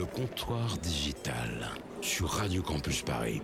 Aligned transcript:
Le 0.00 0.06
comptoir 0.06 0.78
digital 0.78 1.68
sur 2.00 2.30
Radio 2.30 2.62
Campus 2.62 3.02
Paris. 3.02 3.42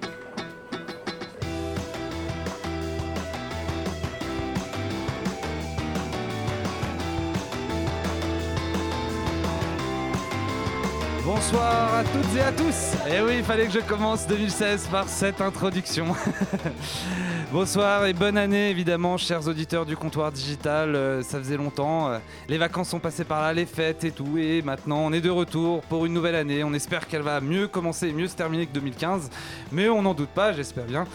Bonsoir 11.49 11.95
à 11.95 12.03
toutes 12.03 12.37
et 12.37 12.41
à 12.41 12.51
tous. 12.51 12.95
Et 13.09 13.21
oui, 13.21 13.35
il 13.39 13.45
fallait 13.45 13.67
que 13.67 13.73
je 13.73 13.79
commence 13.79 14.27
2016 14.27 14.89
par 14.89 15.09
cette 15.09 15.41
introduction. 15.41 16.07
Bonsoir 17.53 18.05
et 18.07 18.13
bonne 18.13 18.37
année 18.37 18.71
évidemment, 18.71 19.17
chers 19.17 19.47
auditeurs 19.47 19.87
du 19.87 19.97
comptoir 19.97 20.33
digital. 20.33 20.97
Euh, 20.97 21.23
ça 21.23 21.39
faisait 21.39 21.57
longtemps. 21.57 22.11
euh, 22.11 22.19
les 22.49 22.59
vacances 22.59 22.89
sont 22.89 22.99
passées 22.99 23.23
par 23.23 23.41
là, 23.41 23.53
les 23.53 23.65
fêtes 23.65 24.03
et 24.03 24.11
tout. 24.11 24.37
Et 24.37 24.61
maintenant, 24.63 24.99
on 24.99 25.13
est 25.13 25.21
de 25.21 25.31
retour 25.31 25.83
pour 25.83 26.05
une 26.05 26.13
nouvelle 26.13 26.35
année. 26.35 26.65
On 26.65 26.75
espère 26.75 27.07
qu'elle 27.07 27.23
va 27.23 27.41
mieux 27.41 27.69
commencer 27.69 28.09
et 28.09 28.13
mieux 28.13 28.27
se 28.27 28.35
terminer 28.35 28.67
que 28.67 28.73
2015. 28.73 29.31
Mais 29.71 29.89
on 29.89 30.03
n'en 30.03 30.15
doute 30.15 30.31
pas, 30.31 30.53
j'espère 30.53 30.87
bien. 30.87 31.07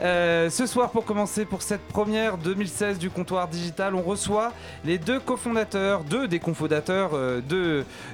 Euh, 0.00 0.48
ce 0.48 0.64
soir, 0.64 0.90
pour 0.90 1.04
commencer, 1.04 1.44
pour 1.44 1.60
cette 1.60 1.86
première 1.88 2.38
2016 2.38 2.98
du 2.98 3.10
comptoir 3.10 3.48
digital, 3.48 3.94
on 3.94 4.02
reçoit 4.02 4.54
les 4.86 4.96
deux 4.96 5.20
cofondateurs, 5.20 6.02
deux 6.04 6.26
des 6.26 6.38
cofondateurs 6.38 7.10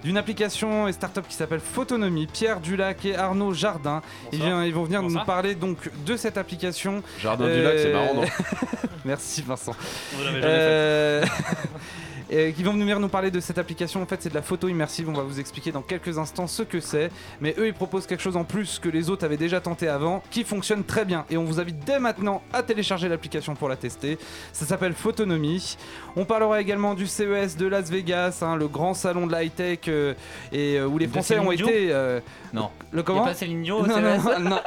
d'une 0.03 0.17
application 0.17 0.89
et 0.89 0.93
start-up 0.93 1.27
qui 1.29 1.37
s'appelle 1.37 1.60
Photonomie, 1.61 2.27
Pierre 2.27 2.61
Dulac 2.61 3.05
et 3.05 3.17
Arnaud 3.17 3.53
Jardin. 3.55 4.03
Ils, 4.33 4.39
viennent- 4.41 4.65
ils 4.65 4.75
vont 4.75 4.85
venir 4.85 5.03
Bonsoir. 5.03 5.23
nous 5.23 5.27
parler 5.27 5.55
donc 5.55 5.91
de 6.05 6.17
cette 6.17 6.37
application. 6.39 7.03
Jardin 7.21 7.45
Euh, 7.45 7.57
du 7.57 7.63
lac, 7.63 7.75
c'est 7.79 7.93
marrant, 7.93 8.15
non 8.15 8.25
Merci 9.05 9.43
Vincent. 9.43 9.75
On 10.19 10.23
Euh, 12.33 12.49
et 12.49 12.53
qui 12.53 12.63
vont 12.63 12.73
venir 12.73 13.01
nous 13.01 13.09
parler 13.09 13.31
de 13.31 13.41
cette 13.41 13.59
application. 13.59 14.03
En 14.03 14.07
fait, 14.07 14.23
c'est 14.23 14.29
de 14.29 14.35
la 14.35 14.43
photo 14.43 14.69
immersive. 14.69 15.09
On 15.09 15.13
va 15.13 15.23
vous 15.23 15.41
expliquer 15.41 15.73
dans 15.73 15.83
quelques 15.83 16.19
instants 16.19 16.47
ce 16.47 16.63
que 16.63 16.79
c'est. 16.81 17.11
Mais 17.41 17.55
eux, 17.59 17.67
ils 17.67 17.75
proposent 17.75 18.07
quelque 18.07 18.23
chose 18.23 18.37
en 18.37 18.45
plus 18.45 18.79
que 18.79 18.89
les 18.89 19.11
autres 19.11 19.25
avaient 19.25 19.37
déjà 19.37 19.61
tenté 19.61 19.89
avant, 19.89 20.23
qui 20.31 20.45
fonctionne 20.45 20.85
très 20.85 21.05
bien. 21.05 21.25
Et 21.31 21.37
on 21.37 21.45
vous 21.45 21.59
invite 21.61 21.85
dès 21.85 21.99
maintenant 21.99 22.43
à 22.53 22.63
télécharger 22.63 23.09
l'application 23.09 23.55
pour 23.55 23.69
la 23.69 23.77
tester. 23.77 24.19
Ça 24.53 24.65
s'appelle 24.65 24.93
Photonomie. 24.93 25.77
On 26.17 26.25
parlera 26.25 26.61
également 26.61 26.95
du 26.95 27.07
CES 27.07 27.57
de 27.57 27.67
Las 27.67 27.91
Vegas, 27.91 28.41
hein, 28.43 28.57
le 28.57 28.69
grand 28.69 28.95
salon 28.95 29.27
de 29.27 29.33
la 29.33 29.43
high-tech 29.45 29.81
euh, 29.89 30.15
et 30.53 30.79
euh, 30.79 30.87
où 30.87 30.99
les 30.99 31.07
De 31.07 31.13
Français 31.13 31.39
ont 31.39 31.51
été. 31.53 31.89
euh, 31.91 32.21
Non. 32.53 32.71
Le 32.93 33.01
Il 33.01 33.05
comment 33.05 33.25
a 33.25 33.29
pas 33.29 33.35
Céline 33.35 33.63
Dion 33.63 33.79
au 33.79 33.87
non, 33.87 34.01
non, 34.01 34.21
CES? 34.21 34.25
non, 34.41 34.51
non, 34.51 34.59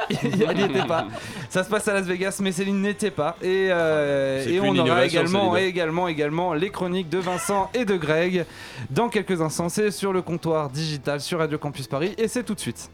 elle 0.48 0.56
n'y 0.56 0.64
était 0.64 0.86
pas. 0.86 1.06
Ça 1.50 1.62
se 1.64 1.68
passe 1.70 1.86
à 1.88 1.94
Las 1.94 2.04
Vegas, 2.06 2.38
mais 2.42 2.52
Céline 2.52 2.80
n'était 2.82 3.10
pas. 3.10 3.36
Et, 3.42 3.68
euh, 3.70 4.60
on 4.62 4.76
aura 4.78 5.04
également, 5.06 5.56
et 5.56 5.64
également, 5.64 6.08
également 6.08 6.52
les 6.54 6.70
chroniques 6.70 7.08
de 7.08 7.18
Vincent 7.18 7.53
et 7.74 7.84
de 7.84 7.96
Greg 7.96 8.44
dans 8.90 9.08
quelques 9.08 9.40
instants. 9.40 9.68
C'est 9.68 9.90
sur 9.90 10.12
le 10.12 10.22
comptoir 10.22 10.70
digital 10.70 11.20
sur 11.20 11.38
Radio 11.38 11.58
Campus 11.58 11.86
Paris 11.86 12.14
et 12.18 12.28
c'est 12.28 12.42
tout 12.44 12.54
de 12.54 12.60
suite. 12.60 12.90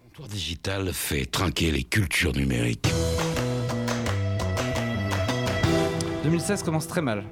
Le 0.00 0.08
comptoir 0.08 0.28
digital 0.28 0.92
fait 0.92 1.26
trinquer 1.26 1.70
les 1.70 1.84
cultures 1.84 2.32
numériques. 2.32 2.88
2016 6.24 6.62
commence 6.62 6.86
très 6.86 7.02
mal. 7.02 7.24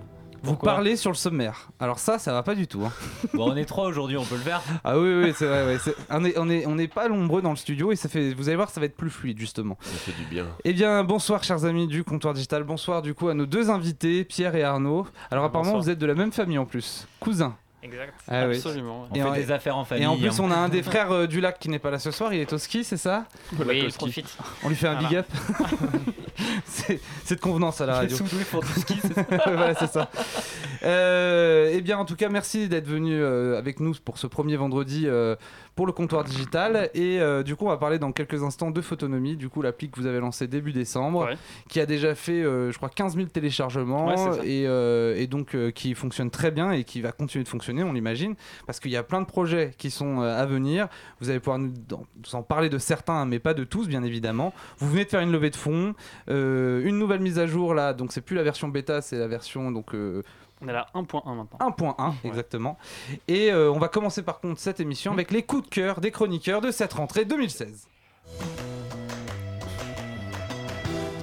Vous 0.42 0.52
Pourquoi 0.52 0.72
parlez 0.72 0.96
sur 0.96 1.10
le 1.10 1.16
sommaire. 1.16 1.68
Alors 1.80 1.98
ça, 1.98 2.18
ça 2.18 2.32
va 2.32 2.42
pas 2.42 2.54
du 2.54 2.66
tout. 2.66 2.82
hein. 2.84 2.92
Bon, 3.34 3.50
on 3.52 3.56
est 3.56 3.66
trois 3.66 3.84
aujourd'hui, 3.86 4.16
on 4.16 4.24
peut 4.24 4.36
le 4.36 4.40
faire. 4.40 4.62
Ah 4.84 4.98
oui, 4.98 5.12
oui, 5.22 5.32
c'est 5.36 5.46
vrai. 5.46 5.66
ouais, 5.66 5.78
c'est- 5.78 5.94
on 6.08 6.24
est, 6.24 6.38
on 6.38 6.48
est, 6.48 6.66
on 6.66 6.78
est 6.78 6.88
pas 6.88 7.08
nombreux 7.08 7.42
dans 7.42 7.50
le 7.50 7.56
studio 7.56 7.92
et 7.92 7.96
ça 7.96 8.08
fait. 8.08 8.32
Vous 8.32 8.48
allez 8.48 8.56
voir, 8.56 8.70
ça 8.70 8.80
va 8.80 8.86
être 8.86 8.96
plus 8.96 9.10
fluide 9.10 9.38
justement. 9.38 9.76
Ça 9.82 9.98
fait 9.98 10.12
du 10.12 10.24
bien. 10.28 10.46
Eh 10.64 10.72
bien, 10.72 11.04
bonsoir 11.04 11.44
chers 11.44 11.64
amis 11.66 11.86
du 11.86 12.04
comptoir 12.04 12.32
digital. 12.34 12.64
Bonsoir 12.64 13.02
du 13.02 13.12
coup 13.14 13.28
à 13.28 13.34
nos 13.34 13.44
deux 13.46 13.68
invités, 13.70 14.24
Pierre 14.24 14.54
et 14.54 14.62
Arnaud. 14.64 15.06
Alors 15.30 15.44
apparemment, 15.44 15.72
Bonsoir. 15.72 15.82
vous 15.84 15.90
êtes 15.90 15.98
de 15.98 16.06
la 16.06 16.14
même 16.14 16.32
famille 16.32 16.58
en 16.58 16.64
plus, 16.66 17.06
cousins. 17.20 17.54
Exact. 17.82 18.12
Ah 18.28 18.46
oui. 18.46 18.56
Absolument. 18.56 19.06
On 19.10 19.14
Et 19.14 19.20
fait 19.20 19.28
en- 19.28 19.32
des 19.32 19.50
affaires 19.50 19.76
en 19.76 19.84
famille. 19.86 20.04
Et 20.04 20.06
en 20.06 20.16
plus, 20.16 20.28
hein. 20.28 20.42
on 20.44 20.50
a 20.50 20.56
un 20.56 20.68
des 20.68 20.82
frères 20.82 21.10
euh, 21.12 21.26
du 21.26 21.40
lac 21.40 21.58
qui 21.58 21.68
n'est 21.70 21.78
pas 21.78 21.90
là 21.90 21.98
ce 21.98 22.10
soir, 22.10 22.34
il 22.34 22.40
est 22.40 22.52
au 22.52 22.58
ski, 22.58 22.84
c'est 22.84 22.96
ça? 22.98 23.24
Oui, 23.66 23.84
il 23.86 23.92
profite. 23.92 24.36
On 24.62 24.68
lui 24.68 24.76
fait 24.76 24.88
un 24.88 25.00
Voilà. 25.00 25.08
big 25.08 25.18
up. 25.18 25.26
c'est 26.66 27.00
de 27.36 27.40
convenance 27.40 27.80
à 27.80 27.86
la 27.86 27.94
radio. 27.94 28.16
Soufflé 28.16 28.44
pour 28.44 28.60
tout 28.60 28.80
ski, 28.80 28.98
c'est 29.02 29.14
ça 29.14 29.26
voilà, 29.46 29.74
c'est 29.74 29.90
ça. 29.90 30.10
Euh, 30.82 31.70
eh 31.72 31.80
bien, 31.80 31.98
en 31.98 32.04
tout 32.04 32.16
cas, 32.16 32.28
merci 32.28 32.68
d'être 32.68 32.86
venu 32.86 33.14
euh, 33.20 33.58
avec 33.58 33.80
nous 33.80 33.94
pour 34.04 34.18
ce 34.18 34.26
premier 34.26 34.56
vendredi 34.56 35.04
euh, 35.06 35.36
pour 35.80 35.86
le 35.86 35.94
comptoir 35.94 36.24
digital. 36.24 36.90
Et 36.92 37.22
euh, 37.22 37.42
du 37.42 37.56
coup, 37.56 37.64
on 37.64 37.70
va 37.70 37.78
parler 37.78 37.98
dans 37.98 38.12
quelques 38.12 38.42
instants 38.42 38.70
de 38.70 38.82
Photonomie, 38.82 39.34
du 39.36 39.48
coup, 39.48 39.62
l'appli 39.62 39.88
que 39.88 39.98
vous 39.98 40.04
avez 40.04 40.20
lancée 40.20 40.46
début 40.46 40.72
décembre, 40.74 41.24
Ouais. 41.24 41.36
qui 41.70 41.80
a 41.80 41.86
déjà 41.86 42.14
fait, 42.14 42.42
euh, 42.42 42.70
je 42.70 42.76
crois, 42.76 42.90
15 42.90 43.16
000 43.16 43.28
téléchargements 43.28 44.08
Ouais, 44.08 44.14
et, 44.46 44.66
euh, 44.66 45.16
et 45.16 45.26
donc 45.26 45.56
qui 45.72 45.94
fonctionne 45.94 46.30
très 46.30 46.50
bien 46.50 46.72
et 46.72 46.84
qui 46.84 47.00
va 47.00 47.12
continuer 47.12 47.44
de 47.44 47.48
fonctionner, 47.48 47.82
on 47.82 47.94
l'imagine, 47.94 48.34
parce 48.66 48.78
qu'il 48.78 48.90
y 48.90 48.96
a 48.98 49.02
plein 49.02 49.22
de 49.22 49.26
projets 49.26 49.70
qui 49.78 49.90
sont 49.90 50.20
à 50.20 50.44
venir. 50.44 50.86
Vous 51.18 51.30
allez 51.30 51.40
pouvoir 51.40 51.58
nous, 51.58 51.72
dans- 51.88 52.04
nous 52.14 52.34
en 52.34 52.42
parler 52.42 52.68
de 52.68 52.76
certains, 52.76 53.24
mais 53.24 53.38
pas 53.38 53.54
de 53.54 53.64
tous, 53.64 53.88
bien 53.88 54.02
évidemment. 54.02 54.52
Vous 54.80 54.90
venez 54.90 55.06
de 55.06 55.08
faire 55.08 55.20
une 55.22 55.32
levée 55.32 55.48
de 55.48 55.56
fonds, 55.56 55.94
une 56.28 56.98
nouvelle 56.98 57.20
mise 57.20 57.38
à 57.38 57.46
jour 57.46 57.72
là, 57.72 57.94
donc 57.94 58.12
c'est 58.12 58.20
plus 58.20 58.36
la 58.36 58.42
version 58.42 58.68
bêta, 58.68 59.00
c'est 59.00 59.16
la 59.16 59.28
version 59.28 59.70
donc 59.72 59.94
On 60.62 60.68
est 60.68 60.74
à 60.74 60.86
1.1 60.94 61.34
maintenant. 61.34 61.58
1.1 61.58 62.14
exactement. 62.24 62.78
Et 63.28 63.50
euh, 63.50 63.72
on 63.72 63.78
va 63.78 63.88
commencer 63.88 64.22
par 64.22 64.40
contre 64.40 64.60
cette 64.60 64.80
émission 64.80 65.12
avec 65.12 65.30
les 65.30 65.42
coups 65.42 65.64
de 65.64 65.68
cœur 65.68 66.00
des 66.00 66.10
chroniqueurs 66.10 66.60
de 66.60 66.70
cette 66.70 66.92
rentrée 66.92 67.24
2016. 67.24 67.88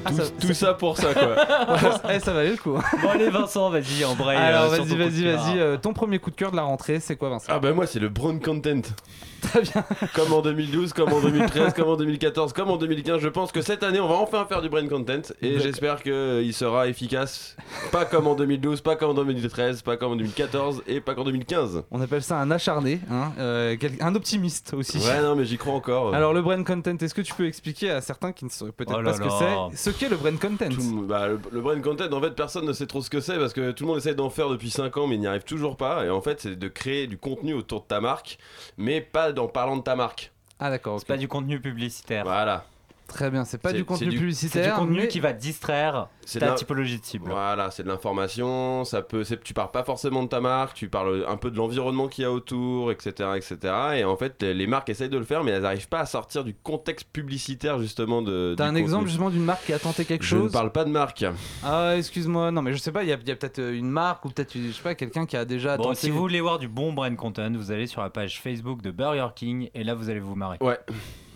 Ah, 0.08 0.12
tout, 0.12 0.16
ça, 0.18 0.24
tout 0.48 0.54
ça 0.54 0.74
pour 0.74 0.98
ça, 0.98 1.14
quoi. 1.14 1.36
ça- 1.80 2.02
eh, 2.14 2.20
ça 2.20 2.34
valait 2.34 2.52
le 2.52 2.58
coup. 2.58 2.74
Bon, 3.02 3.10
allez, 3.10 3.30
Vincent, 3.30 3.70
vas-y, 3.70 4.04
embraye. 4.06 4.38
Alors 4.38 4.74
euh, 4.74 4.78
vas-y, 4.78 4.96
vas-y, 4.96 5.24
vas-y. 5.26 5.60
euh, 5.60 5.78
ton 5.78 5.94
premier 5.94 6.20
coup 6.20 6.30
de 6.32 6.36
cœur 6.36 6.52
de 6.52 6.56
la 6.56 6.64
rentrée, 6.64 7.00
c'est 7.00 7.16
quoi 7.16 7.30
Vincent? 7.30 7.46
Ah 7.50 7.60
bah 7.60 7.74
moi, 7.74 7.86
c'est 7.88 8.00
le 8.00 8.10
brown 8.10 8.40
content. 8.42 8.82
Très 9.42 9.62
bien. 9.62 9.84
Comme 10.16 10.34
en 10.34 10.42
2012, 10.42 10.94
comme 10.94 11.14
en 11.14 11.22
2013, 11.22 11.74
comme 11.74 11.90
en 11.90 11.96
2014, 11.96 12.54
comme 12.54 12.72
en 12.72 12.78
2015. 12.78 13.22
Je 13.22 13.28
pense 13.30 13.52
que 13.52 13.62
cette 13.62 13.84
année, 13.84 14.00
on 14.00 14.08
va 14.08 14.16
enfin 14.16 14.46
faire 14.50 14.64
du 14.64 14.68
brain 14.70 14.88
content. 14.88 15.22
Et 15.44 15.60
j'espère 15.60 16.02
qu'il 16.02 16.52
sera 16.56 16.88
efficace. 16.88 17.56
Pas 17.92 18.04
comme 18.06 18.26
en 18.26 18.34
2012, 18.34 18.82
pas 18.82 18.96
comme 18.96 19.12
en 19.12 19.14
2013, 19.14 19.84
pas 19.84 19.96
comme 19.96 20.14
en 20.14 20.16
2014 20.16 20.82
et 20.88 21.02
pas 21.02 21.14
qu'en 21.14 21.24
2015. 21.24 21.84
On 21.92 22.02
appelle 22.02 22.24
ça 22.24 22.38
un 22.40 22.50
acharné, 22.50 23.00
hein, 23.12 23.32
euh, 23.38 23.76
un 24.02 24.16
optimiste 24.16 24.74
aussi. 24.74 24.98
Ouais, 24.98 25.22
non, 25.22 25.36
mais 25.36 25.46
j'y 25.46 25.58
crois 25.58 25.74
encore. 25.76 26.16
Alors 26.16 26.34
le 26.34 26.42
brain 26.42 26.64
content, 26.64 26.96
est-ce 27.00 27.14
que 27.14 27.22
tu 27.22 27.34
peux 27.36 27.46
expliquer 27.46 27.92
à 27.92 28.02
certains 28.02 28.32
qui 28.32 28.44
ne 28.44 28.50
sauraient 28.50 28.72
peut-être 28.72 28.98
Oh 29.00 29.04
pas 29.04 29.14
ce 29.14 29.22
que 29.22 29.30
c'est, 29.30 29.78
ce 29.92 29.96
qu'est 29.98 30.10
le 30.10 30.18
brain 30.18 30.36
content 30.38 30.70
Tout 30.70 31.06
bah, 31.08 31.28
le, 31.28 31.40
le 31.52 31.62
brain 31.62 31.80
content, 31.82 32.12
en 32.12 32.22
fait, 32.22 32.32
personne 32.32 32.66
ne 32.66 32.74
sait 32.74 32.88
trop 32.88 33.02
ce 33.02 33.10
que 33.10 33.20
c'est 33.20 33.38
parce 33.38 33.54
que 33.54 33.72
tout 33.72 33.84
le 33.84 33.88
monde 33.90 33.98
essaie 33.98 34.16
d'en 34.16 34.30
faire 34.30 34.50
depuis 34.50 34.70
5 34.70 34.96
ans, 34.98 35.08
mais 35.08 35.16
il 35.16 35.22
n'y 35.22 35.28
arrive 35.28 35.44
toujours 35.44 35.78
pas. 35.78 36.06
Et 36.06 36.10
en 36.10 36.22
fait, 36.22 36.42
c'est 36.42 36.56
de 36.56 36.68
créer 36.68 37.08
du 37.08 37.18
contenu 37.18 37.54
autour 37.54 37.82
de 37.82 37.88
ta 37.88 38.00
marque, 38.00 38.38
mais 38.78 39.02
pas 39.02 39.34
en 39.40 39.48
parlant 39.48 39.78
de 39.78 39.84
ta 39.84 39.96
marque. 39.96 40.32
Ah 40.60 40.70
d'accord. 40.70 41.00
C'est 41.00 41.08
pas 41.08 41.18
du 41.18 41.28
contenu 41.28 41.60
publicitaire. 41.60 42.24
Voilà. 42.24 42.66
Très 43.08 43.30
bien. 43.32 43.46
C'est 43.46 43.58
pas 43.58 43.74
du 43.74 43.86
contenu 43.86 44.08
du- 44.08 44.14
C'est 44.14 44.20
publicitaire, 44.20 44.74
du 44.76 44.80
contenu 44.82 44.98
mais- 45.02 45.08
qui 45.08 45.20
va 45.20 45.34
distraire 45.34 46.08
C'est 46.26 46.40
ta 46.40 46.46
de 46.48 46.52
la- 46.52 46.58
typologie 46.58 47.00
de 47.00 47.06
cible. 47.06 47.30
Voilà, 47.30 47.72
c'est 47.72 47.84
de 47.84 47.88
l'information, 47.88 48.84
ça 48.84 49.02
peut, 49.02 49.24
c'est- 49.24 49.42
tu 49.44 49.54
parles 49.54 49.72
pas 49.72 49.84
forcément 49.84 50.24
de 50.24 50.28
ta 50.28 50.42
marque, 50.42 50.76
tu 50.76 50.90
parles 50.90 51.26
un 51.28 51.38
peu 51.38 51.50
de 51.52 51.58
l'environnement 51.58 52.08
qu'il 52.08 52.24
y 52.24 52.26
a 52.26 52.32
autour, 52.32 52.92
etc., 52.92 53.30
etc. 53.36 53.58
Et 53.96 54.04
en 54.04 54.16
fait, 54.18 54.44
les 54.44 54.68
marques 54.68 54.90
essayent 54.90 55.10
de 55.10 55.18
le 55.18 55.24
faire, 55.24 55.44
mais 55.44 55.52
elles 55.52 55.62
n'arrivent 55.64 55.88
pas 55.90 56.00
à 56.00 56.06
sortir 56.06 56.44
du 56.44 56.54
contexte 56.54 57.08
publicitaire 57.12 57.80
justement 57.80 58.22
de. 58.22 58.56
T'as 58.58 58.66
un 58.66 58.68
contenu. 58.68 58.82
exemple 58.82 59.08
justement 59.08 59.30
d'une 59.30 59.44
marque 59.46 59.66
qui 59.66 59.74
a 59.74 59.80
tenté 59.80 60.06
quelque 60.06 60.24
Je 60.26 60.36
ne 60.36 60.42
chose 60.44 60.52
parle 60.52 60.72
pas 60.72 60.84
de 60.86 60.90
marque. 60.92 61.26
Ah, 61.64 61.94
excuse-moi, 61.98 62.52
non, 62.52 62.62
mais 62.62 62.74
je 62.74 62.78
sais 62.78 62.92
pas, 62.92 63.04
il 63.04 63.10
y 63.10 63.14
a, 63.14 63.18
peut-être 63.18 63.60
euh, 63.60 63.74
une 63.78 63.90
marque 63.90 64.26
ou 64.26 64.30
peut-être, 64.30 64.54
je 64.58 64.72
sais 64.72 64.82
pas, 64.84 64.96
quelqu'un 64.96 65.26
qui 65.26 65.38
a 65.38 65.46
déjà 65.46 65.78
Bon, 65.78 65.84
tenté. 65.84 65.96
si 65.96 66.10
vous 66.10 66.20
voulez 66.20 66.42
voir 66.42 66.60
du 66.60 66.68
bon 66.68 66.94
brand 66.94 67.16
content, 67.16 67.52
vous 67.54 67.72
allez 67.72 67.88
sur 67.88 68.02
la 68.02 68.10
page 68.10 68.42
Facebook 68.42 68.82
de 68.82 68.92
Burger 68.92 69.28
King 69.36 69.70
et 69.74 69.84
là 69.84 69.94
vous 69.96 70.10
allez 70.10 70.20
vous 70.20 70.36
marrer. 70.36 70.58
Ouais. 70.62 70.78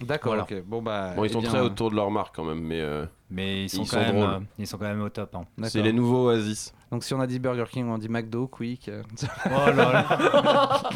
D'accord, 0.06 0.34
Voilà. 0.36 0.44
ok. 0.44 0.64
Bon, 0.66 0.82
bah. 0.82 1.14
Bon, 1.16 1.24
ils 1.24 1.28
eh 1.30 1.34
sont 1.34 1.40
bien, 1.40 1.50
très 1.50 1.60
autour 1.62 1.92
de 1.92 1.96
leur 1.96 2.10
marque 2.12 2.36
quand 2.36 2.44
même, 2.44 2.60
mais 2.62 2.82
euh, 2.82 3.06
Mais 3.30 3.64
ils 3.66 3.70
sont, 3.70 3.84
Ils 3.84 3.90
quand, 3.90 3.92
sont 3.92 4.00
même, 4.00 4.16
drôles. 4.20 4.30
euh, 4.30 4.40
ils 4.60 4.68
sont 4.68 4.78
quand 4.78 4.86
même 4.86 5.02
au 5.02 5.10
top. 5.10 5.36
hein. 5.36 5.44
c'est 5.64 5.82
les 5.82 5.94
nouveaux 5.94 6.28
Oasis. 6.30 6.74
Donc, 6.92 7.04
si 7.06 7.14
on 7.14 7.20
a 7.22 7.28
dit 7.28 7.40
Burger 7.40 7.64
King, 7.72 7.88
on 7.90 7.98
dit 7.98 8.10
McDo, 8.10 8.48
Quick. 8.48 8.90
euh, 8.90 9.02
Oh 9.46 9.70
là 9.70 9.74
là. 9.74 10.90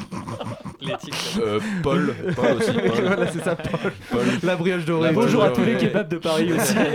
L'éthique. 0.81 1.37
Euh, 1.39 1.59
Paul, 1.81 2.13
Paul 2.35 2.57
aussi. 2.57 2.71
Paul. 2.73 3.05
voilà, 3.05 3.27
c'est 3.31 3.43
ça, 3.43 3.55
Paul. 3.55 3.93
Paul. 4.11 4.25
La 4.43 4.55
brioche 4.55 4.85
dorée. 4.85 5.07
La 5.07 5.13
brioche 5.13 5.31
Bonjour 5.31 5.43
à 5.43 5.49
tous 5.51 5.63
les 5.63 5.77
kebabs 5.77 6.09
de 6.09 6.17
Paris 6.17 6.51
aussi. 6.51 6.75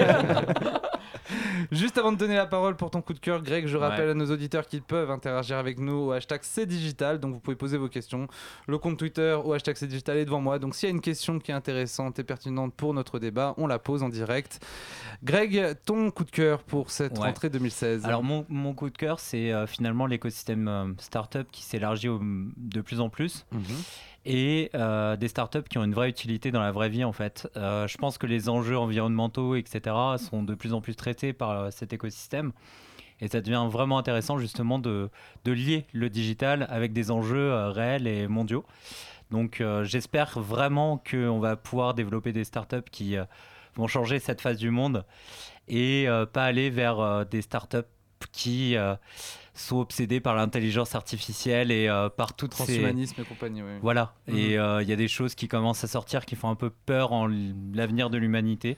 Juste 1.73 1.99
avant 1.99 2.13
de 2.13 2.17
donner 2.17 2.37
la 2.37 2.47
parole 2.47 2.77
pour 2.77 2.91
ton 2.91 3.03
coup 3.03 3.13
de 3.13 3.19
cœur, 3.19 3.43
Greg, 3.43 3.67
je 3.67 3.77
rappelle 3.77 4.07
Ouais. 4.07 4.11
à 4.11 4.15
nos 4.15 4.31
auditeurs 4.31 4.67
qu'ils 4.67 4.83
peuvent 4.83 5.11
interagir 5.11 5.57
avec 5.59 5.79
nous 5.79 5.93
au 6.07 6.13
hashtag 6.13 6.41
c'est 6.43 6.67
digital. 6.67 7.19
Donc 7.21 7.35
vous 7.35 7.41
pouvez 7.41 7.57
poser 7.57 7.77
vos 7.79 7.89
questions. 7.89 8.29
Le 8.67 8.79
compte 8.79 8.99
Twitter 8.99 9.37
au 9.45 9.53
hashtag 9.53 9.77
c'est 9.77 9.87
digital 9.87 10.17
est 10.19 10.25
devant 10.25 10.41
moi. 10.41 10.59
Donc 10.59 10.75
s'il 10.75 10.89
y 10.89 10.93
a 10.93 10.95
une 10.95 11.01
question 11.01 11.39
qui 11.39 11.51
est 11.51 11.55
intéressante 11.55 12.19
et 12.19 12.25
pertinente 12.25 12.75
pour 12.75 12.95
notre 12.95 13.19
débat, 13.19 13.55
on 13.57 13.67
la 13.67 13.79
pose 13.79 14.03
en 14.03 14.09
direct. 14.09 14.65
Greg, 15.23 15.77
ton 15.85 16.11
coup 16.11 16.25
de 16.25 16.31
cœur 16.31 16.63
pour 16.63 16.91
cette 16.91 17.19
Ouais. 17.19 17.27
rentrée 17.27 17.51
2016 17.51 18.05
Alors 18.07 18.23
mon, 18.23 18.47
mon 18.49 18.75
coup 18.75 18.89
de 18.91 18.97
cœur, 18.97 19.21
c'est 19.21 19.53
euh, 19.53 19.67
finalement 19.67 20.07
l'écosystème 20.07 20.69
euh, 20.69 20.87
startup 20.99 21.49
qui 21.51 21.63
s'élargit 21.63 22.09
de 22.57 22.81
plus 22.81 23.01
en 23.01 23.09
plus 23.09 23.45
Mhm. 23.53 23.61
Et 24.27 24.71
euh, 24.75 25.17
des 25.17 25.29
startups 25.29 25.63
qui 25.63 25.79
ont 25.79 25.85
une 25.85 25.95
vraie 25.95 26.09
utilité 26.09 26.51
dans 26.51 26.61
la 26.61 26.73
vraie 26.73 26.89
vie 26.89 27.05
en 27.05 27.13
fait. 27.13 27.49
Euh, 27.57 27.87
je 27.89 27.97
pense 27.97 28.19
que 28.19 28.27
les 28.27 28.49
enjeux 28.49 28.79
environnementaux, 28.79 29.57
etc., 29.57 29.97
sont 30.19 30.43
de 30.43 30.55
plus 30.55 30.75
en 30.75 30.81
plus 30.81 30.95
traités 30.95 31.33
par 31.33 31.51
euh, 31.51 31.71
cet 31.71 31.93
écosystème. 31.93 32.53
Et 33.23 33.29
ça 33.29 33.41
devient 33.41 33.67
vraiment 33.71 33.99
intéressant 33.99 34.39
justement 34.39 34.79
de, 34.79 35.11
lier 35.45 35.87
le 35.93 36.09
digital 36.09 36.67
avec 36.71 36.93
des 36.93 37.11
enjeux 37.11 37.69
réels 37.69 38.07
et 38.07 38.27
mondiaux. 38.29 38.65
Donc 39.31 39.63
j'espère 39.83 40.41
vraiment 40.41 41.03
qu'on 41.09 41.39
va 41.39 41.55
pouvoir 41.55 41.93
développer 41.93 42.33
des 42.33 42.45
startups 42.45 42.89
qui 42.91 43.17
vont 43.75 43.87
changer 43.89 44.21
cette 44.21 44.41
phase 44.41 44.57
du 44.57 44.71
monde 44.71 45.05
et 45.69 46.09
pas 46.33 46.45
aller 46.45 46.71
vers 46.71 47.27
des 47.27 47.43
startups 47.43 47.79
qui 48.33 48.75
sont 49.61 49.79
obsédées 49.79 50.21
par 50.21 50.35
l'intelligence 50.35 50.95
artificielle 50.95 51.71
et 51.71 51.89
euh, 51.89 52.09
par 52.09 52.35
toutes 52.35 52.55
ces... 52.55 52.65
Transhumanisme 52.65 53.21
et 53.21 53.25
compagnie, 53.25 53.63
oui. 53.63 53.79
Voilà, 53.83 54.15
Mhm. 54.29 54.37
et 54.37 54.59
euh, 54.59 54.83
il 54.83 54.89
y 54.89 54.93
a 54.93 54.97
des 54.97 55.09
choses 55.09 55.35
qui 55.35 55.49
commencent 55.49 55.85
à 55.85 55.89
sortir 55.89 56.25
qui 56.27 56.37
font 56.37 56.49
un 56.51 56.55
peu 56.55 56.71
peur 56.71 57.13
en 57.13 57.29
l'avenir 57.73 58.11
de 58.11 58.19
l'humanité. 58.19 58.77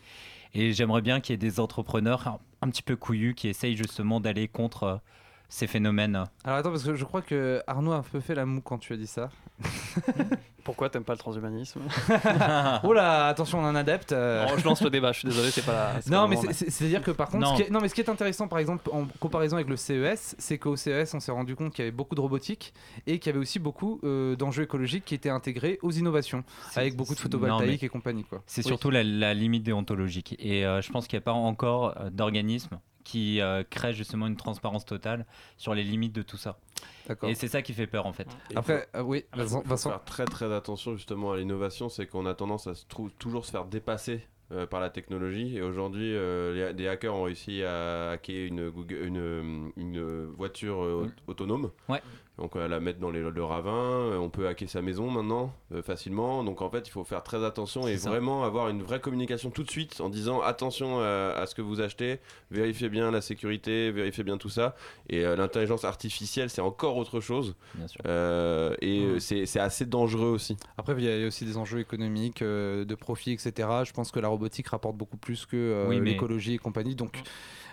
Et 0.54 0.72
j'aimerais 0.72 1.00
bien 1.02 1.20
qu'il 1.20 1.32
y 1.32 1.34
ait 1.34 1.38
des 1.38 1.60
entrepreneurs 1.60 2.26
un, 2.28 2.38
un 2.60 2.68
petit 2.70 2.82
peu 2.82 2.94
couillus 2.96 3.34
qui 3.34 3.48
essayent 3.48 3.76
justement 3.76 4.20
d'aller 4.20 4.48
contre 4.48 4.82
euh, 4.84 4.96
ces 5.54 5.66
phénomènes. 5.66 6.24
Alors 6.44 6.56
attends, 6.58 6.70
parce 6.70 6.82
que 6.82 6.94
je 6.94 7.04
crois 7.04 7.20
que 7.20 7.62
Arnaud 7.66 7.92
a 7.92 7.96
un 7.96 8.02
peu 8.02 8.20
fait 8.20 8.34
la 8.34 8.46
moue 8.46 8.62
quand 8.62 8.78
tu 8.78 8.94
as 8.94 8.96
dit 8.96 9.06
ça. 9.06 9.28
Pourquoi 10.64 10.88
t'aimes 10.88 11.02
pas 11.04 11.12
le 11.12 11.18
transhumanisme? 11.18 11.80
Oh 12.84 12.92
là, 12.94 13.26
attention, 13.26 13.58
on 13.60 13.64
a 13.64 13.68
un 13.68 13.74
adepte. 13.76 14.12
euh. 14.12 14.46
Non, 14.46 14.56
Je 14.56 14.64
lance 14.64 14.80
le 14.82 14.90
débat, 14.90 15.12
je 15.12 15.18
suis 15.18 15.28
désolé, 15.28 15.50
c'est 15.50 15.66
pas 15.66 15.72
la. 15.72 16.00
c'est 16.00 16.08
pas 16.10 16.16
Non, 16.16 16.22
le 16.22 16.28
mais 16.30 16.36
moment, 16.36 16.48
c'est- 16.52 16.64
c'est- 16.64 16.70
c'est-à-dire 16.70 17.02
que 17.02 17.10
par 17.10 17.28
contre, 17.28 17.44
Non. 17.44 17.56
ce 17.56 17.62
qui 17.62 17.68
est, 17.68 17.70
non, 17.70 17.80
mais 17.80 17.88
ce 17.88 17.94
qui 17.94 18.00
est 18.00 18.08
intéressant, 18.08 18.46
par 18.48 18.60
exemple, 18.60 18.88
en 18.92 19.06
comparaison 19.20 19.56
avec 19.56 19.68
le 19.68 19.76
CES, 19.76 20.36
c'est 20.38 20.58
qu'au 20.58 20.76
CES, 20.76 21.12
on 21.14 21.20
s'est 21.20 21.32
rendu 21.32 21.54
compte 21.56 21.74
qu'il 21.74 21.84
y 21.84 21.88
avait 21.88 21.94
beaucoup 21.96 22.14
de 22.14 22.20
robotique 22.20 22.72
et 23.06 23.18
qu'il 23.18 23.30
y 23.30 23.34
avait 23.34 23.42
aussi 23.42 23.58
beaucoup 23.58 24.00
euh, 24.04 24.36
d'enjeux 24.36 24.62
écologiques 24.62 25.04
qui 25.04 25.14
étaient 25.16 25.28
intrés 25.30 25.78
aux 25.82 25.90
innovations, 25.90 26.44
avec 26.76 26.96
beaucoup 26.96 27.14
de 27.14 27.20
photovoltaïque 27.20 27.82
et 27.82 27.88
compagnie. 27.88 28.24
Quoi. 28.24 28.42
C'est 28.46 28.62
Oui. 28.64 28.68
surtout 28.68 28.90
la, 28.90 29.02
la 29.02 29.34
limite 29.34 29.64
déontologique. 29.64 30.36
Et 30.38 30.64
euh, 30.64 30.80
je 30.80 30.90
pense 30.92 31.08
qu'il 31.08 31.18
n'y 31.18 31.22
a 31.22 31.24
pas 31.24 31.32
encore 31.32 31.94
euh, 32.00 32.08
d'organisme 32.10 32.78
qui 33.04 33.40
euh, 33.40 33.62
crée 33.68 33.92
justement 33.92 34.26
une 34.26 34.36
transparence 34.36 34.84
totale 34.84 35.26
sur 35.56 35.74
les 35.74 35.84
limites 35.84 36.12
de 36.14 36.22
tout 36.22 36.36
ça. 36.36 36.58
Et 37.22 37.34
c'est 37.34 37.48
ça 37.48 37.62
qui 37.62 37.72
fait 37.72 37.86
peur 37.86 38.06
en 38.06 38.12
fait. 38.12 38.28
Et 38.50 38.56
Après, 38.56 38.88
euh, 38.96 39.02
oui, 39.02 39.24
Il 39.34 39.40
faut, 39.40 39.42
Vincent. 39.42 39.62
faut 39.62 39.68
Vincent. 39.68 39.90
faire 39.90 40.04
très 40.04 40.24
très 40.24 40.52
attention 40.52 40.96
justement 40.96 41.32
à 41.32 41.36
l'innovation, 41.36 41.88
c'est 41.88 42.06
qu'on 42.06 42.26
a 42.26 42.34
tendance 42.34 42.66
à 42.66 42.74
se 42.74 42.84
toujours 43.18 43.44
se 43.44 43.50
faire 43.50 43.64
dépasser 43.64 44.26
euh, 44.52 44.66
par 44.66 44.80
la 44.80 44.90
technologie. 44.90 45.56
Et 45.56 45.62
aujourd'hui, 45.62 46.14
euh, 46.14 46.68
les- 46.68 46.74
des 46.74 46.86
hackers 46.86 47.14
ont 47.14 47.22
réussi 47.22 47.62
à 47.62 48.10
hacker 48.10 48.46
une, 48.46 48.68
Google- 48.70 49.02
une, 49.06 49.72
une 49.76 50.26
voiture 50.26 50.82
euh, 50.84 51.06
Mm. 51.06 51.30
autonome. 51.30 51.70
Ouais. 51.88 52.02
Donc 52.42 52.56
à 52.56 52.66
la 52.66 52.80
mettre 52.80 52.98
dans 52.98 53.12
les, 53.12 53.20
le 53.20 53.44
ravin, 53.44 53.70
euh, 53.70 54.16
on 54.16 54.28
peut 54.28 54.48
hacker 54.48 54.68
sa 54.68 54.82
maison 54.82 55.08
maintenant 55.08 55.54
euh, 55.72 55.80
facilement. 55.80 56.42
Donc 56.42 56.60
en 56.60 56.68
fait, 56.68 56.88
il 56.88 56.90
faut 56.90 57.04
faire 57.04 57.22
très 57.22 57.44
attention 57.44 57.86
et 57.86 57.96
ça. 57.96 58.10
vraiment 58.10 58.42
avoir 58.42 58.68
une 58.68 58.82
vraie 58.82 58.98
communication 58.98 59.50
tout 59.50 59.62
de 59.62 59.70
suite 59.70 60.00
en 60.00 60.08
disant 60.08 60.40
attention 60.40 60.96
euh, 60.98 61.40
à 61.40 61.46
ce 61.46 61.54
que 61.54 61.62
vous 61.62 61.80
achetez, 61.80 62.18
vérifiez 62.50 62.88
bien 62.88 63.12
la 63.12 63.20
sécurité, 63.20 63.92
vérifiez 63.92 64.24
bien 64.24 64.38
tout 64.38 64.48
ça. 64.48 64.74
Et 65.08 65.24
euh, 65.24 65.36
l'intelligence 65.36 65.84
artificielle, 65.84 66.50
c'est 66.50 66.60
encore 66.60 66.96
autre 66.96 67.20
chose. 67.20 67.54
Bien 67.76 67.86
sûr. 67.86 68.00
Euh, 68.06 68.74
et 68.80 69.02
euh, 69.04 69.18
c'est 69.20 69.60
assez 69.60 69.86
dangereux 69.86 70.30
aussi. 70.30 70.56
Après, 70.76 70.94
il 70.98 71.04
y 71.04 71.22
a 71.22 71.24
aussi 71.28 71.44
des 71.44 71.56
enjeux 71.56 71.78
économiques, 71.78 72.42
euh, 72.42 72.84
de 72.84 72.94
profit, 72.96 73.30
etc. 73.30 73.68
Je 73.84 73.92
pense 73.92 74.10
que 74.10 74.18
la 74.18 74.26
robotique 74.26 74.66
rapporte 74.66 74.96
beaucoup 74.96 75.16
plus 75.16 75.46
que 75.46 75.56
euh, 75.56 75.86
Oui, 75.88 76.00
mais- 76.00 76.10
l'écologie 76.10 76.54
et 76.54 76.58
compagnie. 76.58 76.96
Donc, 76.96 77.22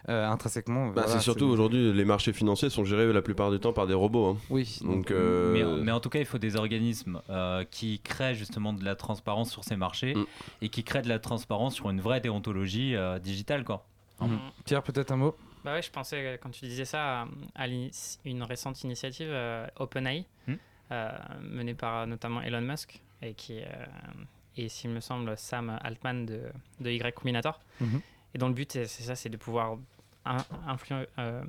euh, 0.08 0.28
intrinsèquement. 0.28 0.88
Bah, 0.88 1.04
voilà, 1.04 1.08
c'est 1.10 1.20
surtout 1.20 1.46
aujourd'hui, 1.46 1.92
les 1.94 2.06
marchés 2.06 2.32
financiers 2.34 2.70
sont 2.70 2.86
gérés 2.86 3.12
la 3.12 3.22
plupart 3.22 3.52
du 3.52 3.60
temps 3.60 3.74
par 3.74 3.88
des 3.88 3.94
robots. 3.94 4.28
hein. 4.32 4.38
Oui. 4.50 4.80
Donc, 4.82 5.12
euh, 5.12 5.52
Mais, 5.78 5.84
mais 5.84 5.92
en 5.92 6.00
tout 6.00 6.10
cas, 6.10 6.20
il 6.20 6.26
faut 6.26 6.38
des 6.38 6.56
organismes 6.56 7.22
euh, 7.30 7.64
qui 7.70 8.00
créent 8.00 8.36
justement 8.36 8.72
de 8.74 8.84
la 8.86 8.96
transparence 8.96 9.52
sur 9.52 9.64
ces 9.64 9.76
marchés 9.76 10.16
Mm. 10.16 10.26
et 10.62 10.70
qui 10.70 10.84
créent 10.84 11.02
de 11.02 11.10
la 11.10 11.20
transparence 11.20 11.76
sur 11.76 11.90
une 11.90 12.00
vraie 12.02 12.22
déontologie 12.22 12.96
euh, 12.96 13.20
digitale. 13.20 13.64
Quoi. 13.64 13.86
Mhm. 14.22 14.40
Pierre, 14.66 14.84
peut-être 14.84 15.12
un 15.12 15.18
mot? 15.18 15.36
Bah 15.66 15.74
ouais, 15.74 15.82
je 15.82 15.92
pensais, 15.92 16.40
quand 16.42 16.50
tu 16.52 16.66
disais 16.66 16.86
ça, 16.86 17.28
à, 17.56 17.68
une 17.68 18.44
récente 18.44 18.82
initiative 18.84 19.28
euh, 19.30 19.68
OpenAI, 19.78 20.26
euh, 20.92 21.10
menée 21.42 21.74
par 21.74 22.08
notamment 22.08 22.42
Elon 22.42 22.62
Musk, 22.62 23.02
et 23.22 23.34
qui 23.34 23.60
euh, 23.60 23.66
et 24.58 24.68
s'il 24.70 24.90
me 24.90 25.00
semble 25.00 25.38
Sam 25.38 25.78
Altman 25.84 26.26
de, 26.26 26.42
de 26.80 26.90
Y 26.90 27.14
Combinator. 27.14 27.60
Mhm. 27.82 28.02
Et 28.34 28.38
dont 28.38 28.48
le 28.48 28.54
but, 28.54 28.72
c'est 28.74 28.86
ça, 29.04 29.16
c'est 29.16 29.30
de 29.30 29.38
pouvoir 29.38 29.78
in- 30.26 30.38
euh, 31.18 31.42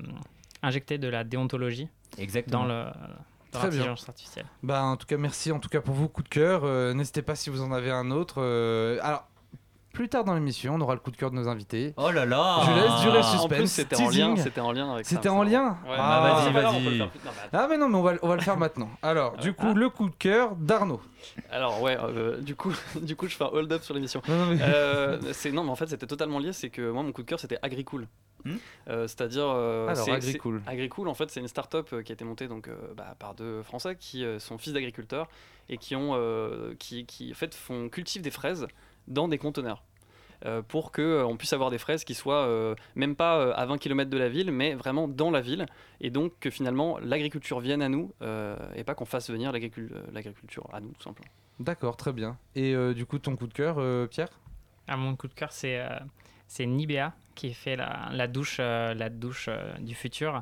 injecter 0.63 0.97
de 0.97 1.07
la 1.07 1.23
déontologie 1.23 1.87
Exactement. 2.17 2.61
dans 2.61 2.65
le 2.67 2.85
dans 3.51 3.59
Très 3.59 3.67
bien. 3.69 3.79
l'intelligence 3.79 4.07
artificielle. 4.07 4.45
Bah, 4.63 4.81
en 4.83 4.95
tout 4.95 5.05
cas, 5.05 5.17
merci 5.17 5.51
en 5.51 5.59
tout 5.59 5.67
cas 5.67 5.81
pour 5.81 5.93
vos 5.93 6.07
coups 6.07 6.29
de 6.29 6.33
cœur. 6.33 6.61
Euh, 6.63 6.93
N'hésitez 6.93 7.21
pas 7.21 7.35
si 7.35 7.49
vous 7.49 7.61
en 7.61 7.71
avez 7.73 7.91
un 7.91 8.09
autre. 8.09 8.35
euh, 8.41 8.97
Alors, 9.03 9.27
plus 9.93 10.09
tard 10.09 10.23
dans 10.23 10.33
l'émission, 10.33 10.75
on 10.75 10.81
aura 10.81 10.93
le 10.93 10.99
coup 10.99 11.11
de 11.11 11.17
cœur 11.17 11.31
de 11.31 11.35
nos 11.35 11.47
invités. 11.47 11.93
Oh 11.97 12.11
là 12.11 12.25
là 12.25 12.61
Je 12.65 12.71
laisse 12.71 13.01
durer 13.01 13.19
le 13.19 13.23
En 13.23 13.23
suspense. 13.23 13.57
plus, 13.57 13.67
c'était 13.67 13.95
en 14.01 14.09
lien, 14.09 14.35
c'était 14.37 14.61
en 14.61 14.71
lien 14.71 14.93
avec 14.93 15.05
ça. 15.05 15.15
C'était 15.15 15.29
en 15.29 15.43
lien 15.43 15.77
Ouais, 15.85 15.95
Ah, 15.97 16.21
vas-y, 16.21 16.53
peut 16.53 16.59
vas-y. 16.61 16.83
le 16.83 16.97
faire 16.97 17.09
mais 17.51 17.57
Ah, 17.59 17.67
mais 17.69 17.77
non, 17.77 17.89
mais 17.89 17.95
on 17.97 18.01
va, 18.01 18.13
on 18.21 18.27
va 18.27 18.35
le 18.35 18.41
faire 18.41 18.57
maintenant. 18.57 18.89
Alors, 19.01 19.37
du 19.37 19.53
coup, 19.53 19.67
Ah. 19.71 19.73
le 19.73 19.89
coup 19.89 20.09
de 20.09 20.15
cœur 20.15 20.55
d'Arnaud. 20.55 21.01
Alors 21.51 21.81
ouais, 21.81 21.97
euh, 21.99 22.41
du 22.41 22.55
coup, 22.55 22.73
du 23.01 23.15
coup, 23.15 23.27
je 23.27 23.35
fais 23.35 23.43
un 23.43 23.47
hold 23.51 23.71
up 23.71 23.83
sur 23.83 23.93
l'émission. 23.93 24.21
Non, 24.27 24.35
non, 24.37 24.45
mais- 24.47 24.61
Euh, 24.61 25.19
c'est 25.33 25.51
non, 25.51 25.63
mais 25.63 25.71
en 25.71 25.75
fait, 25.75 25.87
c'était 25.87 26.07
totalement 26.07 26.39
lié. 26.39 26.53
C'est 26.53 26.69
que 26.69 26.89
moi, 26.89 27.03
mon 27.03 27.11
coup 27.11 27.21
de 27.23 27.27
cœur, 27.27 27.39
c'était 27.39 27.59
Agricool. 27.61 28.07
Hmm. 28.43 28.55
Euh, 28.89 29.07
C'est-à-dire, 29.07 29.45
euh, 29.47 29.87
Alors, 29.89 30.09
Agricool. 30.09 30.61
Agricool, 30.65 31.07
en 31.07 31.13
fait, 31.13 31.29
c'est 31.29 31.39
une 31.41 31.47
start-up 31.47 31.89
qui 32.03 32.11
a 32.11 32.13
été 32.13 32.25
montée 32.25 32.47
donc 32.47 32.67
euh, 32.69 32.75
bah, 32.97 33.15
par 33.19 33.35
deux 33.35 33.61
Français 33.61 33.95
qui 33.99 34.25
euh, 34.25 34.39
sont 34.39 34.57
fils 34.57 34.73
d'agriculteurs 34.73 35.27
et 35.69 35.77
qui 35.77 35.95
ont, 35.95 36.13
euh, 36.15 36.73
qui, 36.79 37.05
qui 37.05 37.31
en 37.31 37.35
fait 37.35 37.53
font 37.53 37.87
cultivent 37.87 38.23
des 38.23 38.31
fraises 38.31 38.67
dans 39.07 39.27
des 39.27 39.37
conteneurs. 39.37 39.83
euh, 40.45 40.63
pour 40.63 40.91
qu'on 40.91 41.35
puisse 41.37 41.53
avoir 41.53 41.69
des 41.69 41.77
fraises 41.77 42.03
qui 42.03 42.15
soient 42.15 42.47
euh, 42.47 42.73
même 42.95 43.15
pas 43.15 43.37
euh, 43.37 43.53
à 43.55 43.67
20 43.67 43.77
km 43.77 44.09
de 44.09 44.17
la 44.17 44.27
ville, 44.27 44.51
mais 44.51 44.73
vraiment 44.73 45.07
dans 45.07 45.29
la 45.29 45.39
ville, 45.39 45.67
et 45.99 46.09
donc 46.09 46.33
que 46.39 46.49
finalement 46.49 46.97
l'agriculture 46.97 47.59
vienne 47.59 47.83
à 47.83 47.89
nous, 47.89 48.11
euh, 48.23 48.55
et 48.75 48.83
pas 48.83 48.95
qu'on 48.95 49.05
fasse 49.05 49.29
venir 49.29 49.51
l'agricu- 49.51 49.91
euh, 49.93 50.01
l'agriculture 50.11 50.67
à 50.73 50.79
nous, 50.81 50.91
tout 50.93 51.03
simplement. 51.03 51.29
D'accord, 51.59 51.95
très 51.95 52.11
bien. 52.11 52.39
Et 52.55 52.73
euh, 52.73 52.95
du 52.95 53.05
coup, 53.05 53.19
ton 53.19 53.35
coup 53.35 53.45
de 53.45 53.53
cœur, 53.53 53.75
euh, 53.77 54.07
Pierre? 54.07 54.29
Ah, 54.87 54.97
mon 54.97 55.15
coup 55.15 55.27
de 55.27 55.35
cœur, 55.35 55.51
c'est 55.51 55.79
euh, 55.79 55.99
c'est 56.47 56.65
Nivea 56.65 57.13
qui 57.35 57.53
fait 57.53 57.75
la, 57.75 58.09
la 58.11 58.27
douche, 58.27 58.57
euh, 58.59 58.95
la 58.95 59.09
douche 59.09 59.45
euh, 59.47 59.71
du 59.79 59.93
futur 59.93 60.41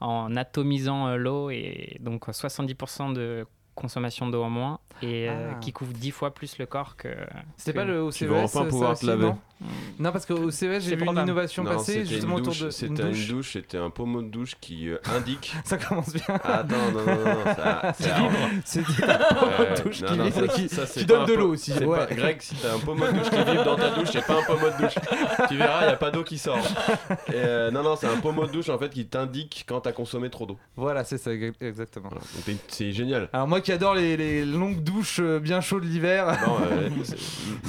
en 0.00 0.36
atomisant 0.36 1.08
euh, 1.08 1.16
l'eau 1.16 1.48
et 1.48 1.96
donc 2.00 2.28
70% 2.28 3.14
de 3.14 3.46
consommation 3.78 4.26
d'eau 4.28 4.42
en 4.42 4.50
moins 4.50 4.78
et 5.02 5.28
euh, 5.28 5.52
Ah. 5.52 5.58
qui 5.60 5.72
couvre 5.72 5.92
10 5.92 6.10
fois 6.10 6.34
plus 6.34 6.58
le 6.58 6.66
corps 6.66 6.96
que. 6.96 7.08
C'était 7.56 7.72
que- 7.72 7.76
pas 7.78 7.84
le 7.84 8.02
au 8.02 8.10
Tu 8.10 8.24
CES 8.24 8.28
vas 8.28 8.42
enfin 8.42 8.64
ça 8.64 8.68
pouvoir 8.68 8.98
te 8.98 9.06
laver. 9.06 9.32
Non, 9.60 9.66
non 9.98 10.12
parce 10.12 10.24
qu'au 10.26 10.50
CES, 10.50 10.84
j'ai 10.84 10.96
vu 10.96 11.04
une 11.04 11.18
innovation 11.18 11.64
Non, 11.64 11.72
passer 11.76 12.04
justement 12.04 12.38
une 12.38 12.42
autour 12.46 12.54
de 12.54 12.64
une 12.66 12.70
c'était 12.70 13.02
une 13.02 13.08
douche. 13.10 13.28
douche, 13.28 13.52
c'était 13.54 13.78
un 13.78 13.90
pommeau 13.90 14.22
de 14.22 14.28
douche 14.28 14.52
qui 14.60 14.88
euh, 14.88 14.98
indique. 15.16 15.54
Ça 15.64 15.76
commence 15.78 16.12
bien. 16.12 16.22
Ah, 16.44 16.58
Attends, 16.60 16.76
non, 16.92 17.04
non, 17.04 17.16
non, 17.24 17.54
ça, 17.56 17.92
C'est. 17.98 18.10
C'est 18.64 18.80
Ouais, 18.80 19.74
de 19.76 19.82
douche 19.82 20.00
non, 20.02 20.08
qui 20.08 20.16
non, 20.18 20.30
ça- 20.68 20.86
qui 20.86 21.04
donne 21.06 21.22
un 21.22 21.24
de 21.26 21.32
l'eau 21.34 21.52
aussi, 21.52 21.72
c'est 21.72 21.84
ouais. 21.84 21.98
pas- 21.98 22.14
Greg, 22.14 22.40
si 22.40 22.54
t'as 22.56 22.74
un 22.74 22.78
pommeau 22.78 23.06
de 23.06 23.12
douche 23.12 23.30
qui 23.30 23.36
vibre 23.36 23.64
dans 23.64 23.76
ta 23.76 23.90
douche, 23.90 24.08
c'est 24.12 24.24
pas 24.26 24.38
un 24.38 24.42
pommeau 24.42 24.70
de 24.70 24.82
douche. 24.82 24.94
Tu 25.48 25.56
verras, 25.56 25.86
il 25.86 25.88
a 25.90 25.96
pas 25.96 26.10
d'eau 26.10 26.22
qui 26.24 26.38
sort. 26.38 26.58
Et, 27.28 27.32
euh, 27.34 27.70
non, 27.70 27.82
non, 27.82 27.96
c'est 27.96 28.06
un 28.06 28.16
pommeau 28.18 28.46
de 28.46 28.52
douche 28.52 28.68
en 28.68 28.78
fait 28.78 28.90
qui 28.90 29.06
t'indique 29.06 29.64
quand 29.68 29.80
t'as 29.80 29.92
consommé 29.92 30.30
trop 30.30 30.46
d'eau. 30.46 30.58
Voilà, 30.76 31.04
c'est 31.04 31.18
ça 31.18 31.32
ex- 31.32 31.56
exactement. 31.60 32.08
Voilà. 32.10 32.24
C'est 32.68 32.92
génial. 32.92 33.28
Alors 33.32 33.48
moi 33.48 33.60
qui 33.60 33.72
adore 33.72 33.94
les, 33.94 34.16
les 34.16 34.44
longues 34.44 34.82
douches 34.82 35.20
euh, 35.20 35.38
bien 35.40 35.60
chaudes 35.60 35.84
l'hiver, 35.84 36.26
Non, 36.46 36.56
euh, 36.70 36.88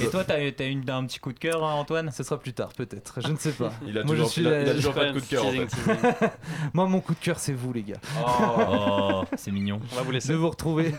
Et 0.02 0.08
toi, 0.08 0.24
t'as 0.24 0.34
as 0.36 0.64
une, 0.64 0.88
un 0.90 1.04
petit 1.06 1.18
coup 1.18 1.32
de 1.32 1.38
cœur, 1.38 1.64
hein, 1.64 1.79
Antoine 1.80 2.10
ce 2.12 2.22
sera 2.22 2.38
plus 2.38 2.52
tard 2.52 2.70
peut-être. 2.76 3.20
Je 3.22 3.28
ne 3.32 3.36
sais 3.36 3.52
pas. 3.52 3.72
il 3.86 3.98
a 3.98 4.04
Moi, 4.04 4.14
je 4.14 4.20
toujours, 4.22 4.30
suis 4.30 4.42
il 4.42 4.46
a- 4.48 4.50
la- 4.50 4.62
il 4.62 4.68
a 4.68 4.74
toujours 4.74 4.94
pas 4.94 5.06
de 5.06 5.12
coup 5.12 5.20
de 5.20 5.26
cœur 5.26 5.46
en 5.46 5.50
fait. 5.52 6.32
Moi 6.74 6.86
mon 6.86 7.00
coup 7.00 7.14
de 7.14 7.18
cœur 7.20 7.38
c'est 7.38 7.52
vous 7.52 7.72
les 7.72 7.82
gars. 7.82 8.00
Oh, 8.26 9.22
c'est 9.36 9.50
mignon. 9.50 9.80
On 9.92 9.96
va 9.96 10.02
vous 10.02 10.10
laisser. 10.12 10.28
de 10.32 10.34
vous 10.36 10.50
retrouver. 10.50 10.94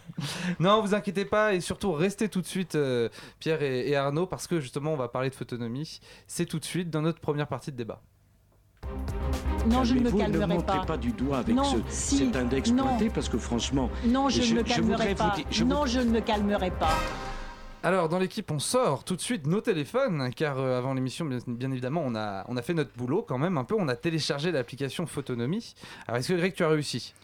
non, 0.60 0.80
vous 0.82 0.94
inquiétez 0.94 1.24
pas 1.24 1.54
et 1.54 1.60
surtout 1.60 1.92
restez 1.92 2.28
tout 2.28 2.40
de 2.40 2.46
suite 2.46 2.74
euh, 2.74 3.08
Pierre 3.38 3.62
et, 3.62 3.88
et 3.88 3.96
Arnaud 3.96 4.26
parce 4.26 4.46
que 4.46 4.60
justement 4.60 4.92
on 4.92 4.96
va 4.96 5.08
parler 5.08 5.30
de 5.30 5.34
photonomie. 5.34 6.00
C'est 6.26 6.46
tout 6.46 6.58
de 6.58 6.64
suite 6.64 6.90
dans 6.90 7.02
notre 7.02 7.20
première 7.20 7.46
partie 7.48 7.72
de 7.72 7.76
débat. 7.76 8.00
Non, 9.66 9.84
je 9.84 9.94
ne 9.94 10.00
me 10.00 10.10
calmerai 10.10 10.46
Ne 10.46 10.54
montrez 10.54 10.78
pas. 10.78 10.84
pas 10.86 10.96
du 10.96 11.12
doigt 11.12 11.38
avec 11.38 11.54
Non, 11.54 11.64
ce, 11.64 11.76
si, 11.90 12.16
cet 12.18 12.34
index 12.36 12.70
non. 12.72 12.84
pointé 12.84 13.10
parce 13.10 13.28
que 13.28 13.36
franchement, 13.38 13.90
Non, 14.06 14.28
je, 14.30 14.40
ne 14.54 14.58
me 14.58 14.62
calmerai 14.62 15.14
pas. 15.14 15.36
non, 15.66 15.84
je 15.86 16.00
ne 16.00 16.10
me 16.10 16.20
calmerai 16.20 16.70
pas. 16.70 16.94
Alors 17.82 18.10
dans 18.10 18.18
l'équipe 18.18 18.50
on 18.50 18.58
sort 18.58 19.04
tout 19.04 19.16
de 19.16 19.20
suite 19.22 19.46
nos 19.46 19.62
téléphones 19.62 20.30
car 20.34 20.58
euh, 20.58 20.76
avant 20.76 20.92
l'émission 20.92 21.24
bien, 21.24 21.38
bien 21.46 21.70
évidemment 21.70 22.02
on 22.04 22.14
a, 22.14 22.44
on 22.48 22.56
a 22.58 22.62
fait 22.62 22.74
notre 22.74 22.90
boulot 22.94 23.24
quand 23.26 23.38
même 23.38 23.56
un 23.56 23.64
peu, 23.64 23.74
on 23.78 23.88
a 23.88 23.96
téléchargé 23.96 24.52
l'application 24.52 25.06
Photonomie. 25.06 25.74
Alors 26.06 26.18
est-ce 26.18 26.28
que 26.28 26.34
Greg 26.38 26.52
tu 26.52 26.62
as 26.62 26.68
réussi? 26.68 27.14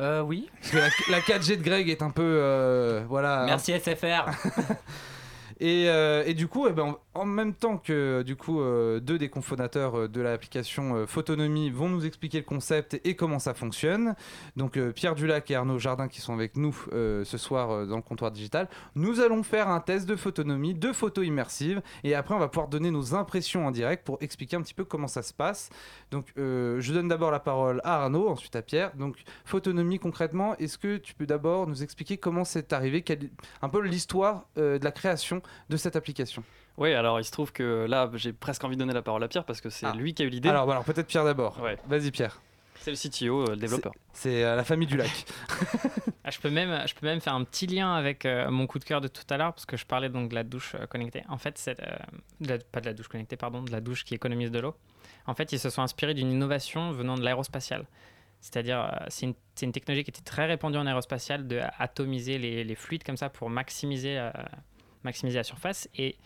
Euh, 0.00 0.20
oui. 0.20 0.50
Parce 0.60 0.70
que 0.70 0.76
la, 1.10 1.16
la 1.16 1.20
4G 1.22 1.56
de 1.56 1.62
Greg 1.62 1.88
est 1.88 2.02
un 2.02 2.10
peu... 2.10 2.22
euh, 2.22 3.02
voilà. 3.08 3.44
Merci 3.46 3.72
SFR. 3.72 4.26
Et, 5.60 5.88
euh, 5.88 6.22
et 6.24 6.34
du 6.34 6.46
coup, 6.46 6.66
eh 6.68 6.72
ben, 6.72 6.96
en 7.14 7.24
même 7.24 7.52
temps 7.52 7.78
que 7.78 8.22
du 8.22 8.36
coup, 8.36 8.60
euh, 8.60 9.00
deux 9.00 9.18
des 9.18 9.28
cofondateurs 9.28 9.98
euh, 9.98 10.08
de 10.08 10.20
l'application 10.20 11.06
Photonomie 11.06 11.70
vont 11.70 11.88
nous 11.88 12.06
expliquer 12.06 12.38
le 12.38 12.44
concept 12.44 13.00
et, 13.04 13.16
comment 13.16 13.40
ça 13.40 13.54
fonctionne. 13.54 14.14
Donc 14.56 14.78
Pierre 14.92 15.14
Dulac 15.14 15.50
et 15.50 15.56
Arnaud 15.56 15.78
Jardin 15.78 16.06
qui 16.08 16.20
sont 16.20 16.32
avec 16.32 16.56
nous 16.56 16.74
ce 16.92 17.38
soir 17.38 17.86
dans 17.86 17.96
le 17.96 18.02
comptoir 18.02 18.30
digital. 18.30 18.68
Nous 18.94 19.20
allons 19.20 19.42
faire 19.42 19.68
un 19.68 19.80
test 19.80 20.08
de 20.08 20.16
photonomie, 20.16 20.74
de 20.74 20.92
photos 20.92 21.26
immersives, 21.26 21.82
et 22.04 22.14
après 22.14 22.34
on 22.34 22.38
va 22.38 22.48
pouvoir 22.48 22.68
donner 22.68 22.90
nos 22.90 23.14
impressions 23.14 23.66
en 23.66 23.70
direct 23.70 24.04
pour 24.04 24.18
expliquer 24.20 24.56
un 24.56 24.62
petit 24.62 24.74
peu 24.74 24.84
comment 24.84 25.08
ça 25.08 25.22
se 25.22 25.32
passe. 25.32 25.70
Donc 26.10 26.26
je 26.36 26.92
donne 26.92 27.08
d'abord 27.08 27.30
la 27.30 27.40
parole 27.40 27.80
à 27.84 28.02
Arnaud, 28.02 28.28
ensuite 28.28 28.54
à 28.56 28.62
Pierre. 28.62 28.94
Donc 28.96 29.16
photonomie 29.44 29.98
concrètement, 29.98 30.56
est-ce 30.58 30.78
que 30.78 30.96
tu 30.96 31.14
peux 31.14 31.26
d'abord 31.26 31.66
nous 31.66 31.82
expliquer 31.82 32.16
comment 32.16 32.44
c'est 32.44 32.72
arrivé, 32.72 33.04
un 33.62 33.68
peu 33.68 33.80
l'histoire 33.80 34.46
de 34.56 34.78
la 34.82 34.92
création 34.92 35.42
de 35.68 35.76
cette 35.76 35.96
application 35.96 36.42
Oui, 36.76 36.92
alors 36.94 37.20
il 37.20 37.24
se 37.24 37.30
trouve 37.30 37.52
que 37.52 37.86
là, 37.88 38.10
j'ai 38.14 38.32
presque 38.32 38.64
envie 38.64 38.76
de 38.76 38.80
donner 38.80 38.94
la 38.94 39.02
parole 39.02 39.22
à 39.22 39.28
Pierre 39.28 39.44
parce 39.44 39.60
que 39.60 39.70
c'est 39.70 39.86
Ah. 39.86 39.94
lui 39.94 40.14
qui 40.14 40.22
a 40.22 40.26
eu 40.26 40.30
l'idée. 40.30 40.48
Alors, 40.48 40.64
voilà, 40.64 40.82
peut-être 40.82 41.06
Pierre 41.06 41.24
d'abord. 41.24 41.60
Ouais. 41.60 41.76
Vas-y 41.88 42.10
Pierre, 42.10 42.40
C'est 42.80 42.90
le 42.90 42.96
CTO, 42.96 43.42
euh, 43.42 43.50
le 43.50 43.56
développeur. 43.56 43.92
c'est 44.12 44.44
euh, 44.44 44.54
la 44.56 44.64
famille 44.64 44.86
du 44.88 44.96
lac. 44.96 45.10
Ah, 46.24 46.30
je, 46.30 46.40
peux 46.40 46.50
même, 46.50 46.86
je 46.86 46.94
peux 46.94 47.06
même 47.06 47.20
faire 47.22 47.32
un 47.32 47.42
petit 47.42 47.66
lien 47.66 47.94
avec 47.94 48.26
euh, 48.26 48.50
mon 48.50 48.66
coup 48.66 48.78
de 48.78 48.84
cœur 48.84 49.00
de 49.00 49.08
tout 49.08 49.22
à 49.30 49.38
l'heure, 49.38 49.54
parce 49.54 49.64
que 49.64 49.78
je 49.78 49.86
parlais 49.86 50.10
donc 50.10 50.28
de 50.28 50.34
la 50.34 50.44
douche 50.44 50.74
euh, 50.74 50.84
connectée. 50.86 51.22
En 51.30 51.38
fait, 51.38 51.56
c'est, 51.56 51.80
euh, 51.80 52.58
pas 52.70 52.80
de 52.82 52.86
la 52.86 52.92
douche 52.92 53.08
connectée, 53.08 53.36
pardon, 53.38 53.62
de 53.62 53.72
la 53.72 53.80
douche 53.80 54.04
qui 54.04 54.14
économise 54.14 54.50
de 54.50 54.58
l'eau. 54.58 54.74
En 55.26 55.32
fait, 55.34 55.52
ils 55.52 55.58
se 55.58 55.70
sont 55.70 55.80
inspirés 55.80 56.12
d'une 56.12 56.30
innovation 56.30 56.90
venant 56.90 57.14
de 57.16 57.22
l'aérospatiale. 57.22 57.86
C'est-à-dire, 58.42 59.06
c'est 59.08 59.24
une, 59.24 59.34
c'est 59.54 59.64
une 59.64 59.72
technologie 59.72 60.04
qui 60.04 60.10
était 60.10 60.20
très 60.20 60.44
répandue 60.44 60.76
en 60.76 60.86
aérospatiale 60.86 61.48
de 61.48 61.60
atomiser 61.78 62.36
les, 62.36 62.62
les 62.62 62.74
fluides 62.74 63.04
comme 63.04 63.16
ça 63.16 63.30
pour 63.30 63.48
maximiser, 63.48 64.18
euh, 64.18 64.30
maximiser 65.04 65.38
la 65.38 65.44
surface. 65.44 65.88
Et, 65.96 66.16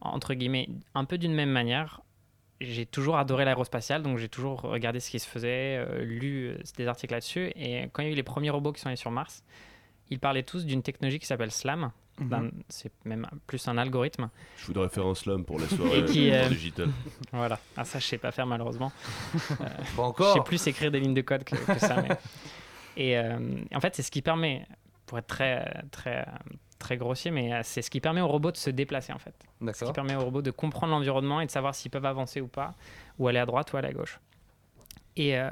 entre 0.00 0.34
guillemets, 0.34 0.68
un 0.94 1.04
peu 1.04 1.18
d'une 1.18 1.34
même 1.34 1.50
manière, 1.50 2.00
j'ai 2.60 2.86
toujours 2.86 3.16
adoré 3.18 3.44
l'aérospatiale, 3.44 4.02
donc 4.02 4.18
j'ai 4.18 4.28
toujours 4.28 4.62
regardé 4.62 5.00
ce 5.00 5.10
qui 5.10 5.18
se 5.20 5.28
faisait, 5.28 5.76
euh, 5.78 6.02
lu 6.04 6.48
euh, 6.48 6.58
des 6.76 6.86
articles 6.88 7.12
là-dessus. 7.14 7.52
Et 7.56 7.88
quand 7.92 8.02
il 8.02 8.06
y 8.06 8.08
a 8.08 8.12
eu 8.12 8.16
les 8.16 8.22
premiers 8.22 8.50
robots 8.50 8.72
qui 8.72 8.80
sont 8.80 8.88
allés 8.88 8.96
sur 8.96 9.10
Mars, 9.12 9.44
ils 10.10 10.18
parlaient 10.18 10.42
tous 10.42 10.64
d'une 10.64 10.82
technologie 10.82 11.18
qui 11.18 11.26
s'appelle 11.26 11.50
SLAM. 11.52 11.92
Mhm. 12.20 12.50
C'est 12.68 12.90
même 13.04 13.28
plus 13.46 13.68
un 13.68 13.78
algorithme. 13.78 14.28
Je 14.56 14.66
voudrais 14.66 14.88
faire 14.88 15.06
un 15.06 15.14
slam 15.14 15.44
pour 15.44 15.60
la 15.60 15.68
soirée 15.68 16.00
Et 16.00 16.04
qui, 16.04 16.32
euh, 16.32 16.48
digitale. 16.48 16.90
Voilà. 17.32 17.60
Ah, 17.76 17.84
ça, 17.84 18.00
je 18.00 18.06
sais 18.06 18.18
pas 18.18 18.32
faire 18.32 18.44
malheureusement. 18.46 18.90
Pas 19.34 19.68
Je 19.84 19.94
sais 19.94 20.00
encore. 20.00 20.42
plus 20.42 20.66
écrire 20.66 20.90
des 20.90 20.98
lignes 20.98 21.14
de 21.14 21.20
code 21.20 21.44
que, 21.44 21.54
que 21.54 21.78
ça. 21.78 22.02
mais- 22.02 22.16
Et 22.96 23.16
euh, 23.16 23.38
en 23.72 23.80
fait, 23.80 23.94
c'est 23.94 24.02
ce 24.02 24.10
qui 24.10 24.20
permet, 24.20 24.66
pour 25.06 25.18
être 25.18 25.28
très, 25.28 25.84
très, 25.92 26.26
très 26.78 26.96
grossier, 26.96 27.30
mais 27.30 27.52
euh, 27.52 27.60
c'est 27.64 27.82
ce 27.82 27.90
qui 27.90 28.00
permet 28.00 28.20
aux 28.20 28.28
robots 28.28 28.52
de 28.52 28.56
se 28.56 28.70
déplacer 28.70 29.12
en 29.12 29.18
fait. 29.18 29.34
Ce 29.72 29.78
qui 29.84 29.92
permet 29.92 30.14
aux 30.16 30.24
robots 30.24 30.42
de 30.42 30.50
comprendre 30.50 30.92
l'environnement 30.92 31.40
et 31.40 31.46
de 31.46 31.50
savoir 31.50 31.74
s'ils 31.74 31.90
peuvent 31.90 32.06
avancer 32.06 32.40
ou 32.40 32.48
pas, 32.48 32.74
ou 33.18 33.28
aller 33.28 33.38
à 33.38 33.46
droite 33.46 33.72
ou 33.72 33.76
aller 33.76 33.88
à 33.88 33.92
gauche. 33.92 34.20
Et, 35.16 35.38
euh, 35.38 35.50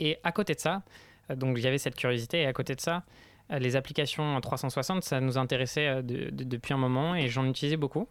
et 0.00 0.18
à 0.22 0.32
côté 0.32 0.54
de 0.54 0.60
ça, 0.60 0.82
euh, 1.30 1.34
donc 1.36 1.58
il 1.58 1.64
y 1.64 1.66
avait 1.66 1.78
cette 1.78 1.96
curiosité, 1.96 2.42
et 2.42 2.46
à 2.46 2.52
côté 2.52 2.74
de 2.74 2.80
ça, 2.80 3.02
les 3.50 3.76
applications 3.76 4.38
360, 4.40 5.02
ça 5.04 5.20
nous 5.20 5.38
intéressait 5.38 6.02
de- 6.02 6.28
de- 6.30 6.44
depuis 6.44 6.74
un 6.74 6.76
moment 6.76 7.14
et 7.14 7.28
j'en 7.28 7.46
utilisais 7.46 7.78
beaucoup. 7.78 8.06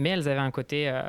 Mais 0.00 0.08
elles 0.10 0.28
avaient 0.28 0.40
un 0.40 0.50
côté 0.50 0.88
euh, 0.88 1.02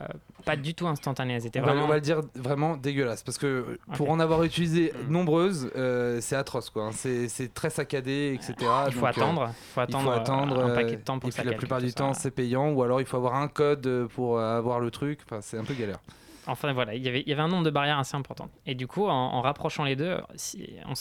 pas 0.45 0.55
du 0.57 0.73
tout 0.75 0.85
instantané. 0.87 1.35
Elles 1.35 1.45
étaient 1.45 1.59
On 1.59 1.63
va, 1.63 1.71
vraiment. 1.71 1.85
on 1.85 1.87
va 1.87 1.95
le 1.95 2.01
dire 2.01 2.21
vraiment 2.35 2.75
dégueulasse 2.75 3.23
parce 3.23 3.37
que 3.37 3.79
pour 3.95 4.09
en 4.09 4.19
avoir 4.19 4.43
utilisé 4.43 4.91
nombreuses, 5.09 5.71
euh, 5.77 6.19
c'est 6.19 6.35
atroce 6.35 6.69
quoi. 6.69 6.87
hein. 6.87 6.91
C'est 6.93 7.29
c'est 7.29 7.53
très 7.53 7.69
saccadé, 7.69 8.33
etc. 8.35 8.53
Il 8.87 8.93
faut 8.93 8.99
Donc, 8.99 9.03
euh, 9.03 9.07
attendre. 9.07 9.49
Il 9.49 9.53
faut 9.73 9.79
il 9.79 9.83
attendre, 9.83 10.03
faut 10.03 10.11
euh, 10.11 10.15
attendre 10.21 10.59
un 10.63 10.69
euh, 10.71 10.75
paquet 10.75 10.95
de 10.97 11.01
temps 11.01 11.19
pour 11.19 11.29
et 11.29 11.31
que 11.31 11.35
ça 11.37 11.41
puis 11.43 11.51
la 11.51 11.57
plupart 11.57 11.79
du 11.79 11.93
temps 11.93 12.13
c'est 12.13 12.31
payant 12.31 12.69
ou 12.71 12.83
alors 12.83 12.99
il 12.99 13.07
faut 13.07 13.17
avoir 13.17 13.35
un 13.35 13.47
code 13.47 13.87
euh, 13.87 14.07
pour 14.07 14.37
euh, 14.37 14.57
avoir 14.57 14.79
le 14.81 14.91
truc. 14.91 15.19
Enfin, 15.25 15.39
c'est 15.41 15.57
un 15.57 15.63
peu 15.63 15.73
galère. 15.73 15.99
Enfin 16.47 16.73
voilà, 16.73 16.95
il 16.95 17.03
y, 17.03 17.07
avait, 17.07 17.21
il 17.21 17.27
y 17.29 17.33
avait 17.33 17.41
un 17.41 17.47
nombre 17.47 17.63
de 17.63 17.69
barrières 17.69 17.99
assez 17.99 18.15
important. 18.15 18.49
Et 18.65 18.73
du 18.75 18.87
coup, 18.87 19.07
en, 19.07 19.11
en 19.13 19.41
rapprochant 19.41 19.83
les 19.83 19.95
deux, 19.95 20.17
si, 20.35 20.73
on 20.87 20.95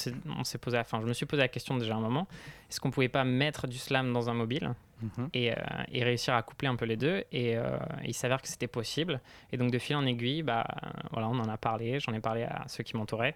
s'est 0.44 0.58
posé, 0.58 0.78
enfin, 0.78 1.00
je 1.00 1.06
me 1.06 1.12
suis 1.14 1.24
posé 1.26 1.40
la 1.42 1.48
question 1.48 1.76
déjà 1.78 1.94
un 1.96 2.00
moment 2.00 2.26
est-ce 2.68 2.78
qu'on 2.78 2.90
pouvait 2.90 3.08
pas 3.08 3.24
mettre 3.24 3.66
du 3.66 3.78
slam 3.78 4.12
dans 4.12 4.30
un 4.30 4.34
mobile 4.34 4.74
Mhm. 5.02 5.30
et, 5.32 5.50
euh, 5.50 5.54
et 5.90 6.04
réussir 6.04 6.34
à 6.34 6.42
coupler 6.42 6.68
un 6.68 6.76
peu 6.76 6.84
les 6.84 6.98
deux 6.98 7.24
Et 7.32 7.56
euh, 7.56 7.78
il 8.04 8.12
s'avère 8.12 8.42
que 8.42 8.48
c'était 8.48 8.66
possible. 8.66 9.20
Et 9.50 9.56
donc 9.56 9.70
de 9.70 9.78
fil 9.78 9.96
en 9.96 10.04
aiguille, 10.04 10.42
bah, 10.42 10.66
voilà, 11.10 11.26
on 11.28 11.38
en 11.38 11.48
a 11.48 11.56
parlé, 11.56 11.98
j'en 12.00 12.12
ai 12.12 12.20
parlé 12.20 12.42
à 12.42 12.64
ceux 12.68 12.84
qui 12.84 12.96
m'entouraient. 12.98 13.34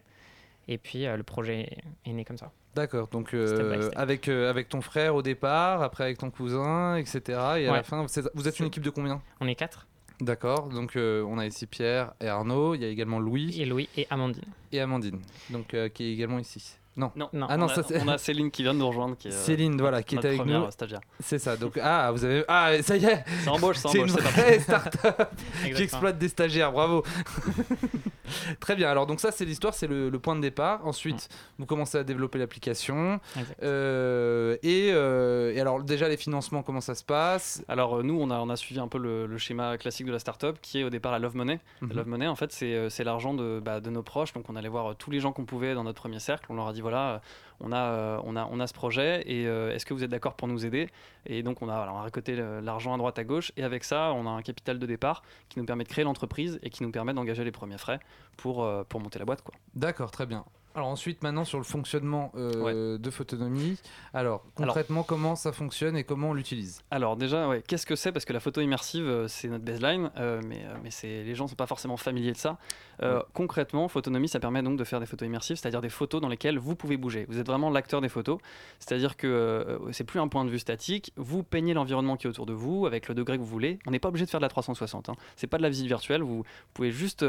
Et 0.69 0.77
puis 0.79 1.07
euh, 1.07 1.17
le 1.17 1.23
projet 1.23 1.71
est 2.05 2.13
né 2.13 2.25
comme 2.25 2.37
ça. 2.37 2.51
D'accord. 2.75 3.09
Donc 3.09 3.33
euh, 3.35 3.47
Step 3.47 3.73
by 3.79 3.83
step. 3.83 3.99
avec 3.99 4.29
euh, 4.29 4.51
avec 4.51 4.69
ton 4.69 4.81
frère 4.83 5.15
au 5.15 5.23
départ, 5.23 5.83
après 5.83 6.05
avec 6.05 6.19
ton 6.19 6.31
cousin, 6.31 6.97
etc. 6.97 7.23
Et 7.59 7.67
à 7.69 7.73
la 7.73 7.83
fin, 7.83 8.05
vous 8.35 8.49
êtes 8.49 8.59
une 8.61 8.67
équipe 8.67 8.83
de 8.83 8.91
combien? 8.91 9.23
On 9.41 9.49
est 9.49 9.55
quatre, 9.55 9.87
D'accord. 10.21 10.69
Donc 10.69 10.97
euh, 10.97 11.23
on 11.25 11.39
a 11.39 11.47
ici 11.47 11.67
Pierre 11.67 12.15
et 12.21 12.29
Arnaud. 12.29 12.75
Il 12.75 12.83
y 12.83 12.85
a 12.85 12.89
également 12.89 13.19
Louis 13.19 13.61
et 13.61 13.65
Louis 13.65 13.89
et 13.97 14.07
Amandine. 14.11 14.45
et 14.73 14.81
Amandine. 14.81 15.19
Donc 15.51 15.75
euh, 15.75 15.89
qui 15.89 16.05
est 16.05 16.13
également 16.13 16.39
ici. 16.39 16.77
Non. 16.97 17.11
Non, 17.17 17.29
Non. 17.33 17.47
Ah 17.51 17.57
non, 17.57 17.67
on, 17.67 17.69
ça, 17.69 17.81
a, 17.81 17.83
c'est- 17.85 18.01
on 18.03 18.09
a 18.09 18.19
Céline 18.19 18.51
qui 18.51 18.63
vient 18.63 18.73
de 18.75 18.79
nous 18.79 18.87
rejoindre. 18.89 19.17
Qui 19.17 19.29
est, 19.29 19.33
euh, 19.33 19.45
Céline, 19.45 19.77
voilà, 19.81 20.03
qui 20.03 20.15
est 20.15 20.25
avec 20.25 20.39
première 20.39 20.61
nous. 20.61 20.71
stagiaire. 20.71 21.01
C'est 21.21 21.39
ça. 21.39 21.57
Donc 21.57 21.79
ah, 21.83 22.11
vous 22.13 22.25
avez 22.25 22.45
ah 22.49 22.71
ça 22.83 22.97
y 22.97 23.05
est, 23.05 23.25
C'est 23.43 23.49
embauche, 23.49 23.77
c'est 23.79 23.99
une 23.99 24.05
embauche. 24.11 24.13
c'est 24.17 24.23
parti. 24.23 24.41
vraie 24.41 24.59
start-up 24.61 25.31
qui 25.75 25.83
exploite 25.83 26.19
des 26.19 26.29
stagiaires. 26.29 26.73
Bravo. 26.73 27.03
Très 28.61 28.75
bien. 28.75 28.89
Alors 28.89 29.07
donc 29.07 29.21
ça 29.21 29.31
c'est 29.31 29.45
l'histoire, 29.45 29.75
c'est 29.75 29.87
le, 29.87 30.09
le 30.09 30.19
point 30.19 30.35
de 30.37 30.41
départ. 30.41 30.87
Ensuite, 30.87 31.29
vous 31.59 31.67
commencez 31.67 31.99
à 31.99 32.05
développer 32.05 32.39
l'application. 32.39 33.21
Exact. 33.37 33.63
Euh, 33.63 34.57
et, 34.63 34.91
euh, 34.93 35.53
et 35.53 35.61
alors 35.61 35.83
déjà 35.83 36.09
les 36.09 36.17
financements, 36.17 36.63
comment 36.63 36.81
ça 36.81 36.95
se 36.95 37.05
passe? 37.05 37.63
Alors 37.69 37.99
euh, 37.99 38.03
nous, 38.03 38.19
on 38.21 38.31
a, 38.31 38.39
on 38.39 38.49
a 38.49 38.57
suivi 38.57 38.81
un 38.81 38.89
peu 38.89 38.99
le, 38.99 39.27
le 39.27 39.39
schéma 39.39 39.77
classique 39.79 40.07
de 40.07 40.13
la 40.13 40.19
startup, 40.19 40.59
qui 40.63 40.81
est 40.81 40.85
au 40.85 40.91
départ 40.91 41.13
la 41.13 41.19
Love 41.19 41.37
Money. 41.37 41.61
Mhm. 41.81 41.89
La 41.91 41.95
Love 41.97 42.09
Money, 42.09 42.27
en 42.27 42.37
fait, 42.37 42.53
c'est 42.53 42.89
c'est 42.91 43.05
l'argent 43.05 43.35
de, 43.35 43.61
bah, 43.63 43.81
de 43.81 43.91
nos 43.91 44.03
proches. 44.03 44.33
Donc 44.33 44.47
on 44.49 44.57
allait 44.57 44.69
voir 44.69 44.97
tous 44.97 45.11
les 45.11 45.21
gens 45.21 45.33
qu'on 45.33 45.45
pouvait 45.45 45.75
dans 45.75 45.85
notre 45.85 46.01
premier 46.01 46.19
cercle. 46.21 46.47
On 46.49 46.55
leur 46.55 46.69
a 46.69 46.73
dit 46.73 46.81
voilà, 46.85 47.23
euh, 47.63 48.21
on 48.25 48.61
a, 48.61 48.67
ce 48.67 48.73
projet 48.73 49.23
et 49.27 49.47
euh, 49.47 49.75
est-ce 49.75 49.87
que 49.87 49.95
vous 49.95 50.05
êtes 50.05 50.11
d'accord 50.11 50.35
pour 50.35 50.49
nous 50.49 50.67
aider? 50.67 50.89
Et 51.27 51.43
donc 51.43 51.63
on 51.63 51.69
a, 51.69 52.03
récolté 52.03 52.37
l'argent 52.63 52.95
à 52.95 52.99
droite 52.99 53.19
à 53.19 53.25
gauche 53.25 53.53
et 53.57 53.65
avec 53.65 53.85
ça, 53.85 54.13
on 54.13 54.27
a 54.27 54.31
un 54.31 54.43
capital 54.43 54.79
de 54.79 54.87
départ 54.87 55.23
qui 55.49 55.59
nous 55.59 55.65
permet 55.65 55.85
de 55.85 55.89
créer 55.89 56.05
l'entreprise 56.05 56.59
et 56.63 56.71
qui 56.71 56.83
nous 56.83 56.91
permet 56.91 57.15
d'engager 57.15 57.45
les 57.45 57.53
premiers 57.53 57.79
frais 57.79 58.01
pour, 58.37 58.65
euh, 58.65 58.85
pour 58.89 59.01
monter 59.01 59.19
la 59.19 59.25
boîte. 59.25 59.43
D'accord, 59.75 60.11
très 60.11 60.27
bien. 60.27 60.45
Alors 60.77 60.89
ensuite, 60.89 61.23
maintenant 61.23 61.45
sur 61.45 61.59
le 61.59 61.65
fonctionnement 61.65 62.33
euh, 62.35 62.99
de 62.99 63.11
Photonomie. 63.11 63.79
Alors 64.13 64.45
concrètement, 64.57 65.05
comment 65.05 65.37
ça 65.37 65.53
fonctionne 65.53 65.97
et 65.97 66.03
comment 66.03 66.31
on 66.31 66.35
l'utilise? 66.35 66.83
Alors 66.91 67.17
déjà, 67.17 67.47
ouais, 67.47 67.63
qu'est-ce 67.65 67.87
que 67.87 67.95
c'est? 67.95 68.11
Parce 68.11 68.25
que 68.25 68.33
la 68.33 68.41
photo 68.41 68.61
immersive, 68.61 69.07
euh, 69.07 69.29
c'est 69.29 69.47
notre 69.47 69.65
baseline, 69.65 70.11
euh, 70.19 70.41
mais, 70.49 70.65
mais 70.83 70.91
c'est, 70.91 71.23
les 71.23 71.37
gens 71.37 71.45
ne 71.45 71.51
sont 71.51 71.55
pas 71.55 71.69
forcément 71.69 71.97
familiers 71.97 72.33
de 72.33 72.37
ça. 72.37 72.59
Euh, 73.03 73.23
Concrètement, 73.35 73.87
Photonomie, 73.87 74.29
ça 74.29 74.41
permet 74.41 74.63
donc 74.63 74.77
de 74.77 74.83
faire 74.83 74.99
des 74.99 75.07
photos 75.07 75.27
immersives, 75.27 75.57
c'est-à-dire 75.57 75.81
des 75.81 75.89
photos 75.89 76.21
dans 76.21 76.29
lesquelles 76.29 76.59
vous 76.59 76.75
pouvez 76.75 76.97
bouger. 76.97 77.25
Vous 77.29 77.39
êtes 77.39 77.47
vraiment 77.47 77.71
l'acteur 77.71 78.01
des 78.01 78.09
photos, 78.09 78.39
c'est-à-dire 78.81 79.17
que 79.17 79.79
c'est 79.93 80.05
plus 80.05 80.19
un 80.19 80.27
point 80.27 80.45
de 80.45 80.51
vue 80.51 80.59
statique, 80.59 81.13
vous 81.17 81.45
peignez 81.45 81.75
l'environnement 81.75 82.17
qui 82.17 82.27
est 82.27 82.31
autour 82.31 82.47
de 82.47 82.53
vous 82.53 82.87
avec 82.87 83.09
le 83.09 83.15
degré 83.15 83.37
que 83.37 83.43
vous 83.43 83.49
voulez. 83.49 83.79
On 83.87 83.93
n'est 83.93 84.01
pas 84.01 84.09
obligé 84.09 84.25
de 84.25 84.31
faire 84.31 84.41
de 84.41 84.45
la 84.45 84.49
360, 84.49 85.09
hein. 85.09 85.15
c'est 85.37 85.47
pas 85.47 85.59
de 85.59 85.63
la 85.63 85.69
visite 85.69 85.87
virtuelle, 85.87 86.23
vous 86.23 86.45
pouvez 86.73 86.91
juste 86.91 87.25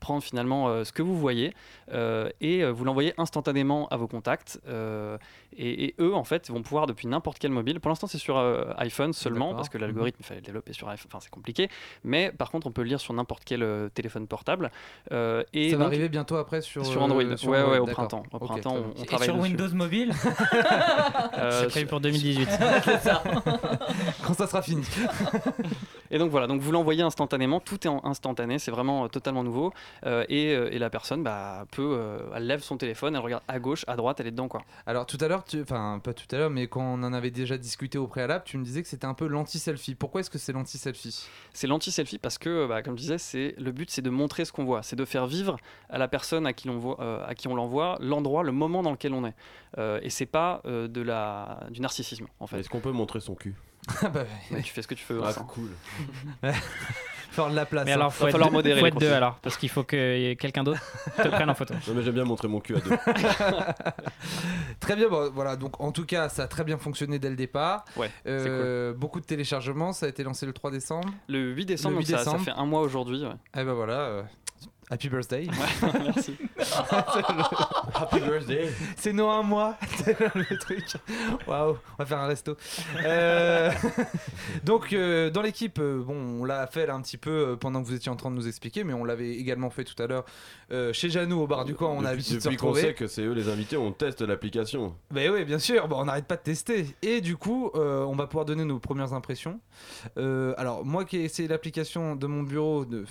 prendre 0.00 0.22
finalement 0.22 0.84
ce 0.84 0.92
que 0.92 1.02
vous 1.02 1.18
voyez 1.18 1.54
et 2.40 2.64
vous 2.64 2.84
l'envoyer 2.90 3.14
instantanément 3.18 3.86
à 3.88 3.96
vos 3.96 4.06
contacts. 4.08 4.60
euh, 4.68 5.16
et, 5.56 5.84
et 5.84 5.94
eux, 6.00 6.14
en 6.14 6.24
fait, 6.24 6.48
vont 6.50 6.62
pouvoir 6.62 6.86
depuis 6.86 7.06
n'importe 7.08 7.38
quel 7.38 7.50
mobile. 7.50 7.80
Pour 7.80 7.88
l'instant, 7.88 8.06
c'est 8.06 8.18
sur 8.18 8.36
euh, 8.38 8.64
iPhone 8.78 9.12
seulement 9.12 9.54
parce 9.54 9.68
que 9.68 9.78
l'algorithme, 9.78 10.18
il 10.20 10.26
fallait 10.26 10.40
le 10.40 10.46
développer 10.46 10.72
sur 10.72 10.88
iPhone. 10.88 11.08
Enfin, 11.10 11.18
c'est 11.20 11.30
compliqué. 11.30 11.68
Mais 12.04 12.30
par 12.30 12.50
contre, 12.50 12.66
on 12.66 12.72
peut 12.72 12.82
le 12.82 12.88
lire 12.88 13.00
sur 13.00 13.14
n'importe 13.14 13.42
quel 13.44 13.62
euh, 13.62 13.88
téléphone 13.88 14.26
portable. 14.26 14.70
Euh, 15.12 15.42
et 15.52 15.70
Ça 15.70 15.76
va 15.76 15.84
donc, 15.84 15.92
arriver 15.92 16.08
bientôt 16.08 16.36
après 16.36 16.60
sur, 16.62 16.84
sur 16.86 17.00
euh, 17.00 17.04
Android. 17.04 17.36
sur 17.36 17.50
ouais, 17.50 17.62
ouais, 17.64 17.78
au 17.78 17.86
printemps. 17.86 18.22
Au 18.32 18.38
printemps, 18.38 18.74
on, 18.76 18.80
bien. 18.80 18.92
on 18.98 19.02
Et 19.02 19.06
travaille 19.06 19.26
sur 19.28 19.36
dessus. 19.36 19.48
Windows 19.48 19.74
Mobile 19.74 20.12
Euh, 21.38 21.62
C'est 21.62 21.68
prévu 21.68 21.86
pour 21.86 22.00
2018. 22.00 22.48
Quand 24.26 24.34
ça 24.34 24.46
sera 24.46 24.62
fini. 24.62 24.84
Et 26.10 26.18
donc 26.18 26.30
voilà, 26.30 26.46
donc 26.46 26.60
vous 26.60 26.72
l'envoyez 26.72 27.02
instantanément, 27.02 27.60
tout 27.60 27.86
est 27.86 27.90
en 27.90 28.00
instantané, 28.04 28.58
c'est 28.58 28.70
vraiment 28.72 29.04
euh, 29.04 29.08
totalement 29.08 29.44
nouveau. 29.44 29.72
Euh, 30.06 30.24
et, 30.28 30.54
euh, 30.54 30.68
et 30.72 30.78
la 30.78 30.90
personne 30.90 31.22
bah, 31.22 31.64
peut, 31.70 31.94
euh, 31.96 32.18
elle 32.34 32.46
lève 32.46 32.60
son 32.62 32.76
téléphone, 32.80 33.14
elle 33.14 33.22
regarde 33.22 33.42
à 33.48 33.58
gauche, 33.58 33.84
à 33.86 33.96
droite, 33.96 34.20
elle 34.20 34.26
est 34.26 34.32
dedans 34.32 34.48
quoi. 34.48 34.62
Alors 34.86 35.06
tout 35.06 35.18
à 35.20 35.28
l'heure, 35.28 35.44
tu... 35.44 35.62
enfin 35.62 36.00
pas 36.02 36.14
tout 36.14 36.26
à 36.34 36.38
l'heure, 36.38 36.50
mais 36.50 36.66
quand 36.66 36.82
on 36.82 37.02
en 37.02 37.12
avait 37.12 37.30
déjà 37.30 37.56
discuté 37.56 37.98
au 37.98 38.06
préalable, 38.06 38.44
tu 38.44 38.58
me 38.58 38.64
disais 38.64 38.82
que 38.82 38.88
c'était 38.88 39.06
un 39.06 39.14
peu 39.14 39.26
l'anti-selfie. 39.26 39.94
Pourquoi 39.94 40.20
est-ce 40.20 40.30
que 40.30 40.38
c'est 40.38 40.52
l'anti-selfie? 40.52 41.26
C'est 41.52 41.66
l'anti-selfie 41.66 42.18
parce 42.18 42.38
que, 42.38 42.66
bah, 42.66 42.82
comme 42.82 42.96
je 42.96 43.02
disais, 43.02 43.18
c'est 43.18 43.54
le 43.58 43.72
but, 43.72 43.90
c'est 43.90 44.02
de 44.02 44.10
montrer 44.10 44.44
ce 44.44 44.52
qu'on 44.52 44.64
voit, 44.64 44.82
c'est 44.82 44.96
de 44.96 45.04
faire 45.04 45.26
vivre 45.26 45.56
à 45.88 45.98
la 45.98 46.08
personne 46.08 46.46
à 46.46 46.52
qui 46.52 46.68
l'on 46.68 46.78
voit, 46.78 47.00
euh, 47.00 47.24
à 47.26 47.34
qui 47.34 47.48
on 47.48 47.54
l'envoie, 47.54 47.96
l'endroit, 48.00 48.42
le 48.42 48.52
moment 48.52 48.82
dans 48.82 48.92
lequel 48.92 49.14
on 49.14 49.24
est. 49.24 49.34
Euh, 49.78 50.00
et 50.02 50.10
c'est 50.10 50.26
pas 50.26 50.62
euh, 50.64 50.88
de 50.88 51.00
la 51.00 51.60
du 51.70 51.80
narcissisme 51.80 52.26
en 52.40 52.46
fait. 52.46 52.60
Est-ce 52.60 52.68
qu'on 52.68 52.80
peut 52.80 52.92
montrer 52.92 53.20
son 53.20 53.34
cul? 53.34 53.54
Ah 54.02 54.08
bah, 54.08 54.24
Mais 54.50 54.62
tu 54.62 54.72
fais 54.72 54.82
ce 54.82 54.88
que 54.88 54.94
tu 54.94 55.04
veux. 55.10 55.20
Ah, 55.24 55.32
cool. 55.32 55.70
Faire 57.30 57.48
de 57.50 57.54
la 57.56 57.64
place. 57.66 57.84
Mais 57.84 57.92
hein. 57.92 57.94
alors, 57.96 58.12
faut 58.12 58.24
Va 58.24 58.28
être, 58.30 58.32
falloir 58.32 58.50
deux, 58.50 58.56
modérer 58.56 58.80
faut 58.80 58.86
être 58.86 58.98
deux 58.98 59.12
alors, 59.12 59.36
parce 59.36 59.56
qu'il 59.56 59.68
faut 59.68 59.84
que 59.84 60.34
quelqu'un 60.34 60.64
d'autre 60.64 60.80
te 61.16 61.28
prenne 61.28 61.48
en 61.50 61.54
photo. 61.54 61.74
Non, 61.86 61.94
mais 61.94 62.02
j'aime 62.02 62.14
bien 62.14 62.24
montrer 62.24 62.48
mon 62.48 62.60
cul 62.60 62.76
à 62.76 62.80
deux. 62.80 62.90
Très 64.80 64.96
bien, 64.96 65.08
bon, 65.08 65.30
voilà, 65.32 65.56
donc 65.56 65.80
en 65.80 65.92
tout 65.92 66.06
cas, 66.06 66.28
ça 66.28 66.44
a 66.44 66.46
très 66.48 66.64
bien 66.64 66.78
fonctionné 66.78 67.18
dès 67.18 67.30
le 67.30 67.36
départ. 67.36 67.84
Ouais, 67.96 68.10
Euh, 68.26 68.92
Beaucoup 68.94 69.20
de 69.20 69.24
téléchargements, 69.26 69.92
ça 69.92 70.06
a 70.06 70.08
été 70.08 70.22
lancé 70.22 70.46
le 70.46 70.52
3 70.52 70.70
décembre. 70.70 71.08
Le 71.28 71.52
8 71.52 71.66
décembre, 71.66 71.96
Le 71.96 72.00
donc 72.00 72.06
8 72.08 72.12
ça- 72.12 72.18
Ça, 72.18 72.24
décembre. 72.24 72.44
fait 72.44 72.50
un 72.60 72.66
mois 72.66 72.80
aujourd'hui. 72.80 73.22
ouais. 73.24 73.30
Eh 73.56 73.64
ben 73.64 73.72
voilà, 73.72 73.92
euh, 74.00 74.22
happy 74.90 75.08
birthday. 75.08 75.48
Merci. 76.04 76.36
Happy 77.94 78.20
birthday. 78.20 78.70
C'est 78.96 79.12
nous 79.12 79.26
un 79.26 79.42
mois, 79.42 79.76
c'est 80.04 80.18
le 80.34 80.58
truc. 80.58 80.84
Waouh, 81.46 81.76
on 81.98 82.02
va 82.02 82.06
faire 82.06 82.18
un 82.18 82.26
resto. 82.26 82.56
Euh, 83.04 83.70
Donc, 84.64 84.92
euh, 84.92 85.30
dans 85.30 85.42
l'équipe, 85.42 85.78
euh, 85.78 86.02
bon, 86.02 86.40
on 86.40 86.44
l'a 86.44 86.66
fait 86.66 86.86
là 86.86 86.94
un 86.94 87.00
petit 87.02 87.16
peu 87.16 87.30
euh, 87.30 87.56
pendant 87.56 87.82
que 87.82 87.86
vous 87.88 87.94
étiez 87.94 88.10
en 88.10 88.16
train 88.16 88.30
de 88.30 88.36
nous 88.36 88.48
expliquer, 88.48 88.84
mais 88.84 88.92
on 88.92 89.04
l'avait 89.04 89.30
également 89.36 89.70
fait 89.70 89.84
tout 89.84 90.00
à 90.02 90.06
l'heure 90.06 90.24
euh, 90.72 90.92
chez 90.92 91.10
Janou 91.10 91.40
au 91.40 91.46
bar 91.46 91.64
du 91.64 91.74
coin. 91.74 91.88
On 91.90 92.04
a 92.04 92.14
Depuis- 92.14 92.34
Depuis 92.42 92.56
qu'on 92.56 92.74
sait 92.74 92.94
que 92.94 93.06
c'est 93.06 93.22
eux 93.22 93.32
les 93.32 93.48
invités, 93.48 93.76
on 93.76 93.92
teste 93.92 94.22
l'application. 94.22 94.94
Ben 95.10 95.30
oui, 95.30 95.44
bien 95.44 95.58
sûr, 95.58 95.88
bon, 95.88 96.00
on 96.00 96.04
n'arrête 96.04 96.26
pas 96.26 96.36
de 96.36 96.42
tester. 96.42 96.86
Et 97.02 97.20
du 97.20 97.36
coup, 97.36 97.70
euh, 97.74 98.02
on 98.04 98.14
va 98.16 98.26
pouvoir 98.26 98.44
donner 98.44 98.64
nos 98.64 98.78
premières 98.78 99.12
impressions. 99.12 99.60
Euh, 100.18 100.54
alors, 100.58 100.84
moi 100.84 101.04
qui 101.04 101.16
ai 101.18 101.24
essayé 101.24 101.48
l'application 101.48 102.16
de 102.16 102.26
mon 102.26 102.42
bureau, 102.42 102.84
de, 102.84 103.04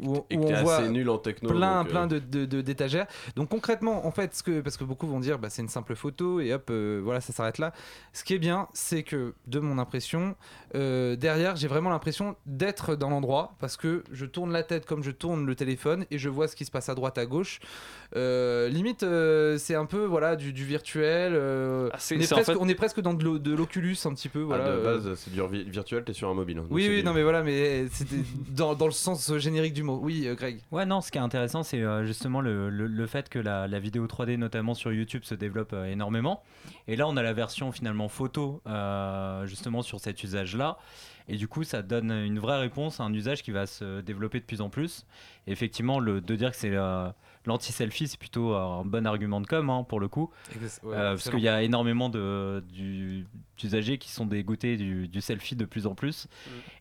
Où- 0.00 0.24
et 0.30 0.36
où 0.36 0.44
on 0.44 0.62
voit 0.62 0.86
nul 0.88 1.08
en 1.10 1.18
techno. 1.18 1.50
plein, 1.50 1.80
euh, 1.80 1.84
plein 1.84 2.06
de, 2.06 2.18
de- 2.20 2.44
de- 2.44 2.60
d'étagères. 2.60 3.06
Donc 3.34 3.48
concrètement, 3.48 4.06
en 4.06 4.10
fait, 4.12 4.34
ce 4.36 4.42
que, 4.42 4.60
parce 4.60 4.76
que 4.76 4.84
beaucoup 4.84 5.06
vont 5.08 5.18
dire, 5.20 5.38
bah, 5.38 5.50
c'est 5.50 5.62
une 5.62 5.68
simple 5.68 5.96
photo 5.96 6.38
et 6.40 6.52
hop, 6.52 6.68
euh, 6.70 7.00
voilà, 7.02 7.20
ça 7.20 7.32
s'arrête 7.32 7.58
là. 7.58 7.72
Ce 8.12 8.22
qui 8.22 8.34
est 8.34 8.38
bien, 8.38 8.68
c'est 8.72 9.02
que 9.02 9.34
de 9.48 9.58
mon 9.58 9.78
impression, 9.78 10.36
euh, 10.76 11.16
derrière, 11.16 11.56
j'ai 11.56 11.66
vraiment 11.68 11.90
l'impression 11.90 12.36
d'être 12.46 12.94
dans 12.94 13.10
l'endroit 13.10 13.54
parce 13.58 13.76
que 13.76 14.04
je 14.12 14.26
tourne 14.26 14.52
la 14.52 14.62
tête 14.62 14.86
comme 14.86 15.02
je 15.02 15.10
tourne 15.10 15.44
le 15.44 15.54
téléphone 15.56 16.04
et 16.12 16.18
je 16.18 16.28
vois 16.28 16.46
ce 16.46 16.54
qui 16.54 16.64
se 16.64 16.70
passe 16.70 16.88
à 16.88 16.94
droite, 16.94 17.18
à 17.18 17.26
gauche. 17.26 17.58
Euh, 18.16 18.68
limite, 18.68 19.02
euh, 19.02 19.56
c'est 19.58 19.74
un 19.74 19.86
peu 19.86 20.04
voilà 20.04 20.36
du, 20.36 20.52
du 20.52 20.64
virtuel. 20.64 21.32
euh, 21.34 21.88
Ah, 21.92 21.98
on, 22.10 22.14
est 22.20 22.32
en 22.32 22.36
presque, 22.36 22.52
fait- 22.52 22.58
on 22.60 22.68
est 22.68 22.74
presque 22.74 23.00
dans 23.00 23.14
de, 23.14 23.24
l'o- 23.24 23.38
de 23.38 23.54
l'Oculus 23.54 23.96
un 24.04 24.14
petit 24.14 24.28
peu. 24.28 24.42
ah, 24.42 24.46
Voilà, 24.46 24.64
de 24.66 24.70
euh, 24.70 24.84
base, 24.98 25.14
c'est 25.18 25.32
du 25.32 25.40
vi- 25.42 25.68
virtuel, 25.68 26.04
t'es 26.04 26.12
sur 26.12 26.28
un 26.28 26.34
mobile. 26.34 26.58
hein, 26.58 26.64
oui, 26.70 26.86
oui, 26.88 26.98
du- 26.98 27.02
non, 27.04 27.12
mais 27.12 27.22
voilà, 27.22 27.42
mais 27.42 27.86
c'était 27.92 28.16
dans, 28.50 28.74
dans 28.74 28.86
le 28.86 28.92
sens 28.92 29.36
générique 29.38 29.74
du 29.74 29.79
mot. 29.82 29.98
Oui, 30.02 30.26
euh, 30.26 30.34
Greg. 30.34 30.60
Ouais, 30.70 30.86
non, 30.86 31.00
ce 31.00 31.10
qui 31.10 31.18
est 31.18 31.20
intéressant, 31.20 31.62
c'est 31.62 31.82
euh, 31.82 32.04
justement 32.04 32.40
le, 32.40 32.70
le- 32.70 33.06
fait 33.06 33.28
que 33.28 33.38
la, 33.38 33.66
vidéo 33.78 34.06
3D, 34.06 34.36
notamment 34.36 34.74
sur 34.74 34.92
YouTube, 34.92 35.24
se 35.24 35.34
développe 35.34 35.72
euh, 35.72 35.84
énormément. 35.86 36.42
Et 36.88 36.96
là, 36.96 37.08
on 37.08 37.16
a 37.16 37.22
la 37.22 37.32
version 37.32 37.72
finalement 37.72 38.08
photo, 38.08 38.62
justement 39.44 39.82
sur 39.82 40.00
cet 40.00 40.22
usage-là. 40.22 40.78
Et 41.28 41.36
du 41.36 41.46
coup, 41.48 41.62
ça 41.64 41.82
donne 41.82 42.10
une 42.10 42.38
vraie 42.38 42.58
réponse 42.58 43.00
à 43.00 43.04
un 43.04 43.12
usage 43.12 43.42
qui 43.42 43.50
va 43.52 43.66
se 43.66 44.00
développer 44.00 44.40
de 44.40 44.44
plus 44.44 44.60
en 44.60 44.68
plus. 44.68 45.06
Effectivement, 45.46 46.00
le, 46.00 46.20
de 46.20 46.34
dire 46.36 46.50
que 46.50 46.56
c'est 46.56 46.74
l'anti-selfie, 47.46 48.08
c'est 48.08 48.18
plutôt 48.18 48.54
un 48.54 48.84
bon 48.84 49.06
argument 49.06 49.40
de 49.40 49.46
com, 49.46 49.70
hein, 49.70 49.84
pour 49.88 50.00
le 50.00 50.08
coup. 50.08 50.30
Euh, 50.84 51.12
parce 51.12 51.30
qu'il 51.30 51.40
y 51.40 51.48
a 51.48 51.62
énormément 51.62 52.08
d'usagers 52.08 53.98
qui 53.98 54.10
sont 54.10 54.26
dégoûtés 54.26 54.76
du, 54.76 55.08
du 55.08 55.20
selfie 55.20 55.56
de 55.56 55.64
plus 55.64 55.86
en 55.86 55.94
plus. 55.94 56.28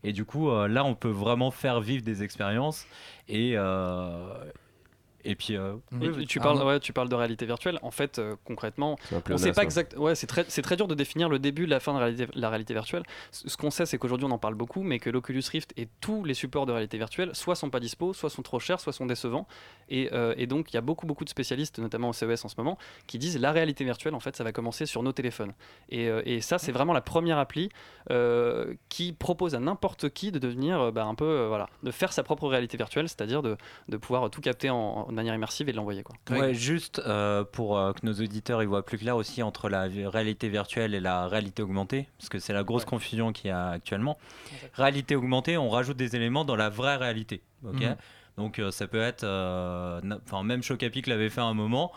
Et 0.04 0.14
du 0.14 0.26
coup, 0.26 0.50
euh, 0.50 0.68
là, 0.68 0.84
on 0.84 0.96
peut 0.96 1.10
vraiment 1.10 1.52
faire 1.52 1.82
vivre 1.82 2.04
des 2.04 2.24
expériences. 2.24 2.86
Et, 3.28 3.54
euh, 3.56 4.34
et 5.26 5.36
puis, 5.36 5.56
euh, 5.58 5.74
Oui, 5.92 6.00
tu- 6.02 6.10
oui. 6.12 6.28
tu, 6.28 6.40
Ah, 6.40 6.44
parles, 6.44 6.60
non. 6.60 6.66
ouais, 6.68 6.80
tu 6.80 6.94
parles 6.94 7.10
de 7.10 7.16
réalité 7.16 7.46
virtuelle. 7.46 7.80
En 7.82 7.92
fait, 7.92 8.20
euh, 8.20 8.36
concrètement, 8.46 8.98
on 9.30 9.38
sait 9.38 9.52
pas 9.52 9.64
exact. 9.64 9.96
Ouais, 9.98 10.16
c'est 10.16 10.28
très, 10.28 10.46
c'est 10.48 10.62
très 10.62 10.76
dur 10.76 10.88
de 10.88 10.96
définir 10.96 11.30
le 11.30 11.40
début, 11.40 11.66
la 11.66 11.80
fin 11.80 11.94
de 11.94 12.00
réalité- 12.00 12.28
la 12.34 12.50
réalité 12.50 12.74
virtuelle. 12.74 13.04
Ce 13.32 13.50
ce 13.50 13.58
qu'on 13.58 13.72
sait, 13.72 13.86
c'est 13.86 13.98
qu'aujourd'hui, 13.98 14.26
on 14.28 14.32
en 14.32 14.38
parle 14.38 14.56
beaucoup, 14.56 14.84
mais 14.84 15.00
que 15.00 15.10
l'Oculus 15.10 15.44
Rift 15.52 15.74
et 15.78 15.88
tous 16.02 16.24
les 16.24 16.34
supports 16.34 16.66
de 16.66 16.72
réalité 16.72 16.98
virtuelle, 16.98 17.32
soit 17.34 17.56
sont 17.56 17.70
pas 17.70 17.80
dispo, 17.80 18.14
soit 18.14 18.30
sont 18.30 18.42
trop 18.42 18.60
chers, 18.60 18.80
soit 18.80 18.94
sont 18.94 19.06
décevants. 19.06 19.48
Et, 19.90 20.10
euh, 20.14 20.34
et 20.38 20.48
donc, 20.48 20.72
il 20.72 20.76
y 20.76 20.78
a 20.78 20.82
beaucoup, 20.82 21.06
beaucoup 21.08 21.24
de 21.26 21.30
spécialistes, 21.30 21.80
notamment 21.80 22.10
au 22.10 22.14
CES 22.14 22.46
en 22.46 22.48
ce 22.48 22.56
moment, 22.58 22.78
qui 23.08 23.18
disent 23.18 23.40
la 23.40 23.52
réalité 23.52 23.84
virtuelle, 23.84 24.14
en 24.16 24.20
fait, 24.20 24.36
ça 24.36 24.44
va 24.44 24.52
commencer 24.52 24.86
sur 24.86 25.04
nos 25.04 25.12
téléphones. 25.12 25.54
Et, 25.90 26.08
euh, 26.08 26.22
et 26.26 26.42
ça, 26.42 26.58
c'est 26.58 26.72
vraiment 26.72 26.94
la 26.94 27.02
première 27.02 27.38
appli 27.40 27.70
euh, 28.12 28.74
qui 28.90 29.14
propose 29.14 29.56
à 29.56 29.60
n'importe 29.60 30.10
qui 30.10 30.32
de 30.32 30.40
devenir 30.40 30.92
bah, 30.92 31.06
un 31.06 31.16
peu, 31.16 31.26
euh, 31.26 31.48
voilà, 31.48 31.68
de 31.84 31.92
faire 31.92 32.14
sa 32.14 32.24
propre 32.24 32.48
réalité 32.48 32.78
virtuelle, 32.78 33.08
c'est-à-dire 33.10 33.42
de, 33.42 33.58
de 33.88 33.98
pouvoir 33.98 34.30
tout 34.30 34.42
capter 34.42 34.70
en, 34.70 35.08
en 35.10 35.14
manière 35.14 35.34
immersive 35.34 35.68
et 35.68 35.72
de 35.72 35.78
l'envoyer. 35.78 36.04
Quoi. 36.04 36.16
Ouais, 36.30 36.54
juste 36.54 37.02
euh, 37.06 37.44
pour 37.44 37.78
euh, 37.80 37.94
que 37.94 38.06
nos 38.06 38.14
auditeurs 38.14 38.62
y 38.62 38.66
voient 38.68 38.86
plus 38.86 38.98
clair 39.00 39.16
aussi 39.16 39.42
entre 39.42 39.68
la 39.68 39.88
réalité 40.06 40.50
virtuelle 40.50 40.94
et 40.94 41.00
la 41.00 41.28
réalité 41.28 41.64
augmentée, 41.64 42.08
parce 42.18 42.30
que 42.30 42.38
c'est 42.40 42.54
la 42.54 42.64
grosse 42.64 42.84
Ouais. 42.84 42.90
confusion 42.90 43.34
qu'il 43.34 43.48
y 43.50 43.52
a 43.52 43.70
actuellement. 43.70 44.18
Réalité 44.74 45.16
augmentée, 45.16 45.58
on 45.58 45.70
rajoute 45.70 45.98
des 45.98 46.16
éléments 46.16 46.46
dans 46.46 46.56
la 46.56 46.70
vraie 46.70 46.96
réalité. 46.96 47.42
ok 47.66 47.82
Mhm. 47.82 47.96
Donc 48.38 48.60
euh, 48.60 48.72
ça 48.72 48.88
peut 48.88 49.02
être, 49.02 49.24
euh, 49.26 50.00
enfin 50.26 50.44
même 50.44 50.62
Chocapic 50.64 51.08
l'avait 51.08 51.30
fait 51.30 51.42
à 51.42 51.46
un 51.46 51.54
moment, 51.54 51.92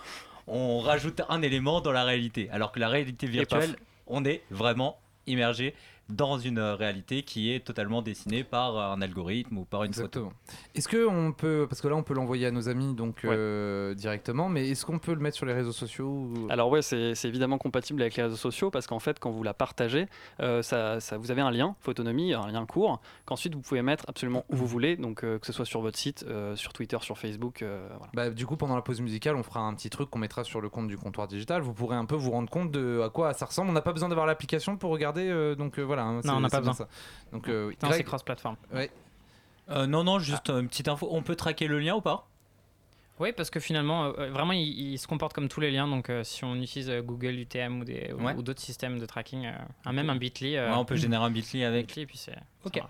on 0.48 0.80
rajoute 0.80 1.20
un 1.28 1.40
élément 1.42 1.80
dans 1.80 1.92
la 1.92 2.02
réalité, 2.04 2.48
alors 2.50 2.72
que 2.72 2.80
la 2.80 2.88
réalité 2.88 3.26
virtuelle, 3.28 3.76
on 4.08 4.24
est 4.24 4.42
vraiment 4.50 4.98
immergé 5.28 5.74
dans 6.12 6.38
une 6.38 6.58
euh, 6.58 6.74
réalité 6.74 7.22
qui 7.22 7.52
est 7.52 7.60
totalement 7.64 8.02
dessinée 8.02 8.44
par 8.44 8.76
euh, 8.76 8.92
un 8.94 9.02
algorithme 9.02 9.58
ou 9.58 9.64
par 9.64 9.84
une 9.84 9.92
photo. 9.92 10.02
Exactement. 10.04 10.32
Est-ce 10.74 10.88
que 10.88 11.06
on 11.06 11.32
peut, 11.32 11.66
parce 11.68 11.80
que 11.80 11.88
là 11.88 11.96
on 11.96 12.02
peut 12.02 12.14
l'envoyer 12.14 12.46
à 12.46 12.50
nos 12.50 12.68
amis 12.68 12.94
donc 12.94 13.20
Ouais. 13.24 13.30
euh, 13.36 13.94
directement, 13.94 14.48
mais 14.48 14.68
est-ce 14.70 14.84
qu'on 14.86 14.98
peut 14.98 15.14
le 15.14 15.20
mettre 15.20 15.36
sur 15.36 15.46
les 15.46 15.52
réseaux 15.52 15.72
sociaux 15.72 16.06
ou- 16.08 16.46
Alors 16.50 16.70
ouais, 16.70 16.82
c'est 16.82 17.14
évidemment 17.24 17.58
compatible 17.58 18.00
avec 18.02 18.16
les 18.16 18.22
réseaux 18.24 18.36
sociaux 18.36 18.70
parce 18.70 18.86
qu'en 18.86 18.98
fait, 18.98 19.18
quand 19.18 19.30
vous 19.30 19.42
la 19.42 19.54
partagez, 19.54 20.06
euh, 20.40 20.62
ça, 20.62 21.00
ça- 21.00 21.16
vous 21.18 21.30
avez 21.30 21.42
un 21.42 21.50
lien, 21.50 21.76
Photonomie, 21.80 22.32
un 22.34 22.46
lien 22.48 22.64
court, 22.66 23.00
qu'ensuite 23.26 23.54
vous 23.54 23.60
pouvez 23.60 23.82
mettre 23.82 24.04
absolument 24.08 24.44
où 24.50 24.56
vous 24.56 24.66
voulez, 24.66 24.96
donc 24.96 25.24
euh, 25.24 25.38
que 25.38 25.46
ce 25.46 25.52
soit 25.52 25.64
sur 25.64 25.80
votre 25.80 25.98
site, 25.98 26.24
euh, 26.28 26.56
sur 26.56 26.72
Twitter, 26.72 26.98
sur 27.00 27.18
Facebook, 27.18 27.62
euh, 27.62 27.86
voilà. 27.98 28.10
Bah, 28.14 28.30
du 28.30 28.46
coup, 28.46 28.56
pendant 28.56 28.76
la 28.76 28.82
pause 28.82 29.00
musicale, 29.00 29.36
on 29.36 29.42
fera 29.42 29.60
un 29.60 29.74
petit 29.74 29.90
truc 29.90 30.10
qu'on 30.10 30.18
mettra 30.18 30.44
sur 30.44 30.60
le 30.60 30.68
compte 30.68 30.88
du 30.88 30.96
comptoir 30.96 31.26
digital. 31.28 31.62
Vous 31.62 31.72
pourrez 31.74 31.96
un 31.96 32.04
peu 32.04 32.16
vous 32.16 32.30
rendre 32.30 32.50
compte 32.50 32.70
de 32.70 33.00
à 33.04 33.08
quoi 33.10 33.32
ça 33.34 33.46
ressemble. 33.46 33.70
On 33.70 33.72
n'a 33.72 33.80
pas 33.82 33.92
besoin 33.92 34.08
d'avoir 34.08 34.26
l'application 34.26 34.76
pour 34.76 34.90
regarder, 34.90 35.28
euh, 35.28 35.54
donc 35.54 35.78
euh, 35.78 35.82
voilà. 36.04 36.18
hein, 36.18 36.20
c'est- 36.22 36.30
on 36.30 36.40
n'a 36.40 36.48
pas 36.48 36.58
besoin. 36.58 36.74
ça. 36.74 36.88
Donc, 37.32 37.48
euh, 37.48 37.68
oui. 37.68 37.78
Non, 37.82 37.88
Greg, 37.88 37.98
c'est 38.00 38.04
cross-platform. 38.04 38.56
Euh, 39.70 39.86
non, 39.86 40.04
non, 40.04 40.18
juste 40.18 40.50
une 40.50 40.68
petite 40.68 40.88
info. 40.88 41.08
On 41.10 41.22
peut 41.22 41.36
traquer 41.36 41.66
le 41.68 41.78
lien 41.78 41.94
ou 41.94 42.00
pas? 42.00 42.26
Oui, 43.20 43.30
parce 43.36 43.50
que 43.50 43.60
finalement, 43.60 44.06
euh, 44.18 44.30
vraiment, 44.30 44.52
il, 44.52 44.62
il 44.92 44.98
se 44.98 45.06
comporte 45.06 45.32
comme 45.32 45.48
tous 45.48 45.60
les 45.60 45.70
liens. 45.70 45.86
Donc, 45.86 46.10
euh, 46.10 46.24
si 46.24 46.42
on 46.44 46.56
utilise 46.56 46.90
euh, 46.90 47.02
Google 47.02 47.38
UTM 47.38 47.80
ou, 47.80 47.84
des- 47.84 48.10
ou- 48.18 48.22
Ouais. 48.24 48.34
ou 48.34 48.42
d'autres 48.42 48.60
systèmes 48.60 48.98
de 48.98 49.06
tracking, 49.06 49.46
euh, 49.46 49.52
un- 49.84 49.92
même 49.92 50.10
un 50.10 50.16
Bitly, 50.16 50.56
euh, 50.56 50.70
Ouais, 50.70 50.76
On 50.76 50.84
peut 50.84 50.96
générer 50.96 51.22
un 51.22 51.30
bitly 51.30 51.62
avec. 51.62 51.86
Bitly, 51.86 52.02
et 52.02 52.06
puis 52.06 52.16
c'est. 52.16 52.34
Ok. 52.64 52.80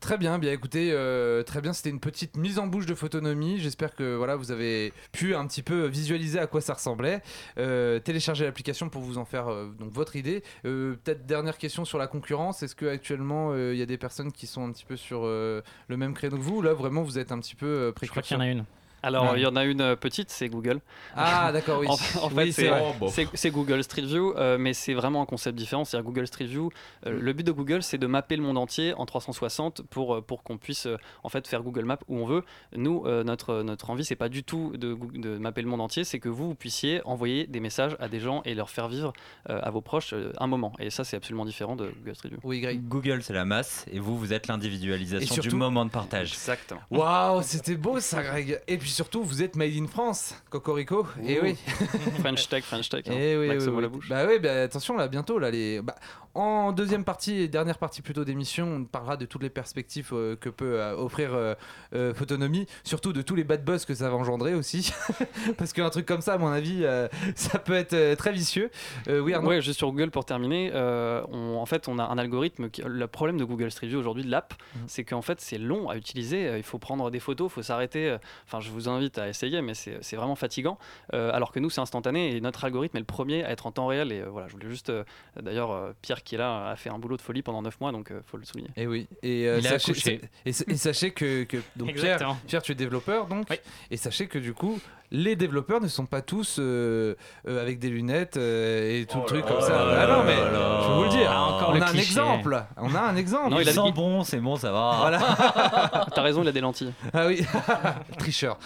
Très 0.00 0.16
bien, 0.16 0.38
bien 0.38 0.52
écoutez, 0.52 0.90
euh, 0.92 1.42
très 1.42 1.60
bien. 1.60 1.72
C'était 1.72 1.90
une 1.90 2.00
petite 2.00 2.36
mise 2.36 2.58
en 2.58 2.66
bouche 2.66 2.86
de 2.86 2.94
photonomie. 2.94 3.58
J'espère 3.58 3.94
que 3.94 4.14
voilà, 4.14 4.36
vous 4.36 4.50
avez 4.52 4.92
pu 5.12 5.34
un 5.34 5.46
petit 5.46 5.62
peu 5.62 5.86
visualiser 5.86 6.38
à 6.38 6.46
quoi 6.46 6.60
ça 6.60 6.74
ressemblait. 6.74 7.20
Euh, 7.58 7.98
télécharger 7.98 8.44
l'application 8.44 8.88
pour 8.88 9.02
vous 9.02 9.18
en 9.18 9.24
faire 9.24 9.48
euh, 9.48 9.70
donc 9.78 9.90
votre 9.92 10.16
idée. 10.16 10.42
Euh, 10.66 10.94
Peut-être 11.04 11.26
dernière 11.26 11.58
question 11.58 11.84
sur 11.84 11.98
la 11.98 12.06
concurrence. 12.06 12.62
Est-ce 12.62 12.74
que 12.76 12.86
actuellement 12.86 13.50
euh, 13.52 13.72
il 13.74 13.78
y 13.78 13.82
a 13.82 13.86
des 13.86 13.98
personnes 13.98 14.30
qui 14.32 14.46
sont 14.46 14.64
un 14.66 14.72
petit 14.72 14.84
peu 14.84 14.96
sur 14.96 15.22
euh, 15.24 15.62
le 15.88 15.96
même 15.96 16.14
créneau 16.14 16.36
que 16.36 16.42
vous? 16.42 16.58
Ou 16.58 16.62
Là, 16.62 16.72
vraiment, 16.74 17.02
vous 17.02 17.18
êtes 17.18 17.32
un 17.32 17.40
petit 17.40 17.54
peu 17.56 17.66
euh, 17.66 17.92
Je 18.02 18.06
crois 18.08 18.22
qu'il 18.22 18.36
y 18.36 18.38
précurseur. 18.38 18.38
en 18.38 18.42
a 18.42 18.48
une. 18.48 18.64
Alors 19.04 19.32
Ouais. 19.32 19.40
il 19.40 19.42
y 19.42 19.46
en 19.46 19.56
a 19.56 19.64
une 19.64 19.80
euh, 19.80 19.96
petite, 19.96 20.30
c'est 20.30 20.48
Google. 20.48 20.80
Ah, 21.14 21.50
d'accord, 21.52 21.80
oui. 21.80 21.86
En, 21.88 21.92
en 21.92 21.96
fait, 21.96 22.34
Oui, 22.34 22.52
c'est 22.52 22.68
vrai. 22.68 22.82
Oh, 23.00 23.08
c'est- 23.34 23.50
Google 23.50 23.84
Street 23.84 24.02
View, 24.02 24.32
euh, 24.36 24.56
mais 24.58 24.72
c'est 24.72 24.94
vraiment 24.94 25.22
un 25.22 25.26
concept 25.26 25.56
différent. 25.58 25.84
C'est-à-dire 25.84 26.04
Google 26.06 26.26
Street 26.26 26.46
View, 26.46 26.70
euh, 27.06 27.18
le 27.20 27.32
but 27.32 27.44
de 27.44 27.52
Google, 27.52 27.82
c'est 27.82 27.98
de 27.98 28.06
mapper 28.06 28.36
le 28.36 28.42
monde 28.42 28.58
entier 28.58 28.94
en 28.94 29.04
360 29.06 29.82
pour, 29.82 30.22
pour 30.24 30.42
qu'on 30.42 30.56
puisse 30.58 30.86
euh, 30.86 30.96
en 31.22 31.28
fait 31.28 31.46
faire 31.46 31.62
Google 31.62 31.84
Maps 31.84 31.98
où 32.08 32.18
on 32.18 32.26
veut. 32.26 32.42
Nous, 32.74 33.04
euh, 33.06 33.22
notre, 33.24 33.62
notre 33.62 33.90
envie, 33.90 34.04
c'est 34.04 34.16
pas 34.16 34.28
du 34.28 34.42
tout 34.42 34.72
de, 34.76 34.94
mapper 35.38 35.62
le 35.62 35.68
monde 35.68 35.80
entier, 35.80 36.04
c'est 36.04 36.18
que 36.18 36.28
vous, 36.28 36.48
vous 36.48 36.54
puissiez 36.54 37.00
envoyer 37.04 37.46
des 37.46 37.60
messages 37.60 37.96
à 38.00 38.08
des 38.08 38.20
gens 38.20 38.42
et 38.44 38.54
leur 38.54 38.70
faire 38.70 38.88
vivre 38.88 39.12
euh, 39.50 39.60
à 39.62 39.70
vos 39.70 39.80
proches 39.80 40.12
euh, 40.14 40.32
un 40.38 40.46
moment. 40.46 40.72
Et 40.78 40.90
ça, 40.90 41.04
c'est 41.04 41.16
absolument 41.16 41.44
différent 41.44 41.76
de 41.76 41.90
Google 42.00 42.14
Street 42.16 42.28
View. 42.30 42.38
Oui, 42.42 42.60
Greg. 42.60 42.80
Google, 42.88 43.22
c'est 43.22 43.32
la 43.34 43.44
masse, 43.44 43.84
et 43.92 43.98
vous, 43.98 44.18
vous 44.18 44.32
êtes 44.32 44.46
l'individualisation 44.48 45.42
du 45.42 45.50
moment 45.54 45.84
de 45.84 45.90
partage. 45.90 46.32
Exactement. 46.32 46.80
Waouh, 46.90 47.42
c'était 47.42 47.76
beau 47.76 48.00
ça, 48.00 48.22
Greg. 48.22 48.60
Et 48.66 48.78
puis 48.78 48.90
surtout, 48.94 49.22
vous 49.22 49.42
êtes 49.42 49.56
made 49.56 49.74
in 49.76 49.86
France, 49.86 50.34
Cocorico. 50.50 51.06
Et 51.22 51.38
Ouh. 51.38 51.42
oui. 51.44 51.56
French 52.20 52.48
Tech, 52.48 52.64
French 52.64 52.88
Tech. 52.88 53.04
hein. 53.08 53.12
Eh 53.14 53.36
oui, 53.36 53.48
oui, 53.50 53.66
oui. 53.68 53.82
la 53.82 53.88
bouche. 53.88 54.08
Bah 54.08 54.24
oui, 54.26 54.38
bah 54.38 54.62
attention 54.62 54.96
là, 54.96 55.08
bientôt 55.08 55.38
là, 55.38 55.50
les. 55.50 55.82
bah, 55.82 55.94
en 56.34 56.72
deuxième 56.72 57.04
partie 57.04 57.34
et 57.40 57.48
dernière 57.48 57.78
partie 57.78 58.02
plutôt 58.02 58.24
d'émission, 58.24 58.66
on 58.80 58.84
parlera 58.84 59.16
de 59.16 59.24
toutes 59.26 59.42
les 59.42 59.50
perspectives 59.50 60.10
euh, 60.12 60.36
que 60.36 60.48
peut 60.48 60.80
euh, 60.80 60.96
offrir 60.96 61.32
euh, 61.34 61.54
euh, 61.94 62.12
Photonomie, 62.14 62.66
surtout 62.82 63.12
de 63.12 63.22
tous 63.22 63.34
les 63.34 63.44
bad 63.44 63.64
buzz 63.64 63.84
que 63.84 63.94
ça 63.94 64.08
va 64.10 64.16
engendrer 64.16 64.54
aussi, 64.54 64.92
parce 65.58 65.72
qu'un 65.72 65.90
truc 65.90 66.06
comme 66.06 66.20
ça, 66.20 66.34
à 66.34 66.38
mon 66.38 66.48
avis, 66.48 66.84
ça 67.34 67.58
peut 67.58 67.74
être 67.74 68.14
très 68.16 68.32
vicieux. 68.32 68.70
Oui, 69.08 69.32
Arnaud. 69.34 69.48
Ouais, 69.48 69.60
juste 69.62 69.78
sur 69.78 69.90
Google 69.92 70.10
pour 70.10 70.24
terminer, 70.24 70.70
on- 70.74 71.58
en 71.58 71.66
fait, 71.66 71.88
on 71.88 71.98
a 71.98 72.04
un 72.04 72.18
algorithme. 72.18 72.68
Qui, 72.70 72.82
le 72.84 73.06
problème 73.06 73.36
de 73.38 73.44
Google 73.44 73.70
Street 73.70 73.86
View 73.86 73.98
aujourd'hui, 73.98 74.24
de 74.24 74.30
l'app, 74.30 74.54
Mhm. 74.76 74.82
c'est 74.86 75.04
qu'en 75.04 75.22
fait, 75.22 75.40
c'est 75.40 75.58
long 75.58 75.88
à 75.88 75.96
utiliser. 75.96 76.56
Il 76.56 76.62
faut 76.62 76.78
prendre 76.78 77.10
des 77.10 77.20
photos, 77.20 77.50
il 77.50 77.54
faut 77.54 77.62
s'arrêter. 77.62 78.16
Enfin, 78.46 78.60
je 78.60 78.70
vous 78.70 78.88
invite 78.88 79.18
à 79.18 79.28
essayer, 79.28 79.62
mais 79.62 79.74
c'est 79.74 80.16
vraiment 80.16 80.34
fatigant. 80.36 80.78
Alors 81.12 81.52
que 81.52 81.60
nous, 81.60 81.70
c'est 81.70 81.80
instantané 81.80 82.36
et 82.36 82.40
notre 82.40 82.64
algorithme 82.64 82.96
est 82.96 83.00
le 83.00 83.06
premier 83.06 83.44
à 83.44 83.50
être 83.50 83.66
en 83.66 83.72
temps 83.72 83.86
réel. 83.86 84.10
Et 84.12 84.22
voilà, 84.22 84.48
je 84.48 84.52
voulais 84.54 84.68
juste, 84.68 84.90
qui 86.24 86.36
là 86.36 86.70
a 86.70 86.76
fait 86.76 86.90
un 86.90 86.98
boulot 86.98 87.16
de 87.16 87.22
folie 87.22 87.42
pendant 87.42 87.62
9 87.62 87.80
mois, 87.80 87.92
donc 87.92 88.08
il 88.10 88.22
faut 88.26 88.36
le 88.36 88.44
souligner. 88.44 88.70
Et 88.76 88.86
oui, 88.86 89.06
et, 89.22 89.48
euh, 89.48 89.60
sachez, 89.60 90.20
et, 90.44 90.52
sachez 90.52 91.10
que, 91.10 91.44
Pierre, 92.46 92.62
tu 92.62 92.72
es 92.72 92.74
développeur 92.74 93.26
donc, 93.26 93.46
et 93.90 93.96
sachez 93.96 94.26
que 94.26 94.38
du 94.38 94.54
coup 94.54 94.80
les 95.14 95.36
développeurs 95.36 95.80
ne 95.80 95.86
sont 95.86 96.06
pas 96.06 96.22
tous 96.22 96.56
euh, 96.58 97.14
euh, 97.46 97.62
avec 97.62 97.78
des 97.78 97.88
lunettes 97.88 98.36
euh, 98.36 99.00
et 99.00 99.06
tout 99.06 99.18
le 99.18 99.24
truc 99.24 99.46
comme 99.46 99.60
ça. 99.60 99.78
ah 99.78 100.06
non, 100.08 100.24
mais 100.24 100.34
je 100.34 100.88
vais 100.88 100.94
vous 100.96 101.02
le 101.04 101.08
dire. 101.08 101.30
Ah, 101.32 101.68
on 101.68 101.80
a 101.80 101.88
un 101.88 101.94
exemple. 101.94 102.64
On 102.76 102.94
a 102.96 103.00
un 103.00 103.16
exemple. 103.16 103.50
Non, 103.50 103.60
il, 103.60 103.94
bon, 103.94 104.24
c'est 104.24 104.40
bon, 104.40 104.56
ça 104.56 104.72
va. 104.72 104.96
Voilà. 104.98 106.06
T'as 106.14 106.22
raison, 106.22 106.42
il 106.42 106.48
a 106.48 106.52
des 106.52 106.60
lentilles. 106.60 106.92
Ah 107.12 107.28
oui, 107.28 107.46
tricheur. 108.18 108.58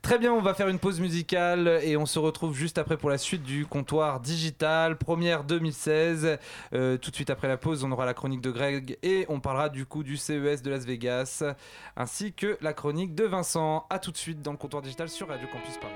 Très 0.00 0.18
bien, 0.18 0.32
on 0.32 0.40
va 0.40 0.54
faire 0.54 0.68
une 0.68 0.78
pause 0.78 1.00
musicale 1.00 1.80
et 1.82 1.98
on 1.98 2.06
se 2.06 2.18
retrouve 2.18 2.56
juste 2.56 2.78
après 2.78 2.96
pour 2.96 3.10
la 3.10 3.18
suite 3.18 3.42
du 3.42 3.66
comptoir 3.66 4.20
digital, 4.20 4.96
première 4.96 5.44
2016. 5.44 6.38
tout 6.72 7.10
de 7.10 7.14
suite 7.14 7.28
après 7.28 7.48
la 7.48 7.58
pause, 7.58 7.84
on 7.84 7.92
aura 7.92 8.06
la 8.06 8.14
chronique 8.14 8.40
de 8.40 8.50
Greg 8.50 8.96
et 9.02 9.26
on 9.28 9.40
parlera 9.40 9.68
du 9.68 9.84
coup 9.84 10.02
du 10.02 10.16
CES 10.16 10.62
de 10.62 10.70
Las 10.70 10.86
Vegas 10.86 11.44
ainsi 11.96 12.32
que 12.32 12.56
la 12.62 12.72
chronique 12.72 13.14
de 13.14 13.24
Vincent. 13.24 13.84
À 13.90 13.98
tout 13.98 14.12
de 14.12 14.16
suite 14.16 14.40
dans 14.40 14.52
le 14.52 14.56
comptoir 14.56 14.82
digital 14.82 15.10
sur 15.10 15.28
Radio 15.28 15.46
Campus 15.52 15.76
Paris. 15.76 15.89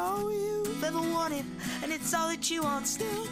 all 0.00 0.32
you've 0.32 0.82
ever 0.82 1.00
wanted, 1.00 1.44
and 1.82 1.92
it's 1.92 2.14
all 2.14 2.28
that 2.28 2.50
you 2.50 2.62
want 2.62 2.86
still. 2.86 3.26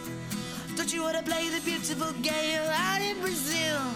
Don't 0.75 0.93
you 0.93 1.01
wanna 1.01 1.23
play 1.23 1.49
the 1.49 1.61
beautiful 1.61 2.11
game 2.21 2.61
out 2.61 3.01
in 3.01 3.19
Brazil? 3.21 3.88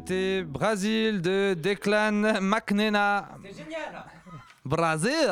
C'était 0.00 0.42
Brasil 0.42 1.20
de 1.20 1.52
Declan 1.52 2.40
McNena. 2.40 3.28
C'est 3.44 3.64
génial. 3.64 4.02
Brasil 4.64 5.12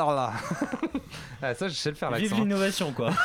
ah, 1.43 1.55
Ça, 1.55 1.69
je 1.69 1.75
sais 1.75 1.89
le 1.89 1.97
faire 1.97 2.11
l'accent. 2.11 2.27
Vive 2.27 2.45
l'innovation, 2.45 2.93
quoi. 2.93 3.13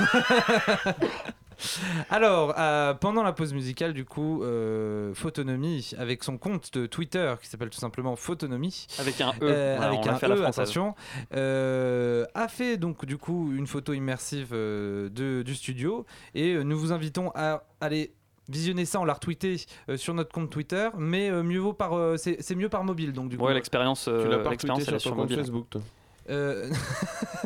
Alors, 2.09 2.55
euh, 2.57 2.93
pendant 2.93 3.23
la 3.23 3.33
pause 3.33 3.53
musicale, 3.53 3.91
du 3.91 4.05
coup, 4.05 4.41
euh, 4.41 5.13
Photonomie, 5.13 5.91
avec 5.97 6.23
son 6.23 6.37
compte 6.37 6.73
de 6.77 6.85
Twitter 6.85 7.33
qui 7.41 7.49
s'appelle 7.49 7.69
tout 7.69 7.79
simplement 7.79 8.15
Photonomie, 8.15 8.87
avec 8.97 9.19
un 9.19 9.31
E, 9.31 9.43
euh, 9.43 9.81
avec 9.81 10.07
un 10.07 10.15
fait 10.15 10.27
e, 10.27 10.35
la 10.35 10.47
attention, 10.47 10.95
euh, 11.33 12.25
a 12.35 12.47
fait 12.47 12.77
donc 12.77 13.05
du 13.05 13.17
coup 13.17 13.51
une 13.53 13.67
photo 13.67 13.91
immersive 13.91 14.55
du 15.11 15.55
studio. 15.55 16.05
Et 16.35 16.63
nous 16.63 16.79
vous 16.79 16.93
invitons 16.93 17.33
à 17.35 17.63
aller 17.81 18.13
visionner 18.49 18.85
ça, 18.85 18.99
on 18.99 19.05
l'a 19.05 19.13
retweeté 19.13 19.57
euh, 19.89 19.97
sur 19.97 20.13
notre 20.13 20.31
compte 20.31 20.49
Twitter, 20.49 20.89
mais 20.97 21.29
euh, 21.29 21.43
mieux 21.43 21.59
vaut 21.59 21.73
par, 21.73 21.93
euh, 21.93 22.17
c'est 22.17 22.37
c'est 22.41 22.55
mieux 22.55 22.69
par 22.69 22.83
mobile 22.83 23.13
donc 23.13 23.29
du 23.29 23.37
coup. 23.37 23.45
Ouais, 23.45 23.53
l'expérience, 23.53 24.03
Tu 24.05 24.29
l'as 24.29 24.39
pas 24.39 24.49
l'expérience, 24.51 24.79
retweeté 24.79 24.91
elle 24.91 24.95
est 24.95 24.99
sur 24.99 25.01
sur 25.01 25.11
ton 25.11 25.15
compte 25.15 25.29
mobile. 25.29 25.37
Facebook, 25.37 25.69
toi 25.69 25.81
Euh, 26.29 26.69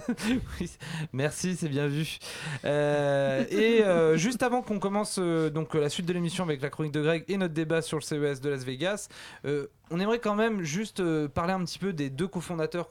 oui, 0.60 0.70
merci, 1.14 1.56
c'est 1.56 1.70
bien 1.70 1.88
vu. 1.88 2.18
Euh, 2.66 3.44
et 3.50 3.84
euh, 3.84 4.18
juste 4.18 4.44
avant 4.44 4.62
qu'on 4.62 4.80
commence 4.80 5.18
euh, 5.20 5.50
donc 5.50 5.74
la 5.74 5.90
suite 5.90 6.06
de 6.06 6.14
l'émission 6.14 6.44
avec 6.44 6.62
la 6.62 6.70
chronique 6.70 6.94
de 6.94 7.02
Greg 7.02 7.24
et 7.28 7.38
notre 7.38 7.54
débat 7.54 7.82
sur 7.82 7.98
le 7.98 8.04
CES 8.04 8.40
de 8.42 8.50
Las 8.50 8.64
Vegas, 8.64 9.08
euh, 9.46 9.68
on 9.90 10.00
aimerait 10.00 10.20
quand 10.20 10.36
même 10.36 10.62
juste 10.64 11.00
euh, 11.00 11.28
parler 11.28 11.54
un 11.54 11.64
petit 11.64 11.80
peu 11.80 11.94
des 11.94 12.10
deux 12.10 12.28
cofondateurs. 12.28 12.90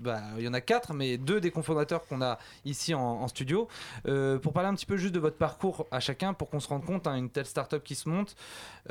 Bah, 0.00 0.20
il 0.38 0.44
y 0.44 0.48
en 0.48 0.54
a 0.54 0.60
quatre, 0.62 0.94
mais 0.94 1.18
deux 1.18 1.40
des 1.40 1.50
cofondateurs 1.50 2.06
qu'on 2.06 2.22
a 2.22 2.38
ici 2.64 2.94
en, 2.94 3.00
en 3.00 3.28
studio, 3.28 3.68
Euh, 4.06 4.38
pour 4.38 4.52
parler 4.52 4.68
un 4.68 4.74
petit 4.74 4.86
peu 4.86 4.96
juste 4.96 5.14
de 5.14 5.20
votre 5.20 5.36
parcours 5.36 5.86
à 5.90 6.00
chacun, 6.00 6.32
pour 6.34 6.48
qu'on 6.50 6.58
se 6.60 6.68
rende 6.68 6.84
compte 6.84 7.06
à 7.06 7.12
une 7.16 7.28
telle 7.30 7.44
startup 7.46 7.82
qui 7.84 7.94
se 7.94 8.08
monte. 8.08 8.34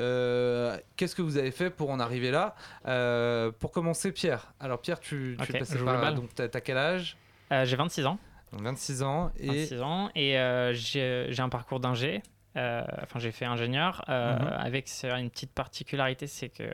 Euh, 0.00 0.76
Qu'est-ce 0.96 1.14
que 1.14 1.22
vous 1.22 1.36
avez 1.36 1.50
fait 1.50 1.70
pour 1.70 1.90
en 1.90 2.00
arriver 2.00 2.30
là? 2.30 2.54
Euh, 2.86 3.50
Pour 3.58 3.72
commencer, 3.72 4.12
Pierre. 4.12 4.52
Alors 4.60 4.80
Pierre, 4.80 5.00
tu, 5.00 5.36
tu 5.38 5.42
Ok, 5.42 5.54
es 5.54 5.58
passé 5.58 5.78
par 5.78 6.14
donc 6.14 6.34
t'as 6.34 6.48
t'as 6.48 6.60
quel 6.60 6.76
âge? 6.76 7.16
J'ai 7.50 7.76
26 7.76 8.06
ans. 8.06 8.18
Donc, 8.52 8.62
26 8.62 9.02
ans 9.02 9.30
et 9.38 9.46
26 9.48 9.82
ans 9.82 10.10
et 10.14 10.32
j'ai 10.74 11.26
j'ai 11.30 11.42
un 11.42 11.48
parcours 11.48 11.80
d'ingé. 11.80 12.22
Euh, 12.56 12.82
Enfin, 13.02 13.20
j'ai 13.20 13.30
fait 13.32 13.44
ingénieur 13.44 14.04
euh, 14.08 14.36
Mhm. 14.36 14.46
avec 14.58 14.90
une 15.04 15.30
petite 15.30 15.52
particularité, 15.52 16.26
c'est 16.26 16.48
que 16.48 16.64
euh, 16.64 16.72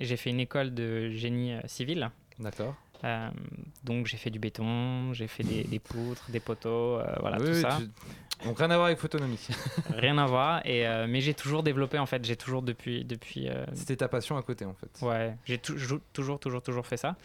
j'ai 0.00 0.16
fait 0.16 0.30
une 0.30 0.38
école 0.40 0.72
de 0.74 1.10
génie 1.10 1.56
civil. 1.66 2.10
d'accord. 2.38 2.74
Euh, 3.04 3.30
donc 3.84 4.06
j'ai 4.06 4.16
fait 4.16 4.30
du 4.30 4.38
béton, 4.38 5.12
j'ai 5.12 5.28
fait 5.28 5.44
des, 5.44 5.62
des 5.64 5.78
poutres, 5.78 6.30
des 6.30 6.40
poteaux, 6.40 6.98
euh, 6.98 7.14
voilà 7.20 7.38
Oui, 7.38 7.46
tout 7.46 7.54
ça. 7.54 7.78
tu- 7.80 8.46
Donc 8.46 8.58
rien 8.58 8.70
à 8.70 8.74
voir 8.76 8.86
avec 8.86 8.98
Photonomie. 8.98 9.46
Rien 9.94 10.18
à 10.18 10.26
voir. 10.26 10.64
Et 10.66 10.86
euh, 10.86 11.06
mais 11.08 11.20
j'ai 11.20 11.34
toujours 11.34 11.62
développé 11.62 11.98
en 11.98 12.06
fait. 12.06 12.24
J'ai 12.24 12.36
toujours 12.36 12.62
depuis 12.62 13.04
depuis 13.04 13.48
C'était 13.74 13.96
ta 13.96 14.08
passion 14.08 14.36
à 14.36 14.42
côté 14.42 14.64
en 14.64 14.74
fait. 14.74 15.04
Ouais, 15.04 15.36
j'ai 15.44 15.58
toujours, 15.58 16.00
toujours, 16.12 16.38
toujours, 16.40 16.62
toujours 16.62 16.86
fait 16.86 16.96
ça. 16.96 17.16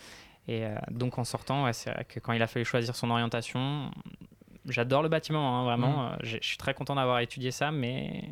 Et 0.47 0.63
donc 0.91 1.17
en 1.19 1.23
sortant, 1.23 1.63
ouais, 1.65 1.73
c'est 1.73 1.89
vrai 1.91 2.05
que 2.05 2.19
quand 2.19 2.33
il 2.33 2.41
a 2.41 2.47
fallu 2.47 2.65
choisir 2.65 2.95
son 2.95 3.09
orientation, 3.11 3.89
j'adore 4.67 5.01
le 5.03 5.09
bâtiment, 5.09 5.59
hein, 5.59 5.63
vraiment. 5.63 6.11
J'ai- 6.21 6.39
Je 6.41 6.47
suis 6.47 6.57
très 6.57 6.73
content 6.73 6.95
d'avoir 6.95 7.19
étudié 7.19 7.51
ça, 7.51 7.71
mais 7.71 8.29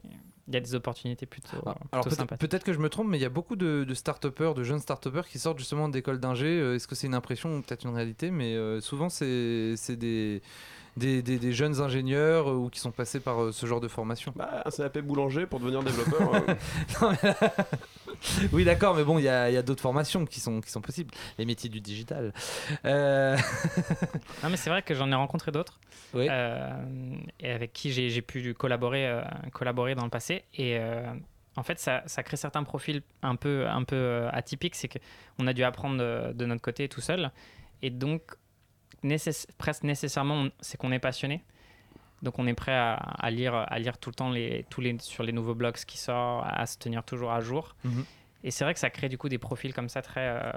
il 0.48 0.54
y 0.54 0.58
a 0.58 0.60
des 0.60 0.76
opportunités 0.76 1.26
plutôt, 1.26 1.58
Ah, 1.66 1.76
plutôt 1.76 1.88
Alors 1.92 2.38
peut-être 2.40 2.64
que 2.64 2.74
je 2.74 2.80
me 2.80 2.90
trompe, 2.90 3.08
mais 3.08 3.18
il 3.18 3.22
y 3.22 3.26
a 3.26 3.30
beaucoup 3.30 3.56
de, 3.56 3.84
de 3.88 3.94
start-upers, 3.94 4.54
de 4.54 4.64
jeunes 4.64 4.80
start-upers 4.80 5.28
qui 5.28 5.40
sortent 5.40 5.60
justement 5.60 5.90
d'école 5.90 6.20
d'ingé. 6.20 6.48
Euh, 6.48 6.76
Est-ce 6.76 6.88
que 6.88 6.96
c'est 6.96 7.08
une 7.08 7.14
impression 7.14 7.58
ou 7.58 7.62
peut-être 7.62 7.86
une 7.86 7.96
réalité 7.96 8.32
Mais 8.32 8.56
euh, 8.56 8.82
souvent 8.82 9.10
c'est 9.10 9.76
c'est 9.78 9.96
des, 9.96 10.42
des, 10.98 11.22
des- 11.22 11.40
des 11.40 11.54
jeunes 11.54 11.80
ingénieurs 11.82 12.50
euh, 12.50 12.54
ou 12.56 12.70
qui 12.70 12.80
sont 12.80 12.92
passés 12.92 13.20
par 13.20 13.42
euh, 13.42 13.52
ce 13.52 13.66
genre 13.66 13.80
de 13.80 13.88
formation. 13.88 14.34
Bah, 14.36 14.64
un 14.66 14.70
CAP 14.70 15.00
boulanger 15.00 15.46
pour 15.46 15.60
devenir 15.60 15.82
développeur. 15.84 16.34
euh, 16.50 16.56
Non, 17.02 17.12
mais- 17.24 17.34
oui 18.54 18.66
d'accord, 18.66 18.96
mais 18.96 19.04
bon, 19.04 19.18
il 19.18 19.24
y 19.24 19.30
a, 19.30 19.50
il 19.50 19.54
y 19.54 19.58
a 19.58 19.62
d'autres 19.62 19.82
formations 19.82 20.26
qui 20.26 20.40
sont, 20.40 20.62
qui 20.62 20.70
sont 20.70 20.82
possibles. 20.82 21.12
Les 21.38 21.46
métiers 21.46 21.70
du 21.70 21.82
digital. 21.82 22.34
Euh, 22.86 23.38
Non, 24.44 24.50
mais 24.50 24.58
c'est 24.58 24.70
vrai 24.70 24.82
que 24.82 24.94
j'en 24.94 25.12
ai 25.12 25.16
rencontré 25.16 25.52
d'autres 25.52 25.80
Oui. 26.14 26.28
euh, 26.30 26.70
et 27.40 27.52
avec 27.52 27.74
qui 27.74 27.92
j'ai 27.92 28.10
j'ai 28.10 28.22
pu 28.22 28.54
collaborer, 28.54 29.08
euh, 29.08 29.22
collaborer 29.54 29.96
dans 29.96 30.04
le 30.04 30.10
passé. 30.10 30.44
Et 30.56 30.78
euh, 30.78 31.06
en 31.56 31.64
fait, 31.64 31.80
ça, 31.80 32.04
ça 32.06 32.24
crée 32.24 32.38
certains 32.38 32.64
profils 32.64 33.02
un 33.22 33.36
peu, 33.36 33.68
un 33.68 33.84
peu 33.84 34.28
atypiques. 34.32 34.76
C'est 34.76 34.90
qu'on 34.90 35.48
a 35.48 35.54
dû 35.54 35.64
apprendre 35.64 35.98
de, 35.98 36.34
de 36.34 36.46
notre 36.46 36.62
côté 36.62 36.88
tout 36.90 37.02
seul. 37.02 37.32
Et 37.82 37.90
donc, 37.90 38.22
nécess- 39.04 39.48
presque 39.58 39.84
nécessairement, 39.84 40.48
c'est 40.60 40.78
qu'on 40.78 40.92
est 40.92 41.00
passionné. 41.00 41.44
Donc 42.22 42.38
on 42.38 42.46
est 42.46 42.54
prêt 42.54 42.74
à, 42.76 42.94
à 42.94 43.32
lire, 43.32 43.56
à 43.56 43.80
lire 43.80 43.98
tout 43.98 44.10
le 44.12 44.16
temps 44.16 44.30
les, 44.30 44.66
tous 44.70 44.80
les, 44.82 44.96
sur 45.00 45.24
les 45.24 45.32
nouveaux 45.32 45.56
blogs 45.56 45.76
qui 45.86 45.98
sortent, 45.98 46.46
à 46.48 46.66
se 46.68 46.78
tenir 46.78 47.04
toujours 47.04 47.32
à 47.32 47.42
jour. 47.42 47.76
Mhm. 47.84 48.06
Et 48.44 48.52
c'est 48.52 48.64
vrai 48.64 48.74
que 48.74 48.80
ça 48.80 48.90
crée 48.90 49.10
du 49.10 49.18
coup 49.18 49.30
des 49.30 49.38
profils 49.40 49.74
comme 49.74 49.90
ça 49.90 50.02
très 50.02 50.28
euh, 50.28 50.52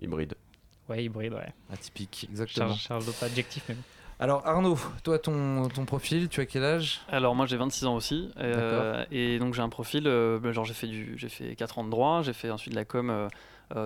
hybride. 0.00 0.34
ouais, 0.88 1.04
hybrides. 1.04 1.34
Ouais. 1.34 1.52
atypique, 1.72 2.26
exactement. 2.30 2.66
mais 2.66 2.72
bon. 2.72 3.80
Alors 4.18 4.46
Arnaud, 4.46 4.78
toi 5.02 5.18
ton, 5.18 5.68
ton 5.68 5.86
profil, 5.86 6.28
tu 6.28 6.40
as 6.40 6.46
quel 6.46 6.62
âge? 6.62 7.00
Alors 7.08 7.34
moi 7.34 7.46
j'ai 7.46 7.56
26 7.56 7.86
ans 7.86 7.94
aussi 7.94 8.30
euh, 8.36 9.04
et 9.10 9.38
donc 9.38 9.54
j'ai 9.54 9.62
un 9.62 9.70
profil 9.70 10.06
euh, 10.06 10.38
bah, 10.38 10.52
genre 10.52 10.66
j'ai 10.66 10.74
fait 10.74 10.88
du 10.88 11.14
j'ai 11.16 11.30
fait 11.30 11.56
4 11.56 11.78
ans 11.78 11.84
de 11.84 11.90
droit, 11.90 12.20
j'ai 12.22 12.34
fait 12.34 12.50
ensuite 12.50 12.72
de 12.74 12.78
la 12.78 12.84
com 12.84 13.08
euh, 13.08 13.28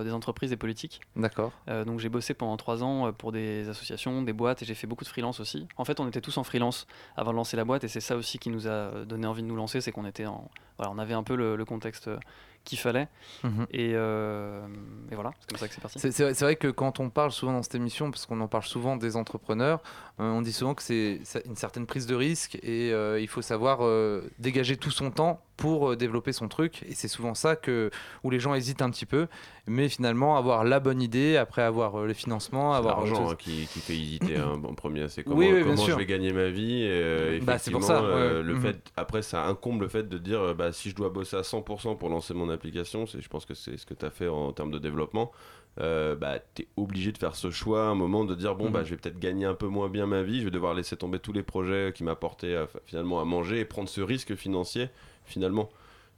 des 0.03 0.11
entreprises 0.11 0.51
et 0.51 0.57
politiques. 0.57 1.01
D'accord. 1.15 1.51
Euh, 1.67 1.85
donc 1.85 1.99
j'ai 1.99 2.09
bossé 2.09 2.33
pendant 2.33 2.57
3 2.57 2.83
ans 2.83 3.07
euh, 3.07 3.11
pour 3.11 3.31
des 3.31 3.69
associations, 3.69 4.21
des 4.21 4.33
boîtes 4.33 4.61
et 4.61 4.65
j'ai 4.65 4.73
fait 4.73 4.87
beaucoup 4.87 5.03
de 5.03 5.09
freelance 5.09 5.39
aussi. 5.39 5.67
En 5.77 5.85
fait, 5.85 5.99
on 5.99 6.07
était 6.07 6.21
tous 6.21 6.37
en 6.37 6.43
freelance 6.43 6.87
avant 7.15 7.31
de 7.31 7.37
lancer 7.37 7.57
la 7.57 7.65
boîte 7.65 7.83
et 7.83 7.87
c'est 7.87 8.01
ça 8.01 8.15
aussi 8.15 8.39
qui 8.39 8.49
nous 8.49 8.67
a 8.67 8.71
euh, 8.71 9.05
donné 9.05 9.27
envie 9.27 9.43
de 9.43 9.47
nous 9.47 9.55
lancer, 9.55 9.81
c'est 9.81 9.91
qu'on 9.91 10.05
était 10.05 10.25
en 10.25 10.49
voilà, 10.77 10.91
on 10.91 10.97
avait 10.97 11.13
un 11.13 11.23
peu 11.23 11.35
le, 11.35 11.55
le 11.55 11.65
contexte 11.65 12.09
euh, 12.09 12.17
qu'il 12.65 12.77
fallait 12.79 13.07
Mhm. 13.43 13.65
et, 13.71 13.91
euh, 13.93 14.65
et 15.11 15.15
voilà, 15.15 15.31
c'est 15.39 15.49
comme 15.49 15.57
ça 15.59 15.67
que 15.67 15.73
c'est 15.73 15.81
parti. 15.81 15.99
C'est 15.99 16.39
vrai, 16.41 16.55
que 16.57 16.67
quand 16.67 16.99
on 16.99 17.09
parle 17.09 17.31
souvent 17.31 17.53
dans 17.53 17.63
cette 17.63 17.75
émission, 17.75 18.11
parce 18.11 18.25
qu'on 18.25 18.41
en 18.41 18.47
parle 18.47 18.63
souvent 18.63 18.97
des 18.97 19.15
entrepreneurs, 19.15 19.81
euh, 20.19 20.29
on 20.31 20.41
dit 20.41 20.53
souvent 20.53 20.73
que 20.73 20.83
c'est 20.83 21.21
une 21.45 21.55
certaine 21.55 21.85
prise 21.85 22.05
de 22.07 22.15
risque 22.15 22.55
et 22.63 22.91
euh, 22.93 23.19
il 23.19 23.27
faut 23.27 23.41
savoir 23.41 23.79
euh, 23.81 24.21
dégager 24.39 24.77
tout 24.77 24.91
son 24.91 25.11
temps 25.11 25.41
pour 25.57 25.91
euh, 25.91 25.95
développer 25.95 26.33
son 26.33 26.47
truc. 26.49 26.83
Et 26.89 26.93
c'est 26.93 27.07
souvent 27.07 27.33
ça 27.33 27.55
que, 27.55 27.89
où 28.23 28.29
les 28.29 28.39
gens 28.39 28.53
hésitent 28.55 28.81
un 28.81 28.89
petit 28.89 29.05
peu. 29.05 29.27
Mais 29.67 29.87
finalement, 29.89 30.37
avoir 30.37 30.63
la 30.65 30.79
bonne 30.81 31.01
idée, 31.01 31.37
après 31.37 31.61
avoir 31.61 31.99
euh, 31.99 32.07
les 32.07 32.13
financements, 32.13 32.73
C'est 32.73 32.77
avoir... 32.77 32.97
l'argent 33.05 33.29
hein, 33.31 33.35
qui, 33.37 33.67
qui 33.71 33.79
fait 33.79 33.93
hésiter 33.95 34.37
hein, 34.37 34.59
en 34.63 34.73
premier. 34.73 35.07
C'est 35.09 35.23
comment, 35.23 35.37
Oui, 35.37 35.47
oui, 35.47 35.63
bien 35.63 35.75
comment 35.75 35.85
je 35.85 35.91
vais 35.93 36.05
gagner 36.05 36.33
ma 36.33 36.49
vie. 36.49 36.81
Et, 36.83 36.89
euh, 36.89 37.39
Bah, 37.41 37.57
c'est 37.57 37.71
pour 37.71 37.81
effectivement, 37.81 37.87
ça, 37.87 38.03
euh, 38.03 38.37
ouais. 38.37 38.43
le 38.43 38.53
Mhm. 38.55 38.61
fait, 38.61 38.77
après, 38.97 39.21
ça 39.21 39.45
incombe 39.45 39.81
le 39.81 39.87
fait 39.87 40.07
de 40.07 40.17
dire 40.17 40.39
euh, 40.41 40.53
bah, 40.53 40.71
si 40.73 40.89
je 40.89 40.95
dois 40.95 41.09
bosser 41.09 41.37
à 41.37 41.41
100% 41.43 41.95
pour 41.97 42.09
lancer 42.09 42.33
mon 42.33 42.49
application, 42.55 43.05
c'est, 43.05 43.21
je 43.21 43.29
pense 43.29 43.45
que 43.45 43.53
c'est 43.53 43.77
ce 43.77 43.85
que 43.85 43.93
tu 43.93 44.03
as 44.05 44.09
fait 44.09 44.27
en, 44.27 44.51
termes 44.53 44.71
de 44.71 44.79
développement. 44.79 45.31
Euh, 45.79 46.15
bah, 46.15 46.39
tu 46.55 46.63
es 46.63 46.67
obligé 46.77 47.11
de 47.11 47.17
faire 47.17 47.35
ce 47.35 47.51
choix 47.51 47.83
à 47.83 47.89
un 47.89 47.95
moment 47.95 48.23
de 48.25 48.33
dire 48.33 48.55
bon 48.55 48.67
Mhm. 48.67 48.71
bah 48.71 48.83
je 48.85 48.91
vais 48.91 48.97
peut-être 48.97 49.19
gagner 49.19 49.45
un 49.45 49.55
peu 49.55 49.67
moins 49.67 49.89
bien 49.89 50.05
ma 50.07 50.23
vie 50.23 50.39
je 50.39 50.45
vais 50.45 50.51
devoir 50.51 50.73
laisser 50.73 50.95
tomber 50.95 51.19
tous 51.19 51.33
les 51.33 51.43
projets 51.43 51.91
qui 51.93 52.05
m'apportaient 52.05 52.55
euh, 52.55 52.65
finalement 52.85 53.19
à 53.19 53.25
manger 53.25 53.59
et 53.59 53.65
prendre 53.65 53.89
ce 53.89 53.99
risque 53.99 54.35
financier 54.35 54.89
finalement 55.25 55.67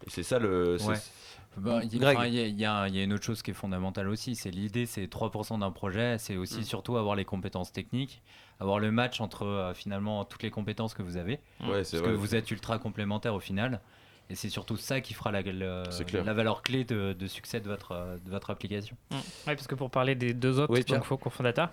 et 0.05 0.11
c'est 0.11 0.21
ça 0.21 0.37
le 0.37 0.77
Ouais. 0.87 0.93
Bah, 1.57 1.79
il 1.83 1.91
y, 1.91 1.95
a- 1.95 1.99
Greg. 1.99 2.17
enfin, 2.17 2.27
il 2.27 2.35
y 2.35 2.39
a- 2.39 2.45
il 2.45 2.59
y 2.59 2.65
a 2.65 2.87
il 2.87 2.95
y 2.95 2.99
a 2.99 3.03
une 3.03 3.13
autre 3.13 3.23
chose 3.23 3.41
qui 3.41 3.49
est 3.49 3.55
fondamentale 3.55 4.07
aussi, 4.09 4.35
c'est 4.35 4.51
l'idée, 4.51 4.85
c'est 4.85 5.07
3% 5.07 5.57
d'un 5.57 5.71
projet, 5.71 6.19
c'est 6.19 6.37
aussi 6.37 6.59
Mm. 6.59 6.63
surtout 6.63 6.97
avoir 6.97 7.15
les 7.15 7.25
compétences 7.25 7.71
techniques, 7.71 8.21
avoir 8.59 8.77
le 8.77 8.91
match 8.91 9.21
entre 9.21 9.43
euh, 9.43 9.73
finalement 9.73 10.23
toutes 10.23 10.43
les 10.43 10.51
compétences 10.51 10.93
que 10.93 11.01
vous 11.01 11.17
avez, 11.17 11.39
ouais, 11.61 11.67
parce 11.77 11.95
vrai 11.95 12.11
que 12.11 12.15
vous 12.15 12.35
êtes 12.35 12.51
ultra 12.51 12.77
complémentaires 12.77 13.33
au 13.33 13.39
final, 13.39 13.81
et 14.29 14.35
c'est 14.35 14.49
surtout 14.49 14.77
ça 14.77 15.01
qui 15.01 15.13
fera 15.13 15.31
la, 15.31 15.41
valeur 16.33 16.61
clé 16.61 16.83
de, 16.83 17.13
de 17.13 17.27
succès 17.27 17.59
de 17.59 17.67
votre, 17.67 18.19
de 18.23 18.29
votre 18.29 18.49
application. 18.49 18.95
Mm. 19.11 19.15
Ouais, 19.15 19.55
parce 19.55 19.67
que 19.67 19.75
pour 19.75 19.89
parler 19.89 20.15
des 20.15 20.33
deux 20.33 20.59
autres 20.59 20.73
Oui, 20.73 20.83
donc, 20.83 21.05
faux 21.05 21.17
cofondateurs, 21.17 21.69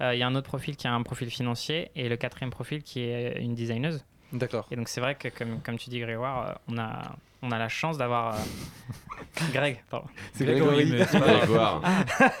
euh, 0.00 0.14
il 0.14 0.18
y 0.18 0.22
a 0.22 0.26
un 0.26 0.34
autre 0.34 0.48
profil 0.48 0.76
qui 0.76 0.86
a 0.86 0.92
un 0.92 1.02
profil 1.02 1.30
financier 1.30 1.90
et 1.94 2.08
le 2.08 2.16
quatrième 2.16 2.50
profil 2.50 2.82
qui 2.82 3.00
est 3.00 3.38
une 3.40 3.54
designeuse. 3.54 4.04
D'accord. 4.32 4.66
Et 4.70 4.76
donc 4.76 4.88
c'est 4.88 5.00
vrai 5.00 5.14
que 5.14 5.28
comme, 5.28 5.60
comme 5.62 5.78
tu 5.78 5.90
dis 5.90 6.00
Grégoire, 6.00 6.48
euh, 6.48 6.54
on 6.68 6.78
a, 6.78 7.16
on 7.42 7.50
a 7.52 7.58
la 7.58 7.68
chance 7.68 7.98
d'avoir... 7.98 8.34
euh, 8.34 8.38
Greg, 9.52 9.82
pardon. 9.90 10.06
C'est 10.34 10.44
Grégory, 10.44 10.84
Grégory. 10.86 11.06
mais- 11.12 11.20
Grégoire. 11.38 11.80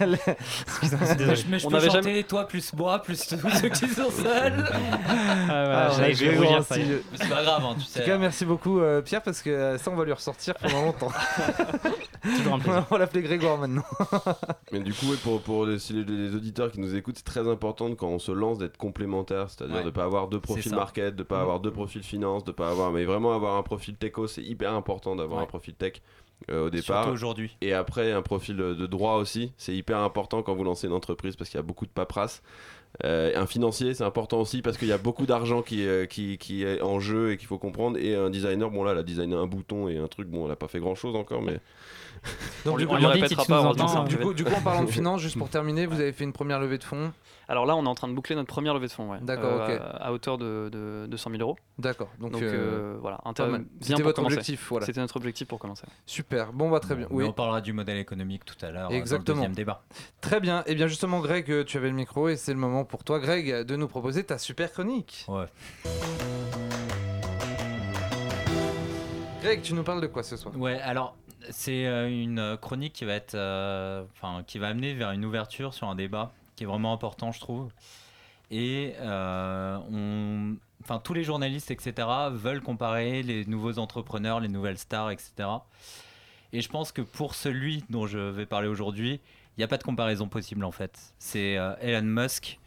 Désolé. 1.18 1.42
Mais 1.48 1.58
je 1.58 1.66
On 1.66 1.70
peux 1.70 1.80
chanter, 1.80 2.24
toi 2.24 2.46
plus 2.46 2.72
moi, 2.74 3.00
plus 3.02 3.26
tous 3.26 3.50
ceux 3.50 3.68
qui 3.68 3.88
sont 3.88 4.10
seuls. 4.10 4.64
Ah, 4.72 5.46
voilà, 5.46 5.90
Ah, 5.92 6.12
je 6.12 6.24
vais 6.24 6.36
rougir, 6.36 6.64
c'est 6.64 7.28
pas 7.28 7.42
grave, 7.42 7.64
hein, 7.64 7.74
tu 7.78 7.82
En 7.82 7.86
sais. 7.86 8.00
tout 8.00 8.06
cas, 8.06 8.18
merci 8.18 8.44
beaucoup 8.44 8.80
euh, 8.80 9.00
Pierre 9.02 9.22
parce 9.22 9.42
que 9.42 9.50
euh, 9.50 9.78
ça 9.78 9.90
on 9.90 9.96
va 9.96 10.04
lui 10.04 10.12
ressortir 10.12 10.54
pendant 10.54 10.82
longtemps. 10.86 11.12
Toujours 12.22 12.54
un 12.54 12.58
plaisir. 12.58 12.84
on 12.90 12.94
va 12.94 12.98
l'appeler 12.98 13.22
Grégoire 13.22 13.58
maintenant. 13.58 13.84
Mais 14.72 14.80
du 14.80 14.92
coup, 14.92 15.06
ouais, 15.10 15.16
pour, 15.22 15.40
pour 15.40 15.66
les, 15.66 15.78
si 15.78 15.92
les, 15.92 16.04
les 16.04 16.34
auditeurs 16.34 16.70
qui 16.72 16.80
nous 16.80 16.94
écoutent, 16.96 17.16
c'est 17.18 17.24
très 17.24 17.48
important 17.48 17.88
de, 17.90 17.94
quand 17.94 18.08
on 18.08 18.18
se 18.18 18.32
lance 18.32 18.58
d'être 18.58 18.76
complémentaire, 18.76 19.46
c'est-à-dire 19.50 19.76
Ouais. 19.76 19.82
de 19.82 19.86
ne 19.86 19.90
pas 19.92 20.04
avoir 20.04 20.26
deux 20.28 20.40
profils 20.40 20.74
market, 20.74 21.14
de 21.14 21.20
ne 21.22 21.26
pas 21.26 21.40
avoir 21.40 21.60
deux 21.60 21.70
profils 21.70 22.02
finance, 22.02 22.42
de 22.44 22.50
pas 22.52 22.70
avoir, 22.70 22.90
mais 22.90 23.04
vraiment 23.04 23.32
avoir 23.34 23.56
un 23.56 23.62
profil 23.62 23.94
techo, 23.96 24.26
c'est 24.26 24.42
hyper 24.42 24.72
important 24.72 24.87
d'avoir 25.16 25.38
Ouais. 25.38 25.44
un 25.44 25.46
profil 25.46 25.74
tech 25.74 25.94
euh, 26.50 26.68
au 26.68 26.72
Surtout 26.72 26.76
départ. 26.76 27.08
aujourd'hui. 27.12 27.56
Et 27.60 27.72
après, 27.72 28.12
un 28.12 28.22
profil 28.22 28.56
de 28.56 28.86
droit 28.86 29.14
aussi, 29.14 29.52
c'est 29.56 29.74
hyper 29.74 29.98
important 29.98 30.42
quand 30.42 30.54
vous 30.54 30.64
lancez 30.64 30.86
une 30.86 30.92
entreprise 30.92 31.36
parce 31.36 31.50
qu'il 31.50 31.58
y 31.58 31.60
a 31.60 31.62
beaucoup 31.64 31.86
de 31.86 31.90
paperasse. 31.90 32.42
Euh, 33.04 33.32
un 33.36 33.46
financier, 33.46 33.94
c'est 33.94 34.04
important 34.04 34.40
aussi 34.40 34.60
parce 34.62 34.76
qu'il 34.76 34.88
y 34.88 34.92
a 34.92 34.98
beaucoup 34.98 35.26
d'argent 35.26 35.62
qui, 35.62 35.86
euh, 35.86 36.06
qui, 36.06 36.36
qui 36.38 36.64
est 36.64 36.80
en 36.82 36.98
jeu 37.00 37.32
et 37.32 37.36
qu'il 37.36 37.46
faut 37.46 37.58
comprendre. 37.58 37.98
Et 37.98 38.14
un 38.16 38.30
designer, 38.30 38.70
bon 38.70 38.82
là, 38.82 38.92
elle 38.92 38.98
a 38.98 39.02
designé 39.02 39.34
un 39.36 39.46
bouton 39.46 39.88
et 39.88 39.98
un 39.98 40.08
truc, 40.08 40.28
bon, 40.28 40.46
elle 40.46 40.52
a 40.52 40.56
pas 40.56 40.68
fait 40.68 40.80
grand 40.80 40.94
chose 40.94 41.14
encore, 41.14 41.42
mais. 41.42 41.60
Donc, 42.64 42.74
on 42.74 42.76
du 42.78 42.82
lui- 42.84 42.88
coup, 42.90 42.96
on 43.00 43.08
répétera 43.08 43.44
pas, 43.44 43.60
en 43.62 44.04
du 44.04 44.16
coup, 44.16 44.34
du 44.34 44.44
coup, 44.44 44.52
en 44.52 44.60
parlant 44.60 44.82
de 44.82 44.90
finance, 44.90 45.20
juste 45.20 45.38
pour 45.38 45.48
terminer, 45.48 45.86
vous 45.86 46.00
avez 46.00 46.12
fait 46.12 46.24
une 46.24 46.32
première 46.32 46.58
levée 46.58 46.78
de 46.78 46.82
fonds. 46.84 47.12
Alors 47.50 47.64
là, 47.64 47.76
on 47.76 47.84
est 47.84 47.88
en 47.88 47.94
train 47.94 48.08
de 48.08 48.12
boucler 48.12 48.34
notre 48.36 48.48
première 48.48 48.74
levée 48.74 48.88
de 48.88 48.92
fonds, 48.92 49.10
ouais. 49.10 49.18
D'accord, 49.22 49.62
Euh, 49.62 49.76
ok. 49.76 49.80
à, 49.80 50.06
à 50.08 50.12
hauteur 50.12 50.36
de, 50.36 50.68
de, 50.70 51.06
de 51.08 51.16
100 51.16 51.30
000 51.30 51.42
euros. 51.42 51.56
D'accord. 51.78 52.10
Donc, 52.20 52.32
Donc, 52.32 52.42
euh, 52.42 52.94
euh, 52.94 52.98
voilà, 53.00 53.20
C'était 53.80 54.02
votre 54.02 54.16
commencer. 54.16 54.34
objectif, 54.34 54.66
voilà. 54.68 54.84
C'était 54.84 55.00
notre 55.00 55.16
objectif 55.16 55.46
pour 55.48 55.58
commencer. 55.60 55.86
Super. 56.04 56.52
Bon, 56.52 56.68
bah 56.68 56.80
très 56.80 56.94
bien. 56.96 57.06
Oui. 57.10 57.24
on 57.24 57.32
parlera 57.32 57.60
du 57.62 57.72
modèle 57.72 57.96
économique 57.98 58.44
tout 58.44 58.56
à 58.66 58.70
l'heure 58.70 58.92
Exactement. 58.92 59.36
dans 59.36 59.42
le 59.44 59.48
deuxième 59.48 59.54
débat. 59.54 59.84
Très 60.20 60.40
bien. 60.40 60.62
Et 60.66 60.74
bien 60.74 60.88
justement, 60.88 61.20
Greg, 61.20 61.64
tu 61.64 61.76
avais 61.78 61.88
le 61.88 61.94
micro 61.94 62.28
et 62.28 62.36
c'est 62.36 62.52
le 62.52 62.58
moment 62.58 62.77
pour 62.84 63.04
toi, 63.04 63.18
Greg, 63.18 63.64
de 63.64 63.76
nous 63.76 63.88
proposer 63.88 64.24
ta 64.24 64.38
super 64.38 64.72
chronique. 64.72 65.24
Ouais. 65.28 65.46
Greg, 69.42 69.62
tu 69.62 69.74
nous 69.74 69.84
parles 69.84 70.00
de 70.00 70.06
quoi 70.06 70.22
ce 70.22 70.36
soir? 70.36 70.56
Ouais, 70.56 70.80
alors 70.80 71.16
c'est 71.50 71.86
euh, 71.86 72.08
une 72.08 72.58
chronique 72.60 72.92
qui 72.92 73.04
va 73.04 73.14
être, 73.14 73.34
euh, 73.34 74.04
enfin, 74.12 74.42
qui 74.46 74.58
va 74.58 74.68
amener 74.68 74.94
vers 74.94 75.12
une 75.12 75.24
ouverture 75.24 75.72
sur 75.74 75.88
un 75.88 75.94
débat 75.94 76.32
qui 76.56 76.64
est 76.64 76.66
vraiment 76.66 76.92
important, 76.92 77.32
je 77.32 77.40
trouve. 77.40 77.70
Et 78.50 78.94
euh, 78.98 79.78
on, 79.90 80.56
enfin, 80.82 80.98
tous 80.98 81.14
les 81.14 81.22
journalistes, 81.22 81.70
etc., 81.70 82.08
veulent 82.32 82.62
comparer 82.62 83.22
les 83.22 83.44
nouveaux 83.44 83.78
entrepreneurs, 83.78 84.40
les 84.40 84.48
nouvelles 84.48 84.78
stars, 84.78 85.10
etc. 85.10 85.48
Et 86.52 86.60
je 86.60 86.68
pense 86.68 86.92
que 86.92 87.02
pour 87.02 87.34
celui 87.34 87.84
dont 87.90 88.06
je 88.06 88.18
vais 88.18 88.46
parler 88.46 88.68
aujourd'hui, 88.68 89.20
il 89.56 89.60
n'y 89.60 89.64
a 89.64 89.68
pas 89.68 89.76
de 89.76 89.82
comparaison 89.82 90.28
possible 90.28 90.64
en 90.64 90.72
fait. 90.72 90.98
C'est 91.18 91.58
euh, 91.58 91.74
Elon 91.80 92.06
Musk 92.06 92.58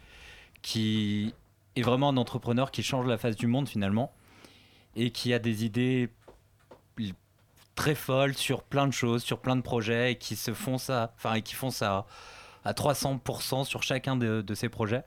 qui 0.62 1.34
est 1.76 1.82
vraiment 1.82 2.10
un 2.10 2.17
entrepreneur 2.17 2.71
qui 2.71 2.84
change 2.84 3.08
la 3.08 3.17
face 3.17 3.36
du 3.36 3.47
monde 3.47 3.67
finalement 3.67 4.13
et 4.95 5.12
qui 5.12 5.34
a 5.34 5.39
des 5.39 5.65
idées 5.65 6.10
très 7.76 7.95
folles 7.95 8.34
sur 8.36 8.63
plein 8.63 8.86
de 8.88 8.91
choses, 8.93 9.24
sur 9.24 9.39
plein 9.39 9.56
de 9.56 9.62
projets 9.62 10.12
et 10.12 10.15
qui 10.15 10.36
se 10.36 10.54
font 10.54 10.78
ça, 10.78 11.13
enfin 11.15 11.36
et 11.36 11.41
qui 11.41 11.56
font 11.56 11.71
ça 11.71 12.06
à 12.63 12.74
300% 12.74 13.65
sur 13.65 13.82
chacun 13.82 14.15
de, 14.15 14.41
de 14.41 14.54
ces 14.54 14.69
projets. 14.69 15.04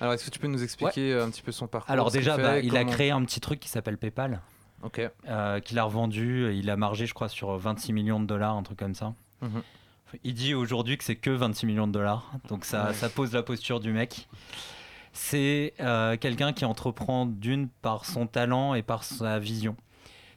Alors, 0.00 0.14
est-ce 0.14 0.24
que 0.26 0.30
tu 0.30 0.38
peux 0.38 0.48
nous 0.48 0.62
expliquer 0.62 1.12
euh, 1.12 1.24
un 1.24 1.30
petit 1.30 1.42
peu 1.42 1.52
son 1.52 1.66
parcours 1.66 1.90
Alors 1.90 2.10
déjà, 2.10 2.36
bah, 2.36 2.58
il 2.58 2.76
a 2.76 2.84
créé 2.84 3.10
un 3.10 3.24
petit 3.24 3.40
truc 3.40 3.60
qui 3.60 3.68
s'appelle 3.68 3.98
PayPal, 3.98 4.40
Ok. 4.82 5.00
euh, 5.28 5.60
qu'il 5.60 5.78
a 5.78 5.84
revendu, 5.84 6.52
il 6.54 6.70
a 6.70 6.76
margé 6.76 7.06
je 7.06 7.14
crois 7.14 7.28
sur 7.28 7.56
26 7.56 7.92
millions 7.92 8.20
de 8.20 8.26
dollars, 8.26 8.56
un 8.56 8.62
truc 8.62 8.78
comme 8.78 8.94
ça. 8.94 9.14
Mhm. 9.40 9.62
Il 10.24 10.34
dit 10.34 10.54
aujourd'hui 10.54 10.98
que 10.98 11.04
c'est 11.04 11.16
que 11.16 11.30
26 11.30 11.66
millions 11.66 11.86
de 11.86 11.92
dollars, 11.92 12.30
donc 12.48 12.66
ça, 12.66 12.92
ça 12.92 13.08
pose 13.08 13.32
la 13.32 13.42
posture 13.42 13.80
du 13.80 13.92
mec. 13.92 14.28
C'est 15.12 15.74
euh, 15.80 16.16
quelqu'un 16.16 16.52
qui 16.52 16.64
entreprend 16.64 17.26
d'une 17.26 17.68
par 17.68 18.04
son 18.06 18.26
talent 18.26 18.74
et 18.74 18.82
par 18.82 19.04
sa 19.04 19.38
vision. 19.38 19.76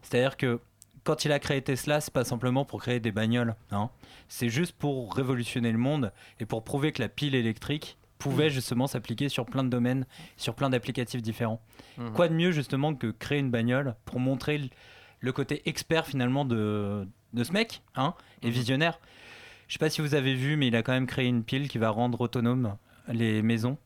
C'est-à-dire 0.02 0.38
que 0.38 0.60
quand 1.04 1.24
il 1.24 1.32
a 1.32 1.40
créé 1.40 1.62
Tesla, 1.62 2.02
c'est 2.02 2.14
pas 2.14 2.24
simplement 2.24 2.66
pour 2.66 2.82
créer 2.82 3.00
des 3.00 3.12
bagnoles, 3.12 3.56
hein. 3.72 3.90
c'est 4.28 4.50
juste 4.50 4.74
pour 4.74 5.14
révolutionner 5.16 5.72
le 5.72 5.78
monde 5.78 6.12
et 6.40 6.46
pour 6.46 6.64
prouver 6.64 6.92
que 6.92 7.02
la 7.02 7.10
pile 7.10 7.36
électrique 7.36 7.98
pouvait 8.18 8.50
justement 8.50 8.88
s'appliquer 8.88 9.30
sur 9.30 9.46
plein 9.46 9.64
de 9.64 9.70
domaines, 9.70 10.06
sur 10.36 10.56
plein 10.56 10.70
d'applicatifs 10.70 11.22
différents. 11.22 11.62
Mhm. 11.98 12.14
Quoi 12.14 12.28
de 12.28 12.34
mieux 12.34 12.52
justement 12.52 12.96
que 12.96 13.12
créer 13.12 13.40
une 13.40 13.52
bagnole 13.52 13.96
pour 14.06 14.20
montrer 14.20 14.58
le- 14.58 14.70
le 15.20 15.32
côté 15.32 15.62
expert 15.70 16.06
finalement 16.08 16.44
de, 16.44 17.08
de 17.34 17.44
ce 17.44 17.52
mec, 17.52 17.82
hein, 17.96 18.14
et 18.42 18.50
visionnaire? 18.50 19.00
Je 19.68 19.74
sais 19.74 19.80
pas 19.80 19.90
si 19.90 20.02
vous 20.02 20.16
avez 20.16 20.34
vu, 20.36 20.56
mais 20.58 20.68
il 20.68 20.76
a 20.76 20.82
quand 20.84 20.92
même 20.94 21.08
créé 21.08 21.28
une 21.28 21.44
pile 21.44 21.68
qui 21.70 21.78
va 21.78 21.90
rendre 21.90 22.20
autonome 22.22 22.76
les 23.08 23.42
maisons 23.44 23.78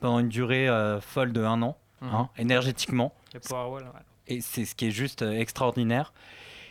pendant 0.00 0.18
une 0.20 0.28
durée 0.28 0.68
euh, 0.68 1.00
folle 1.00 1.32
de 1.32 1.42
un 1.44 1.62
an, 1.62 1.76
Mhm. 2.00 2.08
hein, 2.14 2.28
énergétiquement. 2.38 3.12
Et 4.28 4.40
c'est 4.40 4.64
ce 4.64 4.74
qui 4.74 4.86
est 4.86 4.90
juste 4.90 5.22
euh, 5.22 5.32
extraordinaire. 5.32 6.12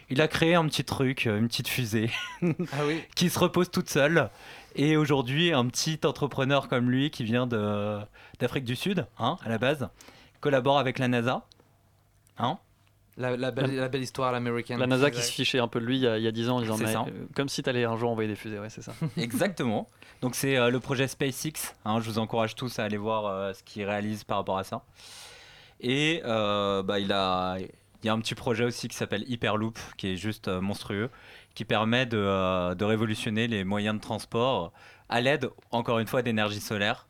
Il 0.10 0.22
a 0.22 0.28
créé 0.30 0.56
un 0.56 0.66
petit 0.68 0.86
truc, 0.86 1.28
euh, 1.28 1.38
une 1.38 1.48
petite 1.50 1.68
fusée, 1.68 2.10
Ah 2.42 2.86
oui. 2.86 3.04
qui 3.16 3.30
se 3.30 3.38
repose 3.40 3.70
toute 3.70 3.90
seule. 3.90 4.30
Et 4.76 4.96
aujourd'hui, 4.96 5.52
un 5.54 5.66
petit 5.68 6.00
entrepreneur 6.06 6.68
comme 6.70 6.90
lui, 6.90 7.10
qui 7.12 7.24
vient 7.24 7.48
d'Afrique 7.48 8.64
du 8.64 8.76
Sud, 8.76 9.06
hein, 9.20 9.38
à 9.44 9.50
la 9.50 9.58
base, 9.58 9.90
collabore 10.40 10.78
avec 10.80 11.00
la 11.00 11.08
NASA. 11.08 11.46
Hein 12.38 12.60
La, 13.18 13.36
la 13.36 13.50
belle, 13.52 13.76
la 13.76 13.90
belle 13.90 14.04
histoire 14.04 14.32
l'américaine. 14.32 14.80
La 14.80 14.86
NASA 14.88 15.10
qui 15.10 15.22
se 15.24 15.32
fichait 15.32 15.58
un 15.60 15.68
peu 15.68 15.80
de 15.80 15.86
lui 15.86 15.98
il 15.98 16.04
y 16.04 16.08
a, 16.08 16.18
il 16.20 16.24
y 16.24 16.28
a 16.28 16.32
10 16.32 16.50
ans 16.50 16.58
en 16.58 16.62
disant 16.62 16.78
mais, 16.78 16.96
euh, 16.96 17.26
comme 17.36 17.50
si 17.50 17.64
t'allais 17.64 17.84
un 17.84 17.98
jour 17.98 18.12
envoyer 18.12 18.30
des 18.30 18.36
fusées, 18.36 18.60
ouais, 18.60 18.70
c'est 18.70 18.84
ça. 18.84 18.94
Exactement. 19.18 19.90
Donc 20.22 20.36
c'est 20.36 20.56
euh, 20.58 20.70
le 20.70 20.80
projet 20.80 21.08
SpaceX. 21.08 21.74
hein, 21.86 22.00
je 22.00 22.10
vous 22.10 22.20
encourage 22.20 22.54
tous 22.56 22.78
à 22.80 22.84
aller 22.84 22.98
voir 22.98 23.26
euh, 23.26 23.54
ce 23.54 23.64
qu'il 23.64 23.84
réalise 23.86 24.24
par 24.24 24.38
rapport 24.38 24.58
à 24.60 24.64
ça. 24.64 24.84
Et 25.80 26.22
euh, 26.26 26.84
bah, 26.84 27.00
il, 27.00 27.12
a, 27.12 27.58
il 27.60 28.06
y 28.06 28.10
a 28.10 28.14
un 28.14 28.20
petit 28.20 28.36
projet 28.36 28.64
aussi 28.66 28.88
qui 28.88 28.96
s'appelle 28.96 29.24
Hyperloop, 29.28 29.78
qui 29.98 30.10
est 30.10 30.16
juste 30.16 30.48
monstrueux, 30.48 31.10
qui 31.56 31.66
permet 31.66 32.06
de, 32.06 32.74
de 32.74 32.86
révolutionner 32.86 33.48
les 33.48 33.64
moyens 33.64 33.96
de 33.96 34.02
transport 34.02 34.72
à 35.10 35.22
l'aide, 35.22 35.50
encore 35.72 36.00
une 36.00 36.08
fois, 36.08 36.22
d'énergie 36.22 36.60
solaire. 36.60 37.08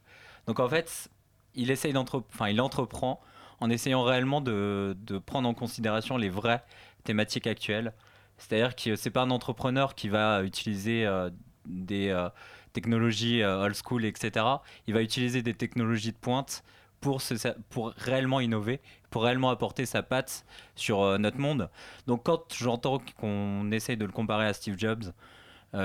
Donc 0.48 0.60
en 0.60 0.70
fait, 0.70 1.10
il, 1.56 1.72
essaye 1.72 1.94
d'entre- 1.94 2.24
enfin, 2.34 2.48
il 2.50 2.62
entreprend 2.62 3.20
en 3.60 3.70
essayant 3.70 4.04
réellement 4.04 4.42
de, 4.42 4.96
prendre 5.26 5.48
en 5.50 5.54
considération 5.54 6.18
les 6.18 6.30
vraies 6.30 6.64
thématiques 7.04 7.48
actuelles. 7.48 7.94
C'est-à-dire 8.38 8.76
que 8.76 8.96
c'est 8.96 9.10
pas 9.10 9.22
un 9.22 9.32
entrepreneur 9.32 9.96
qui 9.96 10.10
va 10.10 10.44
utiliser 10.44 11.06
euh, 11.06 11.30
des 11.66 12.10
euh, 12.10 12.30
technologies 12.74 13.42
euh, 13.42 13.64
old 13.64 13.76
school, 13.76 14.06
etc. 14.06 14.46
Il 14.86 14.94
va 14.94 15.02
utiliser 15.02 15.42
des 15.42 15.56
technologies 15.56 16.12
de 16.12 16.18
pointe 16.18 16.64
pour, 17.02 17.22
se- 17.22 17.48
pour 17.70 17.94
réellement 17.98 18.40
innover, 18.40 18.80
pour 19.10 19.24
réellement 19.24 19.50
apporter 19.50 19.86
sa 19.88 20.04
patte 20.04 20.46
sur 20.76 21.18
notre 21.18 21.40
monde. 21.40 21.70
Donc 22.06 22.24
quand 22.26 22.54
j'entends 22.54 23.02
qu'on 23.20 23.72
essaye 23.72 23.98
de 23.98 24.06
le 24.06 24.12
comparer 24.12 24.46
à 24.46 24.54
Steve 24.54 24.78
Jobs, 24.78 25.06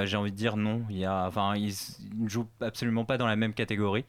j'ai 0.05 0.17
envie 0.17 0.31
de 0.33 0.37
dire 0.37 0.57
non. 0.57 0.83
Il, 0.89 0.97
il, 1.57 2.23
ne 2.23 2.29
joue 2.29 2.47
absolument 2.61 3.05
pas 3.05 3.19
dans 3.19 3.27
la 3.27 3.37
même 3.37 3.53
catégorie. 3.53 4.07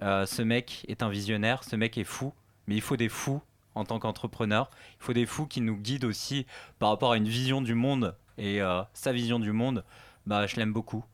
Ce 0.00 0.42
mec 0.42 0.84
est 0.88 1.02
un 1.02 1.08
visionnaire, 1.08 1.62
ce 1.62 1.76
mec 1.76 1.96
est 1.96 2.04
fou, 2.04 2.32
mais 2.66 2.74
il 2.74 2.80
faut 2.80 2.96
des 2.96 3.08
fous 3.08 3.40
en 3.74 3.84
tant 3.84 3.98
qu'entrepreneur. 3.98 4.70
Il 5.00 5.04
faut 5.04 5.12
des 5.12 5.26
fous 5.26 5.46
qui 5.46 5.60
nous 5.60 5.76
guident 5.76 6.04
aussi 6.04 6.46
par 6.78 6.90
rapport 6.90 7.12
à 7.12 7.16
une 7.16 7.28
vision 7.28 7.62
du 7.62 7.74
monde. 7.74 8.14
Et 8.38 8.60
euh, 8.60 8.82
sa 8.92 9.12
vision 9.12 9.38
du 9.38 9.52
monde, 9.52 9.84
bah, 10.26 10.46
je 10.46 10.56
l'aime 10.56 10.72
beaucoup. 10.72 11.04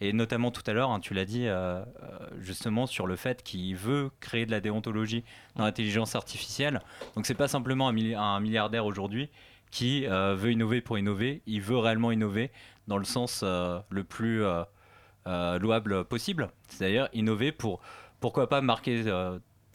Et 0.00 0.12
notamment 0.12 0.52
tout 0.52 0.62
à 0.66 0.72
l'heure, 0.72 0.90
hein, 0.90 1.00
tu 1.00 1.14
l'as 1.14 1.24
dit, 1.24 1.46
euh, 1.46 1.80
euh, 2.02 2.28
justement 2.38 2.86
sur 2.86 3.06
le 3.06 3.16
fait 3.16 3.42
qu'il 3.42 3.74
veut 3.74 4.10
créer 4.20 4.46
de 4.46 4.52
la 4.52 4.60
déontologie 4.60 5.24
dans 5.56 5.64
l'intelligence 5.64 6.14
artificielle. 6.14 6.80
Donc 7.16 7.26
c'est 7.26 7.34
pas 7.34 7.48
simplement 7.48 7.88
un, 7.88 7.92
milli- 7.92 8.16
un 8.16 8.38
milliardaire 8.40 8.86
aujourd'hui 8.86 9.28
qui 9.72 10.06
veut 10.06 10.52
innover 10.52 10.80
pour 10.80 10.96
innover, 10.96 11.42
il 11.46 11.60
veut 11.60 11.76
réellement 11.76 12.12
innover 12.12 12.50
dans 12.86 12.96
le 12.96 13.04
sens 13.04 13.42
le 13.42 14.04
plus 14.04 14.42
louable 15.26 16.04
possible. 16.04 16.48
C'est-à-dire 16.68 17.08
innover 17.12 17.52
pour, 17.52 17.80
pourquoi 18.20 18.48
pas 18.48 18.60
marquer 18.62 19.02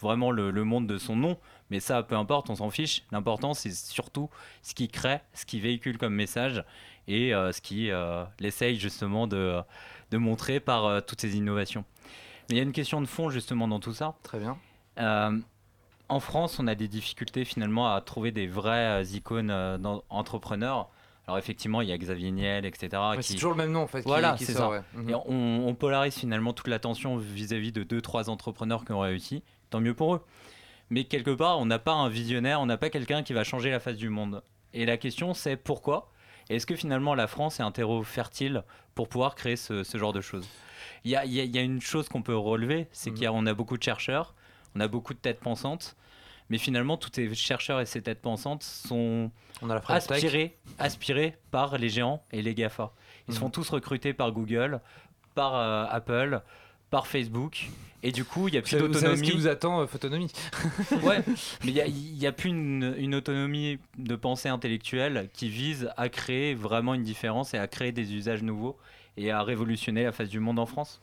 vraiment 0.01 0.31
le, 0.31 0.51
le 0.51 0.63
monde 0.63 0.87
de 0.87 0.97
son 0.97 1.15
nom, 1.15 1.37
mais 1.69 1.79
ça, 1.79 2.03
peu 2.03 2.15
importe, 2.15 2.49
on 2.49 2.55
s'en 2.55 2.69
fiche. 2.69 3.03
L'important, 3.11 3.53
c'est 3.53 3.71
surtout 3.73 4.29
ce 4.61 4.73
qu'il 4.73 4.89
crée, 4.89 5.19
ce 5.33 5.45
qu'il 5.45 5.61
véhicule 5.61 5.97
comme 5.97 6.13
message 6.15 6.63
et 7.07 7.33
euh, 7.33 7.51
ce 7.51 7.61
qu'il 7.61 7.89
euh, 7.91 8.23
essaye 8.41 8.77
justement 8.79 9.27
de, 9.27 9.59
de 10.11 10.17
montrer 10.17 10.59
par 10.59 10.85
euh, 10.85 10.99
toutes 11.01 11.21
ces 11.21 11.35
innovations. 11.37 11.85
Mais 12.49 12.55
il 12.55 12.57
y 12.57 12.59
a 12.59 12.63
une 12.63 12.71
question 12.73 12.99
de 13.01 13.05
fond 13.07 13.29
justement 13.29 13.67
dans 13.67 13.79
tout 13.79 13.93
ça. 13.93 14.15
Très 14.23 14.39
bien. 14.39 14.57
Euh, 14.99 15.39
en 16.09 16.19
France, 16.19 16.59
on 16.59 16.67
a 16.67 16.75
des 16.75 16.87
difficultés 16.89 17.45
finalement 17.45 17.93
à 17.93 18.01
trouver 18.01 18.31
des 18.31 18.47
vrais 18.47 19.01
euh, 19.01 19.03
icônes 19.13 19.51
entrepreneurs. 20.09 20.89
Alors 21.27 21.37
effectivement, 21.37 21.81
il 21.81 21.87
y 21.87 21.91
a 21.91 21.97
Xavier 21.97 22.31
Niel, 22.31 22.65
etc. 22.65 22.89
Qui- 23.17 23.23
C'est 23.23 23.33
toujours 23.35 23.51
le 23.51 23.57
même 23.57 23.71
nom 23.71 23.83
en 23.83 23.87
fait. 23.87 24.01
qui- 24.01 24.07
Voilà, 24.07 24.35
c'est 24.37 24.53
ça. 24.53 24.69
ouais. 24.69 24.81
Mhm. 24.95 25.09
et 25.09 25.15
on, 25.15 25.67
on 25.67 25.75
polarise 25.75 26.15
finalement 26.15 26.51
toute 26.51 26.67
l'attention 26.67 27.15
vis-à-vis 27.17 27.71
de 27.71 27.83
deux, 27.83 28.01
trois 28.01 28.29
entrepreneurs 28.29 28.83
qui 28.83 28.91
ont 28.91 28.99
réussi. 28.99 29.43
Tant 29.71 29.79
mieux 29.81 29.95
pour 29.95 30.13
eux. 30.15 30.21
Mais 30.91 31.05
quelque 31.05 31.31
part, 31.31 31.57
on 31.59 31.65
n'a 31.65 31.79
pas 31.79 31.93
un 31.93 32.09
visionnaire, 32.09 32.61
on 32.61 32.65
n'a 32.67 32.77
pas 32.77 32.89
quelqu'un 32.91 33.23
qui 33.23 33.33
va 33.33 33.43
changer 33.43 33.71
la 33.71 33.79
face 33.79 33.95
du 33.97 34.09
monde. 34.09 34.43
Et 34.73 34.85
la 34.85 34.97
question, 34.97 35.33
c'est 35.33 35.55
pourquoi 35.57 36.09
Est-ce 36.49 36.65
que 36.65 36.75
finalement 36.75 37.15
la 37.15 37.27
France 37.27 37.61
est 37.61 37.63
un 37.63 37.71
terreau 37.71 38.03
fertile 38.03 38.63
pour 38.93 39.07
pouvoir 39.07 39.35
créer 39.35 39.55
ce, 39.55 39.83
ce 39.83 39.97
genre 39.97 40.11
de 40.11 40.19
choses? 40.19 40.45
Il 41.05 41.11
y 41.11 41.15
a, 41.15 41.23
il 41.23 41.31
y 41.31 41.39
a- 41.39 41.43
il 41.45 41.55
y 41.55 41.57
a 41.57 41.61
une 41.61 41.79
chose 41.79 42.09
qu'on 42.09 42.21
peut 42.23 42.35
relever, 42.35 42.87
c'est 42.91 43.11
Mhm. 43.11 43.19
qu'on 43.25 43.45
a 43.45 43.53
beaucoup 43.53 43.77
de 43.77 43.83
chercheurs, 43.83 44.33
on 44.75 44.81
a 44.81 44.87
beaucoup 44.89 45.13
de 45.13 45.19
têtes 45.19 45.39
pensantes, 45.39 45.95
mais 46.49 46.57
finalement, 46.57 46.97
tous 46.97 47.09
ces 47.13 47.33
chercheurs 47.35 47.79
et 47.79 47.85
ces 47.85 48.01
têtes 48.01 48.21
pensantes 48.21 48.63
sont 48.63 49.31
On 49.61 49.69
a 49.69 49.75
la 49.75 49.81
French 49.81 50.07
Tech. 50.07 50.11
aspirés, 50.17 50.57
aspirés 50.77 51.37
par 51.51 51.77
les 51.77 51.87
géants 51.87 52.21
et 52.33 52.41
les 52.41 52.53
GAFA. 52.53 52.91
Ils 53.29 53.33
Mhm. 53.35 53.39
sont 53.39 53.49
tous 53.49 53.69
recrutés 53.69 54.13
par 54.13 54.33
Google, 54.33 54.81
par 55.35 55.55
euh, 55.55 55.85
Apple, 55.89 56.41
par 56.89 57.07
Facebook. 57.07 57.69
Et 58.03 58.11
du 58.11 58.23
coup, 58.25 58.47
il 58.47 58.51
n'y 58.53 58.57
a 58.57 58.61
plus 58.61 58.71
savez 58.71 58.83
ce 58.83 58.87
qui 58.87 58.93
d'autonomie. 59.01 59.31
vous 59.31 59.47
attend, 59.47 59.81
euh, 59.81 59.87
Photonomie. 59.87 60.31
Ouais, 61.03 61.23
mais 61.63 61.67
il 61.67 61.73
n'y 61.73 61.81
a, 61.81 61.85
il 61.87 62.17
y 62.17 62.27
a 62.27 62.31
plus 62.31 62.49
une, 62.49 62.95
une 62.97 63.13
autonomie 63.15 63.77
de 63.97 64.15
pensée 64.15 64.49
intellectuelle 64.49 65.29
qui 65.33 65.49
vise 65.49 65.89
à 65.97 66.09
créer 66.09 66.55
vraiment 66.55 66.93
une 66.93 67.03
différence 67.03 67.53
et 67.53 67.57
à 67.57 67.67
créer 67.67 67.91
des 67.91 68.13
usages 68.13 68.41
nouveaux 68.43 68.77
et 69.17 69.29
à 69.31 69.43
révolutionner 69.43 70.03
la 70.03 70.11
face 70.11 70.29
du 70.29 70.39
monde 70.39 70.57
en 70.59 70.65
France. 70.65 70.99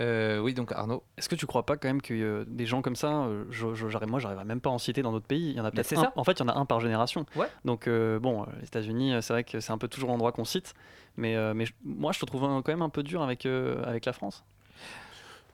Euh, 0.00 0.38
oui, 0.40 0.52
donc 0.54 0.72
Arnaud. 0.72 1.02
Est-ce 1.18 1.28
que 1.28 1.34
tu 1.34 1.46
crois 1.46 1.64
pas 1.64 1.76
quand 1.76 1.86
même 1.86 2.00
que 2.02 2.14
euh, 2.14 2.44
des 2.48 2.66
gens 2.66 2.80
comme 2.82 2.96
ça, 2.96 3.24
euh, 3.24 3.44
je, 3.50 3.74
je- 3.74 3.86
moi 4.06 4.18
j'arriverais 4.20 4.44
même 4.46 4.60
pas 4.60 4.70
à 4.70 4.72
en 4.72 4.78
citer 4.78 5.02
dans 5.02 5.12
d'autres 5.12 5.26
pays, 5.26 5.50
il 5.50 5.56
y 5.56 5.60
en 5.60 5.64
a 5.64 5.70
peut-être 5.70 5.86
c'est 5.86 5.96
un. 5.98 6.02
ça. 6.04 6.12
En 6.16 6.24
fait, 6.24 6.32
il 6.32 6.40
y 6.40 6.42
en 6.44 6.48
a 6.48 6.58
un 6.58 6.64
par 6.64 6.80
génération. 6.80 7.24
Ouais. 7.36 7.46
Donc 7.66 7.86
euh, 7.86 8.18
bon, 8.18 8.46
les 8.60 8.66
États-Unis, 8.66 9.12
c'est 9.20 9.32
vrai 9.34 9.44
que 9.44 9.60
c'est 9.60 9.70
un 9.70 9.78
peu 9.78 9.88
toujours 9.88 10.08
l'endroit 10.08 10.32
qu'on 10.32 10.46
cite, 10.46 10.74
mais, 11.16 11.36
euh, 11.36 11.52
mais 11.54 11.66
je- 11.66 11.74
moi 11.84 12.10
je 12.12 12.18
te 12.20 12.24
trouve 12.24 12.44
un- 12.44 12.62
quand 12.62 12.72
même 12.72 12.82
un 12.82 12.88
peu 12.88 13.02
dur 13.02 13.22
avec, 13.22 13.44
euh, 13.46 13.82
avec 13.84 14.06
la 14.06 14.12
France. 14.14 14.44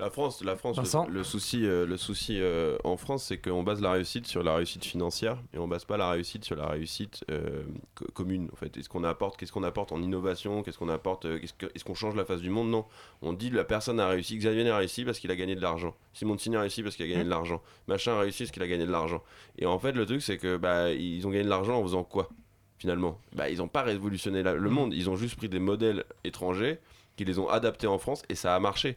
La 0.01 0.11
France, 0.11 0.45
la 0.45 0.55
France 0.55 0.77
le, 1.09 1.15
le 1.15 1.25
souci, 1.25 1.67
euh, 1.67 1.85
le 1.85 1.97
souci 1.97 2.37
euh, 2.41 2.79
en 2.85 2.97
France, 2.97 3.25
c'est 3.25 3.39
qu'on 3.39 3.65
base 3.65 3.81
la 3.83 3.91
réussite 3.91 4.29
sur 4.29 4.45
la 4.45 4.55
réussite 4.55 4.85
financière 4.85 5.43
et 5.53 5.59
on 5.59 5.67
base 5.67 5.85
pas 5.85 5.97
la 5.97 6.09
réussite 6.11 6.45
sur 6.45 6.55
la 6.55 6.69
réussite 6.69 7.25
euh, 7.33 7.65
co- 7.97 8.05
commune. 8.15 8.49
En 8.53 8.57
fait, 8.57 8.77
est-ce 8.77 8.89
qu'on 8.89 9.03
apporte, 9.03 9.37
qu'est-ce 9.37 9.51
qu'on 9.51 9.65
apporte 9.65 9.91
en 9.91 10.01
innovation, 10.01 10.63
qu'est-ce 10.63 10.79
qu'on 10.79 10.89
apporte, 10.89 11.25
euh, 11.25 11.41
est-ce 11.75 11.85
qu'on 11.85 11.95
change 11.97 12.15
la 12.15 12.25
face 12.25 12.41
du 12.41 12.49
monde? 12.49 12.71
Non, 12.71 12.85
on 13.23 13.33
dit 13.33 13.51
la 13.51 13.65
personne 13.65 13.99
a 13.99 14.07
réussi, 14.07 14.37
Xavier 14.39 14.71
a 14.71 14.77
réussi 14.77 15.05
parce 15.05 15.19
qu'il 15.19 15.33
a 15.33 15.37
gagné 15.37 15.57
de 15.57 15.61
l'argent, 15.61 15.97
Simoncini 16.13 16.55
a 16.55 16.61
réussi 16.61 16.85
parce 16.85 16.95
qu'il 16.95 17.05
a 17.05 17.09
gagné 17.09 17.25
de 17.25 17.31
l'argent, 17.31 17.61
machin 17.89 18.13
a 18.13 18.21
réussi 18.21 18.45
parce 18.45 18.53
qu'il 18.53 18.63
a 18.63 18.69
gagné 18.69 18.87
de 18.87 18.93
l'argent. 18.93 19.25
Et 19.59 19.67
en 19.67 19.81
fait, 19.81 19.93
le 19.93 20.07
truc, 20.07 20.23
c'est 20.23 20.39
que 20.39 20.57
bah 20.59 20.93
ils 20.93 21.27
ont 21.27 21.31
gagné 21.31 21.43
de 21.43 21.49
l'argent 21.51 21.77
en 21.77 21.83
faisant 21.83 22.05
quoi 22.05 22.29
finalement? 22.79 23.21
Bah 23.35 23.51
ils 23.51 23.61
ont 23.61 23.67
pas 23.69 23.83
révolutionné 23.83 24.45
la- 24.45 24.55
le 24.55 24.71
monde, 24.71 24.95
ils 24.95 25.11
ont 25.11 25.17
juste 25.17 25.35
pris 25.35 25.49
des 25.49 25.59
modèles 25.59 26.05
étrangers 26.23 26.79
qui 27.17 27.25
les 27.25 27.41
ont 27.41 27.49
adaptés 27.49 27.89
en 27.89 27.99
France 27.99 28.23
et 28.29 28.37
ça 28.37 28.55
a 28.55 28.61
marché. 28.61 28.97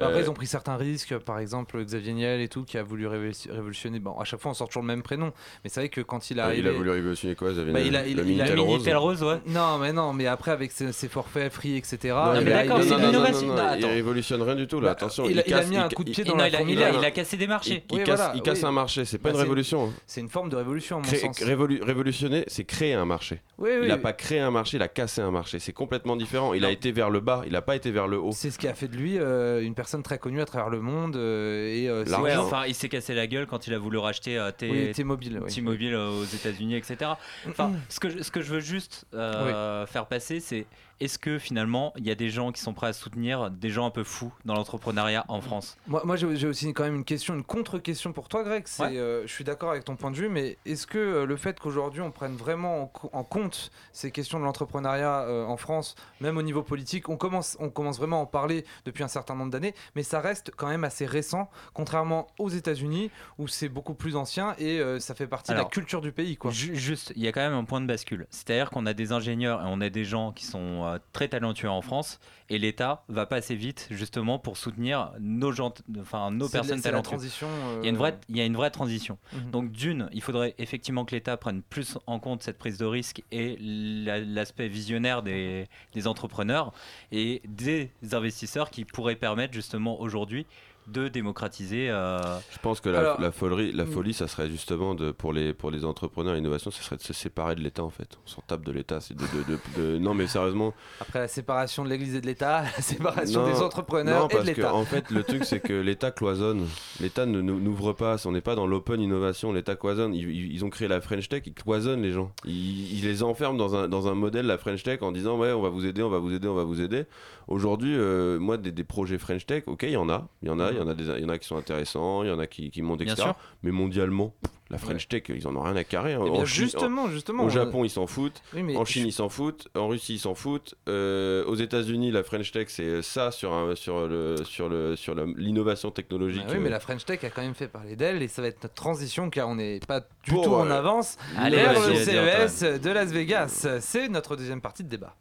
Après, 0.00 0.18
Euh, 0.18 0.22
ils 0.22 0.30
ont 0.30 0.34
pris 0.34 0.46
certains 0.46 0.76
risques, 0.76 1.16
par 1.18 1.38
exemple 1.38 1.82
Xavier 1.84 2.12
Niel 2.12 2.40
et 2.40 2.48
tout, 2.48 2.64
qui 2.64 2.78
a 2.78 2.82
voulu 2.82 3.06
révolu- 3.06 3.50
révolutionner. 3.50 3.98
Bon, 3.98 4.18
à 4.18 4.24
chaque 4.24 4.40
fois, 4.40 4.50
on 4.50 4.54
sort 4.54 4.68
toujours 4.68 4.82
le 4.82 4.88
même 4.88 5.02
prénom, 5.02 5.32
mais 5.64 5.70
c'est 5.70 5.80
vrai 5.80 5.88
que 5.88 6.00
quand 6.00 6.30
il 6.30 6.38
est 6.38 6.42
Ah, 6.42 6.54
il 6.54 6.66
a 6.66 6.72
voulu 6.72 6.90
révolutionner 6.90 7.34
quoi 7.34 7.50
Xavier 7.52 7.72
Bah, 7.72 7.80
Niel 7.80 7.88
il 7.88 7.96
a- 7.96 8.06
il- 8.06 8.20
a- 8.20 8.54
Minitel 8.54 8.96
rose 8.96 9.22
ouais. 9.22 9.40
Non, 9.46 9.78
mais 9.78 9.92
non, 9.92 10.12
mais 10.12 10.26
après, 10.26 10.50
avec 10.50 10.72
ses, 10.72 10.92
ses 10.92 11.08
forfaits 11.08 11.52
free, 11.52 11.76
etc. 11.76 11.98
Non, 12.14 12.32
mais 12.42 12.52
a- 12.52 12.62
d'accord, 12.64 12.78
il 12.80 12.92
a- 12.92 12.96
c'est 12.96 13.02
non, 13.02 13.12
Non, 13.12 13.56
non, 13.56 13.76
il 13.78 13.86
révolutionne 13.86 14.42
rien 14.42 14.54
du 14.54 14.66
tout 14.66 14.80
là. 14.80 14.88
Bah, 14.88 14.92
Attention, 14.92 15.28
il 15.28 15.38
a- 15.38 15.58
a 15.58 15.64
mis 15.64 15.76
un 15.76 15.88
coup 15.88 16.04
de 16.04 16.10
pied 16.10 16.24
dans 16.24 16.36
la 16.36 16.48
il, 16.48 16.82
a, 16.82 16.88
a, 16.88 17.04
a 17.04 17.10
cassé 17.10 17.36
des 17.36 17.46
marchés. 17.46 17.84
il 17.92 18.02
casse, 18.42 18.64
un 18.64 18.72
marché, 18.72 19.04
c'est 19.04 19.18
pas 19.18 19.30
Bah, 19.30 19.34
une 19.36 19.40
révolution. 19.42 19.86
hein. 19.88 19.92
C'est 20.06 20.20
une 20.20 20.28
forme 20.28 20.48
de 20.48 20.56
révolution, 20.56 20.96
à 20.96 21.00
mon 21.00 21.04
Cré- 21.06 21.18
sens. 21.18 21.40
révolu- 21.40 21.82
révolutionner, 21.82 22.44
c'est 22.48 22.64
créer 22.64 22.94
un 22.94 23.04
marché. 23.04 23.40
Oui, 23.58 23.70
Il 23.74 23.80
oui. 23.86 23.90
a 23.90 23.98
pas 23.98 24.12
créé 24.12 24.40
un 24.40 24.50
marché, 24.50 24.76
il 24.76 24.82
a 24.82 24.88
cassé 24.88 25.20
un 25.20 25.30
marché. 25.30 25.58
C'est 25.58 25.72
complètement 25.72 26.16
différent. 26.16 26.54
Il 26.54 26.64
a 26.64 26.70
été 26.70 26.92
vers 26.92 27.10
le 27.10 27.20
bas, 27.20 27.42
il 27.46 27.54
a 27.56 27.62
pas 27.62 27.76
été 27.76 27.90
vers 27.90 28.06
le 28.08 28.18
haut. 28.18 28.30
C'est 28.32 28.50
ce 28.50 28.58
qui 28.58 28.68
a 28.68 28.74
fait 28.74 28.88
de 28.88 28.96
lui 28.96 29.18
euh, 29.18 29.60
une 29.62 29.74
personne 29.74 29.87
très 30.02 30.18
connue 30.18 30.40
à 30.40 30.44
travers 30.44 30.68
le 30.68 30.80
monde 30.80 31.16
euh, 31.16 31.66
et 31.74 31.88
euh. 31.88 32.04
Ouais, 32.20 32.36
enfin, 32.36 32.66
il 32.66 32.74
s'est 32.74 32.88
cassé 32.88 33.14
la 33.14 33.26
gueule 33.26 33.46
quand 33.46 33.66
il 33.66 33.74
a 33.74 33.78
voulu 33.78 33.98
racheter 33.98 34.38
euh, 34.38 34.50
T-Mobile. 34.52 35.40
oui. 35.42 35.52
T-Mobile 35.52 35.94
euh, 35.94 36.10
aux 36.10 36.24
États-Unis, 36.24 36.76
etc. 36.76 37.12
Enfin, 37.48 37.72
ce 37.88 38.00
que 38.00 38.08
je, 38.10 38.22
ce 38.22 38.30
que 38.30 38.40
je 38.42 38.54
veux 38.54 38.60
juste 38.60 39.06
euh, 39.14 39.86
faire 39.86 40.06
passer, 40.06 40.40
c'est 40.40 40.66
est-ce 41.00 41.18
que 41.18 41.38
finalement 41.38 41.92
il 41.96 42.06
y 42.06 42.10
a 42.10 42.14
des 42.14 42.30
gens 42.30 42.52
qui 42.52 42.60
sont 42.60 42.74
prêts 42.74 42.88
à 42.88 42.92
soutenir 42.92 43.50
des 43.50 43.70
gens 43.70 43.86
un 43.86 43.90
peu 43.90 44.04
fous 44.04 44.32
dans 44.44 44.54
l'entrepreneuriat 44.54 45.24
en 45.28 45.40
France? 45.40 45.76
Moi, 45.86 46.02
moi 46.04 46.16
j'ai 46.16 46.46
aussi 46.46 46.72
quand 46.72 46.84
même 46.84 46.96
une 46.96 47.04
question, 47.04 47.34
une 47.34 47.44
contre-question 47.44 48.12
pour 48.12 48.28
toi, 48.28 48.42
Greg. 48.44 48.64
Ouais. 48.78 48.96
euh, 48.96 49.22
je 49.26 49.32
suis 49.32 49.44
d'accord 49.44 49.70
avec 49.70 49.84
ton 49.84 49.96
point 49.96 50.10
de 50.10 50.16
vue, 50.16 50.28
mais 50.28 50.58
est-ce 50.66 50.86
que 50.86 50.98
euh, 50.98 51.24
le 51.26 51.36
fait 51.36 51.58
qu'aujourd'hui 51.60 52.00
on 52.00 52.10
prenne 52.10 52.36
vraiment 52.36 52.82
en, 52.82 52.86
co- 52.86 53.10
en 53.12 53.24
compte 53.24 53.70
ces 53.92 54.10
questions 54.10 54.38
de 54.40 54.44
l'entrepreneuriat 54.44 55.20
euh, 55.22 55.44
en 55.44 55.56
France, 55.56 55.94
même 56.20 56.36
au 56.36 56.42
niveau 56.42 56.62
politique, 56.62 57.08
on 57.08 57.16
commence, 57.16 57.56
on 57.60 57.70
commence 57.70 57.98
vraiment 57.98 58.18
à 58.18 58.22
en 58.22 58.26
parler 58.26 58.64
depuis 58.84 59.02
un 59.04 59.08
certain 59.08 59.34
nombre 59.34 59.50
d'années, 59.50 59.74
mais 59.94 60.02
ça 60.02 60.20
reste 60.20 60.50
quand 60.56 60.68
même 60.68 60.84
assez 60.84 61.06
récent, 61.06 61.48
contrairement 61.74 62.26
aux 62.38 62.48
États-Unis 62.48 63.10
où 63.38 63.48
c'est 63.48 63.68
beaucoup 63.68 63.94
plus 63.94 64.16
ancien 64.16 64.54
et 64.58 64.80
ça 64.98 65.14
fait 65.14 65.26
partie 65.26 65.52
de 65.52 65.56
la 65.56 65.64
culture 65.64 66.00
du 66.00 66.12
pays, 66.12 66.36
quoi. 66.36 66.50
Ju- 66.50 66.74
Juste, 66.76 67.12
il 67.16 67.22
y 67.22 67.28
a 67.28 67.32
quand 67.32 67.40
même 67.40 67.52
un 67.54 67.64
point 67.64 67.80
de 67.80 67.86
bascule. 67.86 68.26
C'est-à-dire 68.30 68.70
qu'on 68.70 68.86
a 68.86 68.94
des 68.94 69.12
ingénieurs 69.12 69.60
et 69.62 69.64
on 69.66 69.80
a 69.80 69.88
des 69.90 70.04
gens 70.04 70.32
qui 70.32 70.44
sont 70.46 70.84
euh, 70.94 70.98
très 71.12 71.28
talentueux 71.28 71.70
en 71.70 71.82
France 71.82 72.18
et 72.50 72.58
l'État 72.58 73.04
va 73.08 73.26
pas 73.26 73.36
assez 73.36 73.54
vite 73.54 73.86
justement 73.90 74.38
pour 74.38 74.56
soutenir 74.56 75.12
nos 75.20 75.52
gens, 75.52 75.72
enfin 76.00 76.30
nos 76.30 76.48
personnes 76.48 76.76
la 76.76 76.82
talentueuses. 76.82 77.10
transition. 77.10 77.48
Il 77.80 77.84
y 77.84 77.86
a 77.86 77.90
une 77.90 77.96
euh, 77.96 77.98
vraie, 77.98 78.18
il 78.28 78.36
y 78.36 78.40
a 78.40 78.44
une 78.44 78.56
vraie 78.56 78.70
transition. 78.70 79.18
Mhm. 79.32 79.50
Donc 79.50 79.70
d'une, 79.72 80.08
il 80.12 80.22
faudrait 80.22 80.54
effectivement 80.58 81.04
que 81.04 81.14
l'État 81.14 81.36
prenne 81.36 81.62
plus 81.62 81.98
en 82.06 82.18
compte 82.18 82.42
cette 82.42 82.58
prise 82.58 82.78
de 82.78 82.86
risque 82.86 83.22
et 83.32 83.56
la- 83.60 84.20
l'aspect 84.20 84.68
visionnaire 84.68 85.22
des, 85.22 85.68
des 85.94 86.06
entrepreneurs 86.06 86.72
et 87.12 87.42
des 87.46 87.90
investisseurs 88.12 88.70
qui 88.70 88.84
pourraient 88.84 89.16
permettre 89.16 89.52
justement 89.54 90.00
aujourd'hui 90.00 90.46
de 90.92 91.08
démocratiser. 91.08 91.90
euh, 91.90 92.18
Je 92.50 92.58
pense 92.60 92.80
que 92.80 92.88
la, 92.88 92.98
Alors- 93.00 93.20
la 93.20 93.30
folie, 93.32 93.72
la 93.72 93.86
folie, 93.86 94.12
ça 94.14 94.26
serait 94.28 94.48
justement 94.48 94.94
de, 94.94 95.10
pour 95.10 95.32
les 95.32 95.52
pour 95.52 95.70
les 95.70 95.84
entrepreneurs 95.84 96.34
et 96.34 96.36
l'innovation, 96.36 96.70
ça 96.70 96.82
serait 96.82 96.96
de 96.96 97.02
se 97.02 97.12
séparer 97.12 97.54
de 97.54 97.60
l'État 97.60 97.82
en 97.84 97.90
fait. 97.90 98.18
On 98.24 98.28
s'en 98.28 98.42
tape 98.46 98.64
de 98.64 98.72
l'État. 98.72 99.00
C'est 99.00 99.14
de, 99.14 99.22
de- 99.22 99.52
de- 99.52 99.82
de- 99.94 99.98
non 99.98 100.14
mais 100.14 100.26
sérieusement. 100.26 100.74
Après 101.00 101.18
la 101.18 101.28
séparation 101.28 101.84
de 101.84 101.88
l'Église 101.90 102.14
et 102.14 102.20
de 102.20 102.26
l'État, 102.26 102.62
la 102.76 102.82
séparation 102.82 103.42
Non, 103.46 103.52
des 103.52 103.60
entrepreneurs 103.62 104.20
non, 104.22 104.28
et 104.28 104.32
de 104.32 104.34
parce 104.36 104.50
que 104.50 104.56
l'État. 104.56 104.74
en 104.74 104.84
fait, 104.84 105.10
le 105.10 105.22
truc, 105.24 105.44
c'est 105.44 105.60
que 105.60 105.72
l'État 105.72 106.10
cloisonne. 106.10 106.66
L'État 107.00 107.26
ne 107.26 107.40
n'ouvre 107.40 107.92
pas. 107.92 108.16
On 108.26 108.32
n'est 108.32 108.40
pas 108.40 108.54
dans 108.54 108.66
l'open 108.66 109.00
innovation. 109.00 109.52
L'État 109.52 109.76
cloisonne. 109.76 110.14
Ils, 110.14 110.28
ils- 110.30 110.52
ils 110.52 110.64
ont 110.64 110.70
créé 110.70 110.88
la 110.88 111.00
French 111.00 111.28
Tech. 111.28 111.42
Ils 111.46 111.54
cloisonnent 111.54 112.02
les 112.02 112.12
gens. 112.12 112.32
Ils, 112.44 112.98
ils 112.98 113.04
les 113.04 113.22
enferment 113.22 113.58
dans 113.58 113.74
un, 113.76 113.88
dans 113.88 114.08
un 114.08 114.14
modèle, 114.14 114.46
la 114.46 114.58
French 114.58 114.82
Tech, 114.82 115.02
en 115.02 115.12
disant 115.12 115.38
Ouais, 115.38 115.52
on 115.52 115.60
va 115.62 115.68
vous 115.68 115.84
aider, 115.86 116.02
on 116.02 116.08
va 116.10 116.18
vous 116.18 116.32
aider, 116.32 116.48
on 116.48 116.54
va 116.54 116.64
vous 116.64 116.80
aider. 116.80 117.04
Aujourd'hui, 117.46 117.94
euh, 117.96 118.38
moi, 118.38 118.56
des, 118.58 118.72
des 118.72 118.84
projets 118.84 119.18
French 119.18 119.46
Tech, 119.46 119.64
ok, 119.66 119.82
il 119.84 119.90
y 119.90 119.96
en 119.96 120.08
a. 120.08 120.28
Il 120.42 120.48
y 120.48 120.50
en 120.50 120.60
a. 120.60 120.70
Il 120.78 120.84
y 120.84 120.84
en 120.86 120.88
a, 120.90 120.94
des, 120.94 121.04
il 121.04 121.22
y 121.22 121.24
en 121.24 121.28
a 121.28 121.38
qui 121.38 121.46
sont 121.46 121.56
intéressants. 121.56 122.22
Il 122.22 122.28
y 122.28 122.32
en 122.32 122.38
a 122.38 122.46
qui, 122.46 122.70
qui 122.70 122.82
montent, 122.82 123.00
etc. 123.02 123.30
Mais 123.62 123.70
mondialement, 123.70 124.34
la 124.70 124.78
French 124.78 125.08
Tech, 125.08 125.22
ils 125.28 125.46
en 125.48 125.56
ont 125.56 125.62
rien 125.62 125.76
à 125.76 125.84
carrer. 125.84 126.14
hein. 126.14 126.22
Eh 126.26 126.36
Chine- 126.46 126.64
justement, 126.64 127.08
justement. 127.10 127.42
au 127.42 127.46
on- 127.46 127.50
Japon, 127.50 127.84
ils 127.84 127.90
s'en 127.90 128.06
foutent. 128.06 128.42
Oui, 128.54 128.76
En 128.76 128.84
Chine, 128.84 129.06
ils 129.06 129.12
s'en 129.12 129.28
foutent. 129.28 129.68
En 129.74 129.88
Russie, 129.88 130.14
ils 130.14 130.18
s'en 130.18 130.34
foutent. 130.34 130.74
Euh, 130.88 131.44
aux 131.46 131.54
États-Unis, 131.54 132.10
la 132.10 132.22
French 132.22 132.52
Tech, 132.52 132.66
c'est 132.68 133.02
ça 133.02 133.30
sur, 133.30 133.52
un, 133.52 133.74
sur, 133.74 134.06
le, 134.08 134.36
sur, 134.44 134.68
le, 134.68 134.94
sur 134.96 135.14
l'innovation 135.14 135.90
technologique. 135.90 136.42
Ah 136.46 136.52
oui, 136.52 136.58
mais 136.60 136.68
euh, 136.68 136.70
la 136.70 136.80
French 136.80 137.04
Tech 137.04 137.24
a 137.24 137.30
quand 137.30 137.42
même 137.42 137.54
fait 137.54 137.68
parler 137.68 137.96
d'elle 137.96 138.22
et 138.22 138.28
ça 138.28 138.42
va 138.42 138.48
être 138.48 138.62
notre 138.62 138.74
transition 138.74 139.30
car 139.30 139.48
on 139.48 139.54
n'est 139.56 139.80
pas 139.80 140.00
du 140.00 140.30
Pour, 140.30 140.44
tout 140.44 140.54
en 140.54 140.66
euh, 140.66 140.70
avance 140.70 141.16
Allez, 141.36 141.56
vers 141.56 141.72
le 141.88 141.94
CES 141.94 142.80
de 142.80 142.90
Las 142.90 143.10
Vegas. 143.12 143.66
C'est 143.80 144.08
notre 144.08 144.36
deuxième 144.36 144.60
partie 144.60 144.84
de 144.84 144.88
débat. 144.88 145.16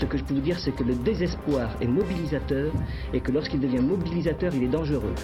Ce 0.00 0.06
que 0.06 0.16
je 0.16 0.24
peux 0.24 0.32
vous 0.32 0.40
dire, 0.40 0.58
c'est 0.58 0.72
que 0.72 0.82
le 0.82 0.94
désespoir 0.94 1.68
est 1.82 1.86
mobilisateur 1.86 2.72
et 3.12 3.20
que 3.20 3.30
lorsqu'il 3.32 3.60
devient 3.60 3.82
mobilisateur, 3.82 4.54
il 4.54 4.62
est 4.62 4.68
dangereux. 4.68 5.14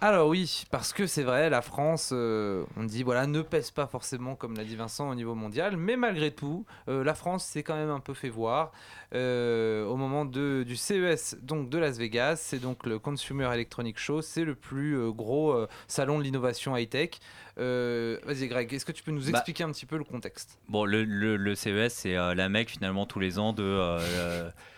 Alors 0.00 0.28
oui, 0.28 0.64
parce 0.70 0.92
que 0.92 1.06
c'est 1.06 1.24
vrai, 1.24 1.50
la 1.50 1.60
France, 1.60 2.10
euh, 2.12 2.64
on 2.76 2.84
dit 2.84 3.02
voilà, 3.02 3.26
ne 3.26 3.42
pèse 3.42 3.72
pas 3.72 3.86
forcément 3.86 4.36
comme 4.36 4.54
l'a 4.54 4.62
dit 4.62 4.76
Vincent 4.76 5.08
au 5.08 5.14
niveau 5.14 5.34
mondial, 5.34 5.76
mais 5.76 5.96
malgré 5.96 6.30
tout, 6.30 6.66
euh, 6.88 7.02
la 7.02 7.14
France 7.14 7.46
s'est 7.46 7.62
quand 7.62 7.74
même 7.74 7.90
un 7.90 8.00
peu 8.00 8.14
fait 8.14 8.28
voir 8.28 8.70
euh, 9.14 9.84
au 9.86 9.96
moment 9.96 10.24
de, 10.24 10.64
du 10.66 10.76
CES 10.76 11.36
donc 11.42 11.70
de 11.70 11.78
Las 11.78 11.98
Vegas. 11.98 12.36
C'est 12.36 12.58
donc 12.58 12.86
le 12.86 12.98
Consumer 12.98 13.48
Electronic 13.52 13.98
Show, 13.98 14.22
c'est 14.22 14.44
le 14.44 14.54
plus 14.54 14.96
euh, 14.98 15.10
gros 15.10 15.52
euh, 15.52 15.68
salon 15.88 16.18
de 16.18 16.24
l'innovation 16.24 16.76
high 16.76 16.88
tech. 16.88 17.10
Euh, 17.58 18.18
Vas-y 18.24 18.48
Greg, 18.48 18.72
est-ce 18.72 18.84
que 18.84 18.92
tu 18.92 19.02
peux 19.02 19.12
nous 19.12 19.22
Bah, 19.22 19.38
expliquer 19.38 19.64
un 19.64 19.70
petit 19.70 19.86
peu 19.86 19.96
le 19.96 20.04
contexte? 20.04 20.58
Bon, 20.68 20.84
le, 20.84 21.04
le, 21.04 21.36
le 21.36 21.54
CES, 21.54 21.92
c'est 21.94 22.14
la 22.14 22.48
mec 22.48 22.70
finalement 22.70 23.06
tous 23.06 23.20
les 23.20 23.38
ans 23.38 23.52
de, 23.52 23.62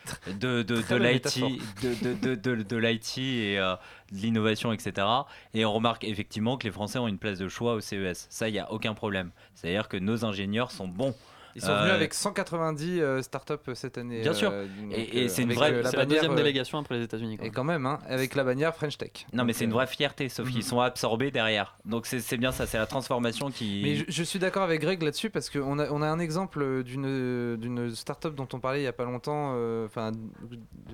de, 0.41 0.97
l'IT, 0.97 1.14
métaphore. 1.14 1.51
de, 1.82 1.95
de, 2.05 2.14
de, 2.14 2.34
de, 2.34 2.62
de 2.62 2.76
l'IT 2.76 3.18
et 3.18 3.59
euh, 3.59 3.74
de 4.12 4.18
l'innovation, 4.18 4.72
etc. 4.72 5.07
Et 5.55 5.64
on 5.64 5.72
remarque 5.72 6.05
effectivement 6.05 6.57
que 6.57 6.64
les 6.64 6.70
Français 6.70 6.99
ont 6.99 7.09
une 7.09 7.18
place 7.18 7.39
de 7.39 7.49
choix 7.49 7.74
au 7.74 7.80
CES. 7.80 8.26
Ça, 8.30 8.49
il 8.49 8.53
n'y 8.53 8.59
a 8.59 8.70
aucun 8.72 8.95
problème. 8.95 9.30
C'est-à-dire 9.55 9.89
que 9.89 9.97
nos 9.97 10.24
ingénieurs 10.24 10.70
sont 10.70 10.89
bons. 10.89 11.14
Ils 11.57 11.63
sont 11.63 11.75
venus 11.75 11.91
Euh, 11.91 11.95
avec 11.95 12.15
190 12.15 13.01
euh, 13.01 13.23
startups 13.23 13.55
euh, 13.69 13.75
cette 13.75 13.99
année. 13.99 14.21
Bien 14.21 14.35
sûr. 14.35 14.53
Et- 14.93 15.25
et 15.25 15.29
c'est 15.29 15.43
une 15.43 15.53
vraie- 15.55 15.83
la 15.83 16.05
deuxième 16.07 16.35
délégation 16.37 16.79
après 16.79 16.97
les 16.97 17.05
États-Unis. 17.05 17.39
Et 17.43 17.51
quand 17.51 17.65
même, 17.65 17.87
hein, 17.87 17.99
avec 18.09 18.35
la 18.35 18.45
bannière 18.45 18.75
French 18.75 18.99
Tech. 18.99 19.27
Non, 19.33 19.45
mais 19.45 19.53
c'est 19.53 19.65
une 19.65 19.73
vraie 19.73 19.87
fierté, 19.87 20.29
sauf 20.29 20.49
qu'ils 20.49 20.59
mhm. 20.59 20.63
sont 20.63 20.81
absorbés 20.81 21.31
derrière. 21.31 21.77
Donc 21.85 22.07
c'est 22.07 22.37
bien 22.37 22.53
ça, 22.53 22.67
c'est 22.67 22.79
la 22.79 22.87
transformation 22.87 23.51
qui. 23.51 23.81
Mais 23.83 23.95
je, 23.97 24.05
je 24.09 24.23
suis 24.23 24.39
d'accord 24.39 24.63
avec 24.63 24.81
Greg 24.83 25.03
là-dessus 25.03 25.31
parce 25.31 25.51
qu'on 25.51 25.79
a, 25.79 25.91
on 25.91 26.03
a 26.03 26.07
un 26.07 26.19
exemple 26.19 26.85
d'une 26.85 27.95
startup 27.95 28.35
dont 28.35 28.49
on 28.53 28.61
parlait 28.61 28.81
il 28.81 28.85
y 28.85 28.89
a 28.89 28.93
pas 28.93 29.05
longtemps, 29.05 29.53
enfin 29.87 30.13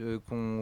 euh, 0.00 0.18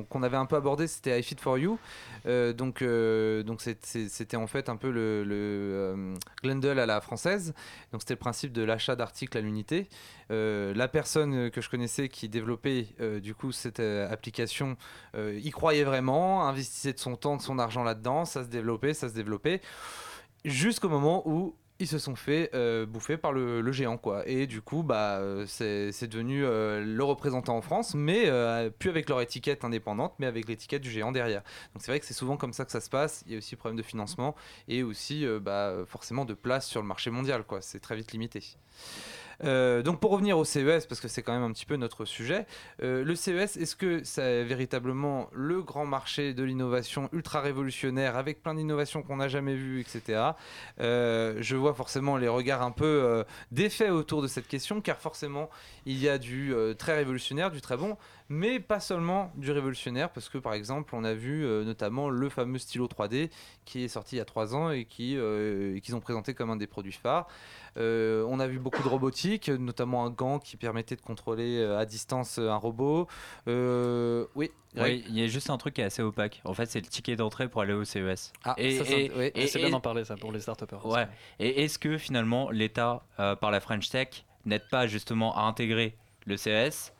qu'on 0.08 0.22
avait 0.22 0.36
un 0.36 0.46
peu 0.46 0.56
abordé, 0.56 0.86
c'était 0.86 1.18
iFit 1.20 1.36
for 1.38 1.58
You. 1.58 1.78
Euh, 2.26 2.52
donc 2.52 2.82
euh, 2.82 3.42
donc 3.42 3.60
c'était 3.60 4.36
en 4.36 4.46
fait 4.46 4.68
un 4.68 4.76
peu 4.76 4.90
le, 4.90 5.24
le 5.24 6.14
Glendale 6.42 6.78
à 6.78 6.86
la 6.86 7.00
française. 7.00 7.54
Donc 7.92 8.00
c'était 8.00 8.14
le 8.14 8.18
principe 8.18 8.52
de 8.52 8.62
l'achat 8.62 8.96
d'articles 8.96 9.36
à 9.36 9.40
l'unité. 9.40 9.88
Euh, 10.30 10.72
la 10.74 10.88
personne 10.88 11.50
que 11.50 11.60
je 11.60 11.68
connaissais 11.68 12.08
qui 12.08 12.28
développait 12.28 12.86
euh, 13.00 13.18
du 13.20 13.34
coup 13.34 13.50
cette 13.50 13.80
euh, 13.80 14.10
application 14.10 14.76
y 15.16 15.50
croyait 15.50 15.84
vraiment, 15.84 16.46
investissait 16.46 16.92
de 16.92 16.98
son 16.98 17.16
temps, 17.16 17.36
de 17.36 17.42
son 17.42 17.58
argent 17.58 17.82
là-dedans, 17.82 18.24
ça 18.24 18.44
se 18.44 18.48
développait, 18.48 18.94
ça 18.94 19.08
se 19.08 19.14
développait, 19.14 19.60
jusqu'au 20.44 20.88
moment 20.88 21.22
où 21.28 21.56
ils 21.78 21.88
se 21.88 21.98
sont 21.98 22.14
fait 22.14 22.50
bouffer 22.86 23.16
par 23.16 23.32
le, 23.32 23.72
géant 23.72 23.96
quoi. 23.96 24.26
Et 24.28 24.46
du 24.46 24.60
coup 24.60 24.82
bah 24.82 25.20
c'est 25.46 26.06
devenu 26.06 26.42
le 26.42 27.02
représentant 27.02 27.56
en 27.56 27.62
France 27.62 27.94
mais 27.94 28.30
plus 28.78 28.90
avec 28.90 29.08
leur 29.08 29.20
étiquette 29.20 29.64
indépendante 29.64 30.14
mais 30.18 30.26
avec 30.26 30.46
l'étiquette 30.46 30.82
du 30.82 30.90
géant 30.90 31.12
derrière. 31.12 31.42
Donc 31.74 31.82
c'est 31.82 31.90
vrai 31.90 32.00
que 32.00 32.06
c'est 32.06 32.14
souvent 32.14 32.36
comme 32.36 32.52
ça 32.52 32.64
que 32.64 32.72
ça 32.72 32.80
se 32.80 32.90
passe. 32.90 33.24
Il 33.26 33.32
y 33.32 33.34
a 33.34 33.38
aussi 33.38 33.56
problème 33.56 33.78
de 33.78 33.82
financement 33.82 34.36
et 34.68 34.82
aussi 34.82 35.26
bah, 35.40 35.74
forcément 35.86 36.24
de 36.24 36.34
place 36.34 36.66
sur 36.66 36.82
le 36.82 36.86
marché 36.86 37.10
mondial 37.10 37.44
quoi. 37.44 37.62
C'est 37.62 37.80
très 37.80 37.96
vite 37.96 38.12
limité 38.12 38.42
Euh, 39.44 39.82
donc 39.82 40.00
pour 40.00 40.10
revenir 40.10 40.38
au 40.38 40.44
CES, 40.44 40.86
parce 40.86 41.00
que 41.00 41.08
c'est 41.08 41.22
quand 41.22 41.32
même 41.32 41.42
un 41.42 41.52
petit 41.52 41.66
peu 41.66 41.76
notre 41.76 42.04
sujet, 42.04 42.46
euh, 42.82 43.04
le 43.04 43.14
CES, 43.14 43.56
est-ce 43.56 43.76
que 43.76 44.02
c'est 44.04 44.44
véritablement 44.44 45.28
le 45.32 45.62
grand 45.62 45.86
marché 45.86 46.34
de 46.34 46.42
l'innovation 46.42 47.08
ultra 47.12 47.40
révolutionnaire 47.40 48.16
avec 48.16 48.42
plein 48.42 48.54
d'innovations 48.54 49.02
qu'on 49.02 49.16
n'a 49.16 49.28
jamais 49.28 49.54
vues, 49.54 49.80
etc. 49.80 50.32
Euh, 50.80 51.36
je 51.40 51.56
vois 51.56 51.74
forcément 51.74 52.16
les 52.16 52.28
regards 52.28 52.62
un 52.62 52.70
peu 52.70 53.24
défaits 53.50 53.90
autour 53.90 54.22
de 54.22 54.26
cette 54.26 54.48
question, 54.48 54.80
car 54.80 54.98
forcément 54.98 55.48
il 55.86 55.98
y 55.98 56.08
a 56.08 56.18
du 56.18 56.54
très 56.78 56.94
révolutionnaire, 56.94 57.50
du 57.50 57.60
très 57.60 57.76
bon, 57.76 57.96
mais 58.28 58.60
pas 58.60 58.80
seulement 58.80 59.32
du 59.36 59.50
révolutionnaire, 59.50 60.10
parce 60.10 60.28
que 60.28 60.38
par 60.38 60.54
exemple 60.54 60.94
on 60.94 61.04
a 61.04 61.14
vu 61.14 61.44
notamment 61.64 62.08
le 62.10 62.28
fameux 62.28 62.58
stylo 62.58 62.86
3D 62.86 63.30
qui 63.64 63.84
est 63.84 63.88
sorti 63.88 64.16
il 64.16 64.18
y 64.18 64.22
a 64.22 64.24
trois 64.24 64.54
ans 64.54 64.70
et 64.70 64.84
qui 64.84 65.16
qu'ils 65.82 65.96
ont 65.96 66.00
présenté 66.00 66.34
comme 66.34 66.50
un 66.50 66.56
des 66.56 66.66
produits 66.66 66.92
phares. 66.92 67.26
Euh, 67.76 68.24
on 68.28 68.40
a 68.40 68.46
vu 68.46 68.58
beaucoup 68.58 68.82
de 68.82 68.88
robotique, 68.88 69.48
notamment 69.48 70.04
un 70.04 70.10
gant 70.10 70.38
qui 70.38 70.56
permettait 70.56 70.96
de 70.96 71.00
contrôler 71.00 71.58
euh, 71.58 71.78
à 71.78 71.86
distance 71.86 72.38
euh, 72.38 72.50
un 72.50 72.56
robot. 72.56 73.06
Euh, 73.48 74.26
oui, 74.34 74.50
il 74.76 75.18
y 75.18 75.22
a 75.22 75.26
juste 75.26 75.50
un 75.50 75.58
truc 75.58 75.74
qui 75.74 75.80
est 75.80 75.84
assez 75.84 76.02
opaque. 76.02 76.40
En 76.44 76.54
fait, 76.54 76.66
c'est 76.66 76.80
le 76.80 76.86
ticket 76.86 77.16
d'entrée 77.16 77.48
pour 77.48 77.62
aller 77.62 77.72
au 77.72 77.84
CES. 77.84 78.32
Ah, 78.44 78.54
Et- 78.58 78.78
c'est- 78.82 79.04
et- 79.06 79.10
ouais. 79.12 79.32
et- 79.34 79.46
c'est 79.46 79.58
et- 79.58 79.62
bien 79.62 79.70
d'en 79.70 79.80
parler 79.80 80.04
ça 80.04 80.16
pour 80.16 80.32
les 80.32 80.40
start 80.40 80.64
Ouais. 80.84 81.06
Et 81.38 81.64
est-ce 81.64 81.78
que 81.78 81.98
finalement 81.98 82.50
l'État, 82.50 83.02
euh, 83.18 83.34
par 83.36 83.50
la 83.50 83.60
French 83.60 83.88
Tech, 83.90 84.24
n'aide 84.44 84.68
pas 84.70 84.86
justement 84.86 85.36
à 85.36 85.42
intégrer 85.42 85.96
le 86.26 86.36
CES 86.36 86.92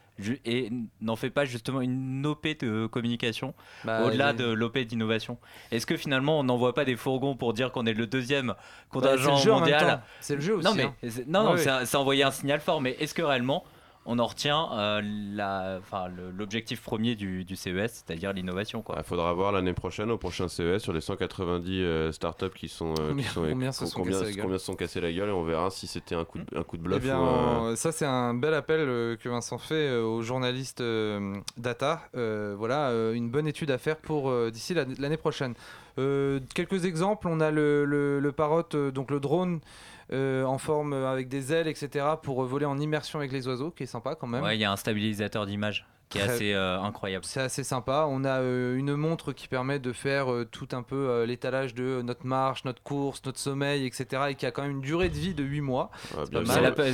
et 0.45 0.71
n'en 1.01 1.17
fait 1.17 1.31
pas 1.31 1.45
justement 1.45 1.81
une 1.81 2.25
OP 2.27 2.47
de 2.61 2.87
communication 2.87 3.55
Bah, 3.85 4.05
au-delà 4.05 4.33
de 4.33 4.45
l'OP 4.45 4.79
d'innovation 4.79 5.39
Est-ce 5.71 5.87
que 5.87 5.97
finalement 5.97 6.39
on 6.39 6.45
n'envoie 6.45 6.75
pas 6.75 6.85
des 6.85 6.97
fourgons 6.97 7.37
pour 7.37 7.53
dire 7.53 7.73
qu'on 7.73 7.87
est 7.87 7.95
le 7.95 8.07
deuxième 8.07 8.49
Bah, 8.49 8.57
contingent 8.91 9.45
même 9.45 9.61
mondial. 9.61 10.03
C'est 10.21 10.37
le 10.37 10.41
jeu 10.41 10.57
aussi. 10.57 10.67
Non 10.67 10.75
mais 10.75 10.85
hein. 10.85 11.25
non, 11.27 11.57
envoyer 11.95 12.25
un 12.25 12.31
signal 12.31 12.61
fort, 12.61 12.81
mais 12.81 12.97
est-ce 12.99 13.15
que 13.15 13.23
réellement 13.23 13.65
on 14.13 14.19
en 14.19 14.27
retient 14.27 14.69
euh, 14.73 15.01
l'objectif 16.37 16.83
premier 16.83 17.15
du, 17.15 17.45
du 17.45 17.57
CES, 17.57 18.03
c'est-à-dire 18.05 18.33
l'innovation 18.33 18.85
Il 18.97 19.03
faudra 19.05 19.33
voir 19.33 19.53
l'année 19.53 19.73
prochaine 19.73 20.11
au 20.11 20.19
prochain 20.19 20.49
CES 20.49 20.83
sur 20.83 20.93
les 20.93 21.01
190 21.01 21.81
euh, 21.83 22.13
startups 22.13 22.51
qui 22.57 22.69
sont, 22.69 22.95
euh, 22.99 23.11
Combien- 23.11 23.23
qui 23.25 23.29
sont 23.31 23.43
combien 23.49 23.73
se 23.73 23.87
sont 23.87 23.99
combien, 24.01 24.13
cassés 24.13 24.25
la 24.25 24.31
gueule 24.33 24.43
combien 24.43 24.59
se 24.59 24.65
sont 24.65 24.75
cassés 24.75 25.01
la 25.01 25.13
gueule 25.13 25.29
et 25.29 25.33
on 25.33 25.45
verra 25.45 25.71
si 25.71 25.87
c'était 25.87 26.15
un 26.15 26.25
coup 26.25 26.39
de, 26.39 26.59
un 26.59 26.63
coup 26.63 26.77
de 26.77 26.83
bluff 26.83 26.99
Eh 27.01 27.05
bien, 27.07 27.21
ou 27.21 27.25
un- 27.25 27.77
ça 27.77 27.93
c'est 27.93 28.07
un 28.07 28.35
bel 28.35 28.55
appel 28.55 28.81
euh, 28.81 29.17
que 29.17 29.29
Vincent 29.29 29.59
fait 29.59 29.75
euh, 29.89 30.03
aux 30.03 30.23
journalistes 30.23 30.81
euh, 30.81 31.35
data. 31.57 32.03
Euh, 32.17 32.55
voilà, 32.59 32.89
euh, 32.89 33.13
une 33.13 33.31
bonne 33.31 33.47
étude 33.47 33.71
à 33.71 33.79
faire 33.79 33.97
pour 33.97 34.29
euh, 34.31 34.51
d'ici 34.51 34.75
la- 34.75 34.85
l'année 34.99 35.17
prochaine. 35.17 35.55
Euh, 35.99 36.41
quelques 36.55 36.85
exemples, 36.85 37.29
on 37.29 37.41
a 37.41 37.51
le, 37.51 37.85
le, 37.85 38.21
le 38.21 38.33
Parrot, 38.33 38.63
euh, 38.75 38.91
donc 38.91 39.11
le 39.11 39.21
drone 39.21 39.61
euh, 40.13 40.45
en 40.45 40.59
forme 40.59 40.93
euh, 40.93 41.11
avec 41.11 41.29
des 41.29 41.53
ailes, 41.53 41.69
etc. 41.69 42.05
pour 42.23 42.43
euh, 42.43 42.47
voler 42.47 42.67
en 42.67 42.79
immersion 42.79 43.19
avec 43.19 43.33
les 43.33 43.47
oiseaux, 43.47 43.71
qui 43.71 43.85
est 43.85 43.87
sympa 43.87 44.15
quand 44.15 44.27
même. 44.27 44.43
Ouais, 44.43 44.57
il 44.57 44.61
y 44.61 44.65
a 44.65 44.73
un 44.73 44.77
stabilisateur 44.77 45.47
d'image 45.47 45.87
qui 46.11 46.19
est 46.19 46.23
assez 46.23 46.53
euh, 46.55 46.81
incroyable. 46.81 47.25
C'est 47.25 47.41
assez 47.41 47.63
sympa. 47.65 48.07
On 48.09 48.25
a 48.25 48.41
euh, 48.41 48.77
une 48.77 48.95
montre 48.97 49.33
qui 49.33 49.47
permet 49.49 49.79
de 49.79 49.93
faire 49.93 50.31
euh, 50.33 50.45
tout 50.45 50.69
un 50.73 50.83
peu 50.83 50.97
euh, 51.09 51.25
l'étalage 51.25 51.75
de 51.75 52.03
notre 52.03 52.27
marche, 52.27 52.65
notre 52.65 52.83
course, 52.83 53.23
notre 53.25 53.39
sommeil, 53.39 53.87
etc. 53.87 54.23
et 54.31 54.35
qui 54.35 54.45
a 54.45 54.51
quand 54.51 54.63
même 54.63 54.73
une 54.73 54.81
durée 54.81 55.09
de 55.09 55.15
vie 55.17 55.35
de 55.35 55.45
8 55.45 55.61
mois. 55.61 55.91
Ouais, 56.17 56.25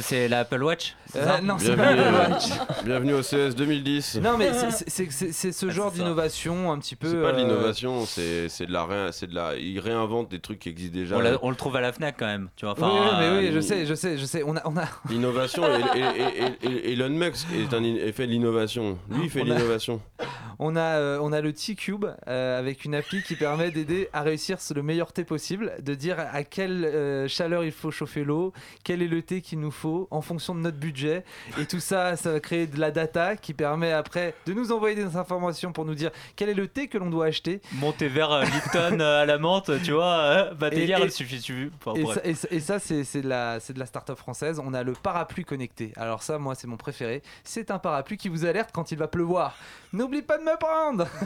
C'est 0.03 0.29
l'Apple- 0.29 0.63
Watch 0.63 0.95
Euh, 1.17 1.25
ça 1.25 1.41
non, 1.41 1.57
c'est 1.59 1.75
pas 1.77 1.95
Bienvenue, 1.95 2.03
l'Apple 2.13 2.31
euh, 2.31 2.35
Watch. 2.35 2.85
bienvenue 2.85 3.15
au 3.15 3.23
CES 3.23 3.55
2010. 3.57 4.21
Non, 4.23 4.37
mais 4.37 4.51
c'est- 4.53 5.11
ce 5.53 5.67
Ah, 5.67 5.71
genre 5.71 5.91
d'innovation 5.93 6.71
un 6.71 6.79
petit 6.79 6.95
peu. 6.97 7.09
C'est 7.09 7.23
pas 7.23 7.33
de 7.33 7.39
l'innovation, 7.39 8.05
c'est 8.05 8.67
de 8.67 8.73
la 8.73 8.85
ré- 8.85 9.09
c'est 9.13 9.27
de 9.29 9.35
la 9.35 9.57
ils 9.57 9.81
réinventent 9.81 10.31
des 10.31 10.41
trucs 10.41 10.59
qui 10.59 10.69
existent 10.69 10.95
déjà. 10.95 11.17
on, 11.17 11.21
l'a- 11.21 11.39
on 11.43 11.49
le 11.51 11.57
trouve 11.57 11.77
à 11.77 11.81
la 11.81 11.93
Fnac 11.93 12.17
quand 12.19 12.27
même, 12.27 12.49
tu 12.57 12.67
vois. 12.67 12.75
Oui, 12.77 12.85
Enfin, 12.85 13.01
oui, 13.01 13.11
mais 13.19 13.39
oui, 13.39 13.47
euh, 13.49 13.53
je 13.55 13.61
sais, 13.61 13.87
je 13.87 13.95
sais, 13.95 14.19
je 14.19 14.25
sais. 14.27 14.43
On 14.45 14.57
a, 14.57 14.63
on 14.67 14.77
a, 14.77 14.85
L'innovation 15.09 15.65
et, 15.67 15.81
et- 15.99 16.67
et- 16.71 16.93
Elon 16.93 17.09
Musk 17.09 17.47
est 17.55 17.73
un 17.75 18.13
fait 18.13 18.27
de 18.27 18.33
l'innovation. 18.33 18.99
Lui 19.11 19.25
il 19.25 19.31
fait 19.31 19.41
On 19.41 19.51
a- 19.51 19.55
l'innovation. 19.55 20.01
on 20.59 20.77
a, 20.77 20.81
euh, 20.81 21.19
on 21.21 21.33
a 21.33 21.41
le 21.41 21.53
T-Cube 21.53 22.07
euh, 22.29 22.59
avec 22.59 22.85
une 22.85 22.95
appli 22.95 23.23
qui 23.23 23.35
permet 23.37 23.71
d'aider 23.71 24.09
à 24.13 24.23
réussir 24.23 24.59
le 24.75 24.83
meilleur 24.83 25.13
thé 25.13 25.25
possible, 25.25 25.73
de 25.83 25.95
dire 25.95 26.17
à 26.33 26.43
quelle 26.45 26.85
euh, 26.85 27.29
chaleur 27.29 27.65
il 27.65 27.73
faut 27.73 27.91
chauffer 27.91 28.25
l'eau, 28.25 28.53
quel 28.85 29.03
est 29.03 29.07
le 29.09 29.23
thé 29.23 29.41
qu'il 29.41 29.61
nous 29.61 29.71
faut 29.71 30.09
en 30.11 30.21
fonction 30.23 30.55
de 30.55 30.61
notre 30.61 30.79
budget. 30.79 31.25
Et 31.61 31.67
tout 31.67 31.81
ça, 31.81 32.17
ça 32.17 32.33
va 32.33 32.41
créer 32.41 32.67
de 32.67 32.79
la 32.81 32.91
data 32.91 33.37
qui 33.37 33.55
permet 33.55 33.93
après 33.93 34.35
de 34.47 34.53
nous 34.53 34.73
envoyer 34.73 34.97
des 34.97 35.17
informations 35.17 35.73
pour 35.73 35.85
nous 35.85 35.95
dire 35.95 36.11
quel 36.37 36.49
est 36.49 36.55
le 36.55 36.69
thé 36.69 36.89
que 36.89 36.99
l'on 36.99 37.11
doit 37.11 37.27
acheter. 37.27 37.61
Monter 37.75 38.09
vers 38.09 38.33
euh, 38.33 38.45
Lipton 38.45 39.01
à 39.01 39.25
la 39.27 39.39
menthe, 39.39 39.71
tu 39.85 39.93
vois, 39.93 40.53
bah 40.55 40.69
Et- 40.73 40.77
délire, 40.77 40.99
et- 40.99 41.05
il 41.05 41.13
suffit, 41.13 41.41
suffit. 41.41 41.71
Enfin, 41.85 41.99
Et 41.99 42.03
bref. 42.03 42.17
ça, 42.17 42.21
et 42.29 42.35
ça- 42.35 42.49
et 42.51 42.61
ça, 42.61 42.79
c'est 42.79 43.05
c'est 43.05 43.21
de 43.23 43.29
la, 43.29 43.61
c'est 43.61 43.73
de 43.73 43.79
la 43.79 43.87
start-up 43.87 44.19
française. 44.19 44.61
On 44.65 44.75
a 44.75 44.83
le 44.83 44.93
parapluie 44.93 45.45
connecté. 45.45 45.93
Alors 45.97 46.23
ça, 46.23 46.39
moi, 46.39 46.55
c'est 46.55 46.67
mon 46.67 46.77
préféré. 46.77 47.23
C'est 47.45 47.71
un 47.71 47.79
parapluie 47.79 48.17
qui 48.17 48.29
vous 48.29 48.45
alerte 48.47 48.71
quand 48.73 48.91
il 48.91 48.96
va 48.99 49.09
pleuvoir. 49.09 49.55
N'oublie 49.93 50.23
pas 50.23 50.39
de 50.39 50.43
me 50.45 50.57
prendre. 50.59 51.07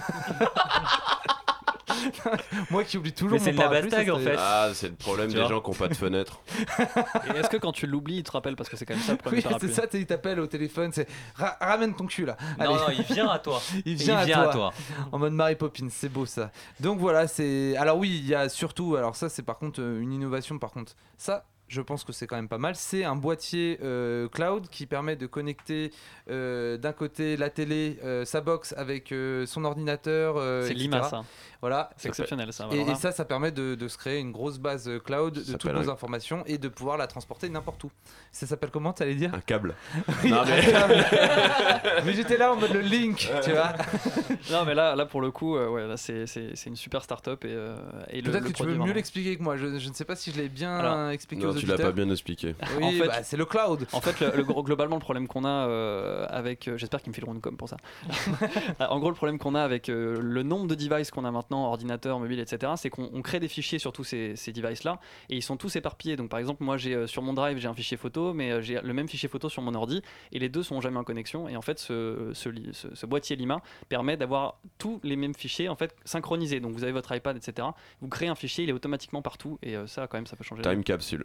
moi 2.71 2.85
qui 2.85 2.97
oublie 2.99 3.13
toujours 3.13 3.33
Mais 3.33 3.39
mon 3.39 3.45
c'est 3.45 3.53
de 3.53 3.59
la 3.59 3.69
bastag, 3.69 4.11
en 4.11 4.19
fait. 4.19 4.37
Ah, 4.39 4.69
c'est 4.73 4.89
le 4.89 4.95
problème 4.95 5.29
Tu 5.29 5.35
des 5.35 5.41
vois. 5.41 5.49
gens 5.51 5.61
qui 5.61 5.71
n'ont 5.71 5.77
pas 5.77 5.89
de 5.89 5.95
fenêtre. 5.95 6.41
Et 7.35 7.39
est-ce 7.39 7.49
que 7.51 7.57
quand 7.57 7.73
tu 7.73 7.87
l'oublies, 7.87 8.19
il 8.19 8.23
te 8.23 8.31
rappelle 8.31 8.57
parce 8.57 8.69
que 8.69 8.77
c'est 8.77 8.87
quand 8.87 8.95
même 8.95 9.03
ça 9.03 9.13
le 9.13 9.19
problème 9.19 9.39
Oui, 9.39 9.43
du 9.43 9.49
parapluie. 9.49 9.69
c'est 9.75 9.81
ça, 9.81 9.87
t'es- 9.87 9.99
il 10.01 10.07
t'appelle 10.07 10.41
au 10.41 10.47
téléphone, 10.47 10.93
c'est 10.93 11.09
Ra- 11.35 11.57
ramène 11.61 11.95
ton 11.95 12.07
cul 12.07 12.25
là. 12.25 12.37
Non, 12.59 12.65
Allez. 12.65 12.75
non, 12.75 12.81
il 13.09 13.15
vient 13.15 13.29
à 13.29 13.39
toi. 13.39 13.61
Il 13.85 13.95
vient, 13.97 14.15
il 14.19 14.23
à, 14.23 14.25
vient 14.25 14.43
toi, 14.45 14.51
à 14.51 14.53
toi. 14.55 14.73
en 15.13 15.19
mode 15.19 15.33
Mary 15.33 15.57
Poppins, 15.57 15.89
c'est 15.91 16.09
beau 16.09 16.27
ça. 16.27 16.51
Donc 16.79 16.99
voilà, 17.01 17.27
c'est. 17.27 17.77
Alors 17.77 17.99
oui, 17.99 18.09
il 18.23 18.27
y 18.29 18.35
a 18.35 18.49
surtout. 18.49 18.97
Alors 18.97 19.17
ça, 19.17 19.29
c'est 19.29 19.43
par 19.43 19.59
contre 19.59 19.81
euh, 19.83 20.01
une 20.01 20.13
innovation. 20.13 20.59
Par 20.59 20.71
contre, 20.71 20.93
ça, 21.19 21.45
je 21.71 21.81
pense 21.81 22.03
que 22.03 22.13
c'est 22.13 22.27
quand 22.27 22.35
même 22.37 22.49
pas 22.49 22.59
mal. 22.59 22.75
C'est 22.75 23.05
un 23.05 23.15
boîtier 23.15 23.79
euh, 23.83 24.29
cloud 24.29 24.69
qui 24.71 24.87
permet 24.87 25.15
de 25.15 25.27
connecter 25.27 25.93
euh, 26.29 26.77
d'un 26.77 26.93
côté 26.93 27.37
la 27.37 27.49
télé, 27.49 27.97
euh, 28.05 28.25
sa 28.25 28.41
box 28.41 28.75
avec 28.77 29.13
euh, 29.13 29.47
son 29.47 29.65
ordinateur. 29.65 30.35
euh, 30.37 30.67
C'est. 30.67 30.75
Lima 30.75 31.05
ça. 31.05 31.23
Voilà. 31.61 31.91
C'est 31.97 32.09
exceptionnel 32.09 32.53
ça. 32.53 32.69
Et, 32.73 32.95
ça, 32.97 33.13
ça 33.13 33.25
permet 33.25 33.53
de, 33.53 33.75
de 33.77 33.87
se 33.89 33.99
créer 33.99 34.19
une 34.19 34.33
grosse 34.33 34.59
base 34.59 34.91
cloud 35.05 35.35
de 35.35 35.53
toutes 35.57 35.73
nos 35.73 35.89
un- 35.89 35.93
informations 35.93 36.43
et 36.47 36.59
de 36.59 36.69
pouvoir 36.69 36.97
la 36.97 37.07
transporter 37.07 37.49
n'importe 37.51 37.85
où. 37.85 37.91
Ça 38.33 38.47
s'appelle 38.47 38.71
comment, 38.71 38.93
t'allais 38.93 39.15
dire? 39.15 39.33
Un 39.35 39.41
câble. 39.41 39.75
Oui, 40.25 40.31
Non, 40.31 40.43
mais- 40.47 40.63
mais 42.05 42.13
j'étais 42.15 42.37
là 42.37 42.53
en 42.53 42.57
mode 42.57 42.73
le 42.73 42.81
link, 42.81 43.31
tu 43.45 43.51
vois. 43.53 43.73
Non 44.51 44.65
mais 44.65 44.75
là, 44.75 44.97
là 44.97 45.07
pour 45.07 45.21
le 45.21 45.31
coup, 45.31 45.57
euh, 45.57 45.69
ouais, 45.69 45.85
c'est 45.97 46.27
c'est- 46.27 46.57
c'est 46.57 46.71
une 46.71 46.77
super 46.77 47.03
start-up 47.05 47.45
et, 47.45 47.49
euh, 47.53 47.77
Peut-être 48.25 48.45
que 48.47 48.53
tu 48.53 48.65
veux 48.65 48.77
mieux 48.77 48.93
l'expliquer 48.93 49.37
que 49.37 49.43
moi. 49.43 49.57
Je, 49.57 49.79
je 49.79 49.89
ne 49.89 49.95
sais 49.95 50.05
pas 50.05 50.17
si 50.17 50.33
je 50.33 50.39
l'ai 50.41 50.49
bien 50.49 50.77
Alors, 50.79 51.11
expliqué 51.11 51.45
Non, 51.45 51.51
aux 51.51 51.57
tu 51.61 51.67
l'as 51.67 51.77
pas 51.79 51.93
bien 51.93 52.11
expliqué. 52.11 52.55
Oui, 52.79 52.85
En 52.85 52.91
fait- 52.93 53.07
bah, 53.07 53.23
c'est 53.23 53.37
le 53.37 53.45
cloud. 53.45 53.87
En 53.93 54.01
fait, 54.01 54.21
le, 54.21 54.37
le 54.37 54.45
gros- 54.45 54.63
globalement, 54.63 54.97
le 54.97 55.01
problème 55.01 55.27
qu'on 55.29 55.45
a 55.45 55.67
euh, 55.69 56.27
avec. 56.29 56.69
euh, 56.69 56.77
J'espère 56.79 57.01
qu'ils 57.03 57.11
me 57.11 57.15
fileront 57.15 57.35
une 57.35 57.41
com 57.41 57.57
pour 57.57 57.69
ça. 57.69 57.77
en 58.89 58.99
gros, 58.99 59.09
le 59.11 59.15
problème 59.17 59.39
qu'on 59.39 59.55
a 59.55 59.63
avec 59.63 59.89
euh, 59.89 60.19
le 60.21 60.43
nombre 60.43 60.67
de 60.67 60.75
devices 60.75 61.11
qu'on 61.11 61.25
a 61.25 61.31
maintenant, 61.31 61.67
ordinateurs, 61.67 62.19
mobiles, 62.19 62.41
etc., 62.41 62.73
c'est 62.77 62.91
qu'on 62.91 63.11
on 63.13 63.23
crée 63.23 63.41
des 63.41 63.49
fichiers 63.49 63.79
sur 63.79 63.93
tous 63.93 64.05
ces, 64.05 64.37
ces 64.37 64.53
devices-là 64.53 65.01
et 65.29 65.37
ils 65.37 65.43
sont 65.43 65.57
tous 65.57 65.77
éparpillés. 65.77 66.17
Donc, 66.17 66.31
par 66.31 66.39
exemple, 66.39 66.63
moi, 66.63 66.77
j'ai 66.77 66.95
euh, 66.95 67.07
sur 67.07 67.23
mon 67.23 67.33
drive, 67.33 67.59
j'ai 67.59 67.69
un 67.69 67.75
fichier 67.75 67.97
photo, 67.97 68.33
mais 68.33 68.51
euh, 68.53 68.61
j'ai 68.63 68.81
le 68.83 68.93
même 68.95 69.09
fichier 69.09 69.29
photo 69.29 69.49
sur 69.49 69.63
mon 69.63 69.75
ordi 69.75 70.03
et 70.33 70.39
les 70.39 70.49
deux 70.49 70.63
sont 70.63 70.81
jamais 70.81 70.99
en 70.99 71.05
connexion. 71.05 71.49
Et 71.49 71.57
en 71.57 71.63
fait, 71.63 71.79
ce, 71.79 72.31
ce, 72.35 72.49
li- 72.49 72.71
ce- 72.73 72.95
ce 72.95 73.07
boîtier 73.07 73.37
Lima 73.37 73.61
permet 73.89 74.17
d'avoir 74.17 74.59
tous 74.79 75.01
les 75.03 75.17
mêmes 75.17 75.35
fichiers 75.35 75.69
en 75.69 75.77
fait 75.77 75.95
synchronisés. 76.05 76.61
Donc, 76.61 76.73
vous 76.73 76.83
avez 76.83 76.93
votre 76.93 77.15
iPad, 77.15 77.37
etc. 77.37 77.69
Vous 78.01 78.09
créez 78.09 78.29
un 78.29 78.35
fichier, 78.35 78.65
il 78.65 78.71
est 78.71 78.75
automatiquement 78.75 79.23
partout 79.23 79.59
et 79.63 79.77
euh, 79.77 79.87
ça, 79.87 80.07
quand 80.07 80.19
même, 80.19 80.27
ça 80.27 80.37
peut 80.37 80.45
changer. 80.45 80.63
Time 80.63 80.85
capsule. 80.85 81.25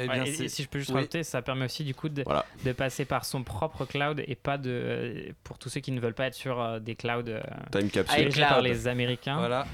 Eh 0.00 0.06
bien, 0.06 0.24
et 0.24 0.48
si 0.48 0.62
je 0.62 0.68
peux 0.68 0.78
juste 0.78 0.90
oui. 0.90 0.96
rajouter, 0.96 1.24
ça 1.24 1.42
permet 1.42 1.64
aussi 1.64 1.82
du 1.82 1.92
coup 1.92 2.08
de, 2.08 2.22
Voilà. 2.22 2.44
de 2.64 2.70
passer 2.70 3.04
par 3.04 3.24
son 3.24 3.42
propre 3.42 3.84
cloud 3.84 4.22
et 4.28 4.36
pas 4.36 4.56
de 4.56 4.70
euh, 4.70 5.32
pour 5.42 5.58
tous 5.58 5.68
ceux 5.70 5.80
qui 5.80 5.90
ne 5.90 5.98
veulent 6.00 6.14
pas 6.14 6.26
être 6.26 6.34
sur 6.34 6.60
euh, 6.60 6.78
des 6.78 6.94
clouds 6.94 7.24
euh, 7.28 7.40
Time 7.72 7.90
capsule. 7.90 8.16
dirigés 8.20 8.42
par 8.42 8.62
les 8.62 8.86
Américains. 8.86 9.38
Voilà. 9.38 9.66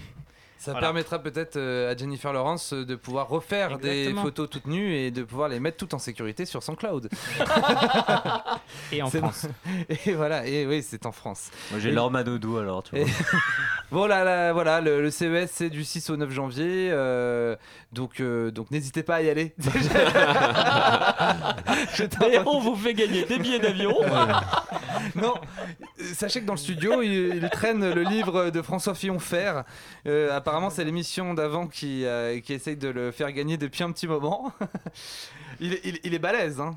Ça 0.64 0.70
Voilà. 0.72 0.86
permettra 0.86 1.18
peut-être 1.18 1.56
euh, 1.56 1.92
à 1.92 1.96
Jennifer 1.96 2.32
Lawrence 2.32 2.72
euh, 2.72 2.86
de 2.86 2.94
pouvoir 2.94 3.28
refaire 3.28 3.76
des 3.78 4.14
photos 4.14 4.48
toutes 4.48 4.66
nues 4.66 4.94
et 4.94 5.10
de 5.10 5.22
pouvoir 5.22 5.50
les 5.50 5.60
mettre 5.60 5.76
toutes 5.76 5.92
en 5.92 5.98
sécurité 5.98 6.46
sur 6.46 6.62
son 6.62 6.74
cloud. 6.74 7.10
Et 8.90 9.02
en 9.02 9.10
France. 9.10 9.46
Et 10.06 10.12
voilà, 10.14 10.46
et 10.46 10.66
oui, 10.66 10.82
c'est 10.82 11.04
en 11.04 11.12
France. 11.12 11.50
Moi, 11.70 11.80
j'ai 11.80 11.90
Et- 11.90 11.92
l'orma 11.92 12.22
doudou 12.24 12.56
alors, 12.56 12.82
tu 12.82 12.96
vois. 12.96 13.06
Et- 13.06 13.10
Bon 13.92 14.06
là, 14.06 14.24
là, 14.24 14.52
voilà, 14.54 14.80
le, 14.80 15.02
le 15.02 15.10
CES 15.10 15.50
c'est 15.52 15.68
du 15.70 15.84
6 15.84 16.08
au 16.10 16.16
9 16.16 16.30
janvier, 16.30 16.88
euh, 16.90 17.54
donc 17.92 18.18
euh, 18.20 18.50
donc 18.50 18.70
n'hésitez 18.70 19.02
pas 19.04 19.16
à 19.16 19.22
y 19.22 19.28
aller. 19.30 19.54
On 22.46 22.58
vous 22.60 22.74
fait 22.74 22.94
gagner 22.94 23.24
des 23.24 23.38
billets 23.38 23.58
d'avion. 23.60 23.94
Non, 25.16 25.34
euh, 26.00 26.04
sachez 26.14 26.40
que 26.40 26.46
dans 26.46 26.54
le 26.54 26.58
studio, 26.58 27.02
il, 27.02 27.36
il 27.36 27.50
traîne 27.50 27.88
le 27.92 28.02
livre 28.02 28.50
de 28.50 28.62
François 28.62 28.94
Fillon-Fer. 28.94 29.64
Euh, 30.06 30.34
apparemment, 30.36 30.70
c'est 30.70 30.84
l'émission 30.84 31.34
d'avant 31.34 31.66
qui, 31.66 32.04
euh, 32.04 32.40
qui 32.40 32.52
essaye 32.52 32.76
de 32.76 32.88
le 32.88 33.10
faire 33.12 33.30
gagner 33.32 33.56
depuis 33.56 33.82
un 33.84 33.92
petit 33.92 34.06
moment. 34.06 34.52
il, 35.60 35.74
est- 35.74 35.80
il- 35.84 36.00
il 36.04 36.14
est 36.14 36.18
balèze, 36.18 36.60
hein. 36.60 36.74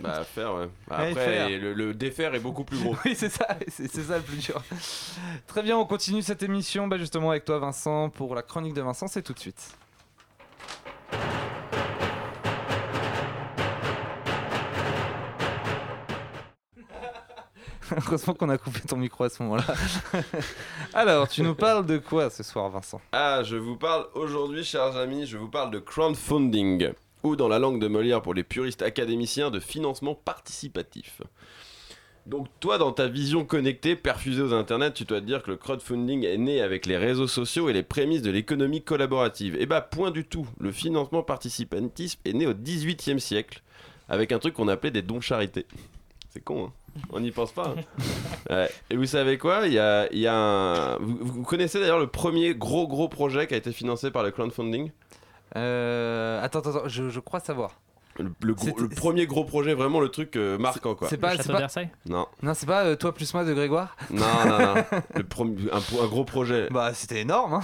Bah, 0.00 0.24
faire, 0.24 0.54
ouais. 0.54 0.68
Bah, 0.88 0.98
Ouais, 1.02 1.10
Après, 1.10 1.24
faire. 1.24 1.48
le, 1.48 1.72
le 1.72 1.94
défaire 1.94 2.34
est 2.34 2.40
beaucoup 2.40 2.64
plus 2.64 2.78
gros. 2.78 2.96
Oui, 3.04 3.14
c'est 3.16 3.28
ça, 3.30 3.46
c'est 3.68 3.90
c'est 3.90 4.02
ça 4.02 4.16
le 4.16 4.22
plus 4.22 4.36
dur. 4.38 4.62
Très 5.46 5.62
bien, 5.62 5.76
on 5.76 5.84
continue 5.86 6.22
cette 6.22 6.42
émission 6.42 6.88
bah, 6.88 6.98
justement 6.98 7.30
avec 7.30 7.44
toi, 7.44 7.58
Vincent, 7.58 8.08
pour 8.10 8.34
la 8.34 8.42
chronique 8.42 8.74
de 8.74 8.82
Vincent, 8.82 9.06
c'est 9.06 9.22
tout 9.22 9.32
de 9.34 9.38
suite. 9.38 9.62
Heureusement 18.06 18.34
qu'on 18.34 18.48
a 18.48 18.58
coupé 18.58 18.80
ton 18.80 18.96
micro 18.96 19.24
à 19.24 19.28
ce 19.28 19.42
moment-là. 19.42 19.64
Alors, 20.94 21.28
tu 21.28 21.42
nous 21.42 21.54
parles 21.54 21.86
de 21.86 21.98
quoi 21.98 22.30
ce 22.30 22.42
soir, 22.42 22.70
Vincent? 22.70 23.00
Ah, 23.12 23.42
je 23.42 23.56
vous 23.56 23.76
parle 23.76 24.06
aujourd'hui, 24.14 24.64
chers 24.64 24.96
amis, 24.96 25.26
je 25.26 25.36
vous 25.36 25.48
parle 25.48 25.70
de 25.70 25.78
crowdfunding, 25.78 26.92
ou 27.22 27.36
dans 27.36 27.48
la 27.48 27.58
langue 27.58 27.80
de 27.80 27.88
Molière 27.88 28.22
pour 28.22 28.34
les 28.34 28.44
puristes 28.44 28.82
académiciens, 28.82 29.50
de 29.50 29.60
financement 29.60 30.14
participatif. 30.14 31.22
Donc 32.24 32.46
toi, 32.60 32.78
dans 32.78 32.92
ta 32.92 33.08
vision 33.08 33.44
connectée, 33.44 33.96
perfusée 33.96 34.42
aux 34.42 34.52
internets, 34.54 34.92
tu 34.92 35.04
dois 35.04 35.20
te 35.20 35.26
dire 35.26 35.42
que 35.42 35.50
le 35.50 35.56
crowdfunding 35.56 36.24
est 36.24 36.38
né 36.38 36.60
avec 36.60 36.86
les 36.86 36.96
réseaux 36.96 37.26
sociaux 37.26 37.68
et 37.68 37.72
les 37.72 37.82
prémices 37.82 38.22
de 38.22 38.30
l'économie 38.30 38.82
collaborative. 38.82 39.56
Eh 39.58 39.66
bah, 39.66 39.80
point 39.80 40.12
du 40.12 40.24
tout. 40.24 40.46
Le 40.60 40.70
financement 40.70 41.24
participatif 41.24 42.18
est 42.24 42.32
né 42.32 42.46
au 42.46 42.54
XVIIIe 42.54 43.20
siècle, 43.20 43.62
avec 44.08 44.30
un 44.30 44.38
truc 44.38 44.54
qu'on 44.54 44.68
appelait 44.68 44.92
des 44.92 45.02
dons 45.02 45.20
charités. 45.20 45.66
C'est 46.30 46.42
con, 46.42 46.66
hein? 46.66 46.72
On 47.10 47.20
n'y 47.20 47.30
pense 47.30 47.52
pas. 47.52 47.74
hein 47.76 47.82
Ouais. 48.50 48.70
Et 48.90 48.96
vous 48.96 49.06
savez 49.06 49.38
quoi? 49.38 49.62
Il 49.66 49.72
y 49.72 49.78
a, 49.78 50.10
il 50.12 50.18
y 50.18 50.26
a 50.26 50.34
un... 50.34 50.98
vous, 50.98 51.18
vous 51.22 51.42
connaissez 51.42 51.80
d'ailleurs 51.80 51.98
le 51.98 52.06
premier 52.06 52.54
gros 52.54 52.86
gros 52.88 53.08
projet 53.08 53.46
qui 53.46 53.54
a 53.54 53.56
été 53.56 53.72
financé 53.72 54.10
par 54.10 54.22
le 54.22 54.30
crowdfunding? 54.30 54.90
Euh, 55.56 56.42
Attends, 56.42 56.60
attends, 56.60 56.88
je, 56.88 57.08
je 57.10 57.20
crois 57.20 57.40
savoir. 57.40 57.78
le, 58.18 58.30
le 58.42 58.54
gros- 58.54 58.66
C'était- 58.66 58.80
le 58.82 58.88
premier 58.88 59.26
gros 59.26 59.44
projet, 59.44 59.74
vraiment 59.74 60.00
le 60.00 60.08
truc 60.08 60.36
euh, 60.36 60.58
marquant 60.58 60.94
quoi. 60.94 61.08
C'est 61.08 61.16
pas, 61.18 61.32
Le 61.32 61.36
c'est 61.36 61.42
château 61.44 61.48
pas, 61.52 61.58
de 61.58 61.62
Versailles? 61.62 61.90
Non, 62.08 62.26
non, 62.42 62.54
c'est 62.54 62.66
pas 62.66 62.84
euh, 62.84 62.96
toi 62.96 63.12
plus 63.14 63.32
moi 63.34 63.44
de 63.44 63.52
Grégoire? 63.54 63.96
Non, 64.10 64.24
non, 64.46 64.58
non. 64.58 64.74
Le 65.14 65.24
premier- 65.24 65.70
un, 65.72 65.76
un 65.78 66.06
gros 66.08 66.24
projet. 66.24 66.68
Bah, 66.70 66.92
c'était 66.94 67.20
énorme, 67.20 67.54
hein 67.54 67.60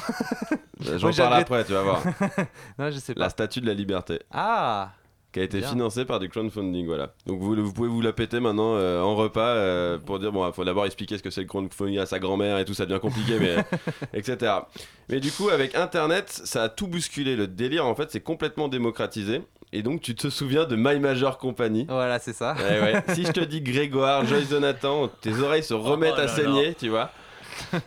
J'en 0.96 1.10
parle 1.12 1.34
après, 1.34 1.64
tu 1.64 1.72
vas 1.72 1.82
voir. 1.82 2.02
Non, 2.78 2.90
je 2.90 2.98
sais 2.98 3.14
pas. 3.14 3.20
La 3.20 3.30
statue 3.30 3.60
de 3.60 3.66
la 3.66 3.74
liberté. 3.74 4.20
Ah 4.30 4.90
qui 5.32 5.40
a 5.40 5.42
été 5.42 5.58
Bien. 5.58 5.68
financée 5.68 6.04
par 6.04 6.20
du 6.20 6.28
crowdfunding, 6.28 6.86
voilà. 6.86 7.12
Donc 7.26 7.40
vous, 7.40 7.54
vous 7.54 7.72
pouvez 7.72 7.88
vous 7.88 8.00
la 8.00 8.12
péter 8.12 8.40
maintenant 8.40 8.76
euh, 8.76 9.02
en 9.02 9.14
repas 9.14 9.40
euh, 9.54 9.98
pour 9.98 10.18
dire, 10.18 10.32
bon, 10.32 10.46
il 10.46 10.52
faut 10.52 10.64
d'abord 10.64 10.86
expliquer 10.86 11.18
ce 11.18 11.22
que 11.22 11.30
c'est 11.30 11.42
le 11.42 11.46
crowdfunding 11.46 11.98
à 11.98 12.06
sa 12.06 12.18
grand-mère 12.18 12.58
et 12.58 12.64
tout, 12.64 12.74
ça 12.74 12.86
devient 12.86 13.00
compliqué, 13.00 13.38
mais 13.38 13.56
etc. 14.14 14.52
Mais 15.08 15.20
du 15.20 15.30
coup, 15.30 15.50
avec 15.50 15.74
Internet, 15.74 16.30
ça 16.30 16.64
a 16.64 16.68
tout 16.68 16.86
bousculé. 16.88 17.36
Le 17.36 17.46
délire, 17.46 17.86
en 17.86 17.94
fait, 17.94 18.10
c'est 18.10 18.20
complètement 18.20 18.68
démocratisé. 18.68 19.42
Et 19.72 19.82
donc, 19.82 20.00
tu 20.00 20.14
te 20.14 20.30
souviens 20.30 20.64
de 20.64 20.76
My 20.76 20.98
Major 20.98 21.36
Company? 21.36 21.84
Voilà, 21.88 22.18
c'est 22.18 22.32
ça. 22.32 22.54
Ouais, 22.54 22.80
ouais. 22.80 23.02
Si 23.14 23.26
je 23.26 23.32
te 23.32 23.40
dis 23.40 23.60
Grégoire, 23.60 24.24
Joyce 24.24 24.48
Jonathan, 24.48 25.08
tes 25.08 25.38
oreilles 25.40 25.62
se 25.62 25.74
remettent 25.74 26.14
Oh 26.16 26.20
à 26.20 26.24
là 26.24 26.28
saigner, 26.28 26.74
tu 26.74 26.88
vois. 26.88 27.10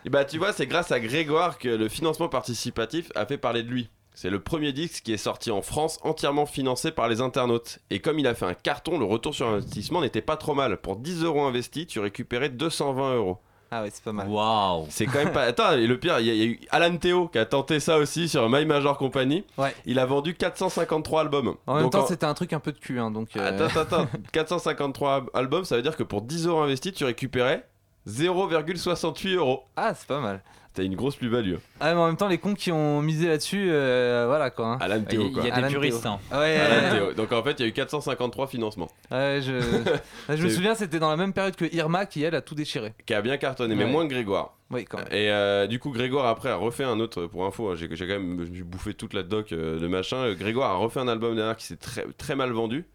Et 0.05 0.09
bah, 0.09 0.25
tu 0.25 0.37
vois, 0.37 0.53
c'est 0.53 0.67
grâce 0.67 0.91
à 0.91 0.99
Grégoire 0.99 1.57
que 1.57 1.69
le 1.69 1.89
financement 1.89 2.29
participatif 2.29 3.11
a 3.15 3.25
fait 3.25 3.37
parler 3.37 3.63
de 3.63 3.69
lui. 3.69 3.89
C'est 4.13 4.29
le 4.29 4.39
premier 4.39 4.73
disque 4.73 5.03
qui 5.03 5.13
est 5.13 5.17
sorti 5.17 5.51
en 5.51 5.61
France 5.61 5.99
entièrement 6.03 6.45
financé 6.45 6.91
par 6.91 7.07
les 7.07 7.21
internautes. 7.21 7.79
Et 7.89 7.99
comme 7.99 8.19
il 8.19 8.27
a 8.27 8.35
fait 8.35 8.45
un 8.45 8.53
carton, 8.53 8.99
le 8.99 9.05
retour 9.05 9.33
sur 9.33 9.47
investissement 9.47 10.01
n'était 10.01 10.21
pas 10.21 10.37
trop 10.37 10.53
mal. 10.53 10.77
Pour 10.77 10.97
10 10.97 11.23
euros 11.23 11.43
investis, 11.43 11.87
tu 11.87 11.99
récupérais 11.99 12.49
220 12.49 13.15
euros. 13.15 13.37
Ah 13.73 13.83
ouais, 13.83 13.89
c'est 13.89 14.03
pas 14.03 14.11
mal. 14.11 14.27
Waouh 14.27 14.85
C'est 14.89 15.05
quand 15.05 15.19
même 15.23 15.31
pas. 15.31 15.43
Attends, 15.43 15.71
et 15.71 15.87
le 15.87 15.97
pire, 15.97 16.19
il 16.19 16.25
y, 16.25 16.29
a- 16.29 16.33
il 16.33 16.39
y 16.39 16.41
a 16.43 16.45
eu 16.45 16.59
Alan 16.71 16.97
Théo 16.97 17.29
qui 17.29 17.37
a 17.37 17.45
tenté 17.45 17.79
ça 17.79 17.97
aussi 17.99 18.27
sur 18.27 18.49
My 18.49 18.65
Major 18.65 18.97
Company. 18.97 19.45
Ouais. 19.57 19.73
Il 19.85 19.97
a 19.97 20.05
vendu 20.05 20.35
453 20.35 21.21
albums. 21.21 21.55
En 21.65 21.75
même 21.75 21.83
Donc, 21.83 21.93
temps, 21.93 22.05
c'était 22.05 22.25
un 22.25 22.33
truc 22.33 22.51
un 22.51 22.59
peu 22.59 22.73
de 22.73 22.77
cul, 22.79 22.99
hein, 22.99 23.11
donc... 23.11 23.29
euh, 23.37 23.47
Attends, 23.47 23.79
attends, 23.79 24.01
attends. 24.01 24.07
453 24.33 25.27
albums, 25.33 25.63
ça 25.63 25.77
veut 25.77 25.81
dire 25.83 25.95
que 25.95 26.03
pour 26.03 26.21
10 26.21 26.47
euros 26.47 26.59
investis, 26.59 26.93
tu 26.93 27.05
récupérais 27.05 27.65
0,68 28.09 29.35
euros. 29.35 29.63
Ah, 29.77 29.93
c'est 29.95 30.07
pas 30.07 30.19
mal. 30.19 30.43
T'as 30.73 30.83
une 30.83 30.95
grosse 30.95 31.17
plus-value. 31.17 31.55
Ah, 31.81 31.93
mais 31.93 31.99
en 31.99 32.07
même 32.07 32.15
temps, 32.15 32.29
les 32.29 32.37
cons 32.37 32.53
qui 32.53 32.71
ont 32.71 33.01
misé 33.01 33.27
là-dessus, 33.27 33.67
euh, 33.69 34.23
voilà 34.27 34.49
quoi. 34.51 34.67
hein. 34.67 34.77
Alan 34.79 34.97
Il 34.99 35.03
Théo, 35.05 35.29
quoi. 35.29 35.43
y 35.43 35.51
a 35.51 35.55
Alan 35.55 35.67
des 35.67 35.73
puristes. 35.73 36.01
Théo. 36.03 36.11
hein. 36.11 36.19
Ouais, 36.39 36.55
Alan 36.55 36.83
ouais, 36.83 36.91
Théo. 36.97 37.13
Donc 37.13 37.31
en 37.33 37.43
fait, 37.43 37.51
il 37.59 37.63
y 37.63 37.65
a 37.65 37.67
eu 37.67 37.73
453 37.73 38.47
financements. 38.47 38.87
ouais, 39.11 39.41
je, 39.41 39.59
je 40.35 40.41
me 40.43 40.49
souviens, 40.49 40.73
c'était 40.73 40.99
dans 40.99 41.09
la 41.09 41.17
même 41.17 41.33
période 41.33 41.57
que 41.57 41.65
Irma 41.75 42.05
qui, 42.05 42.23
elle, 42.23 42.35
a 42.35 42.41
tout 42.41 42.55
déchiré. 42.55 42.93
Qui 43.05 43.13
a 43.13 43.21
bien 43.21 43.35
cartonné, 43.37 43.75
mais 43.75 43.83
Ouais. 43.83 43.91
moins 43.91 44.05
que 44.07 44.13
Grégoire. 44.13 44.53
Oui, 44.71 44.85
quand 44.85 44.97
même. 44.99 45.07
Et 45.11 45.29
euh, 45.31 45.67
du 45.67 45.79
coup, 45.79 45.91
Grégoire 45.91 46.25
après 46.27 46.49
a 46.49 46.55
refait 46.55 46.83
un 46.83 46.99
autre, 46.99 47.25
pour 47.25 47.45
info, 47.45 47.69
hein, 47.69 47.75
j'ai 47.75 47.87
quand 47.89 48.05
même 48.07 48.37
bouffé 48.63 48.93
toute 48.93 49.13
la 49.13 49.23
doc 49.23 49.51
euh, 49.51 49.79
de 49.79 49.87
machin. 49.87 50.17
Euh, 50.17 50.35
Grégoire 50.35 50.71
a 50.71 50.75
refait 50.75 50.99
un 50.99 51.07
album 51.07 51.35
derrière 51.35 51.55
qui 51.57 51.65
s'est 51.65 51.77
très, 51.77 52.05
très 52.17 52.35
mal 52.35 52.51
vendu. 52.51 52.85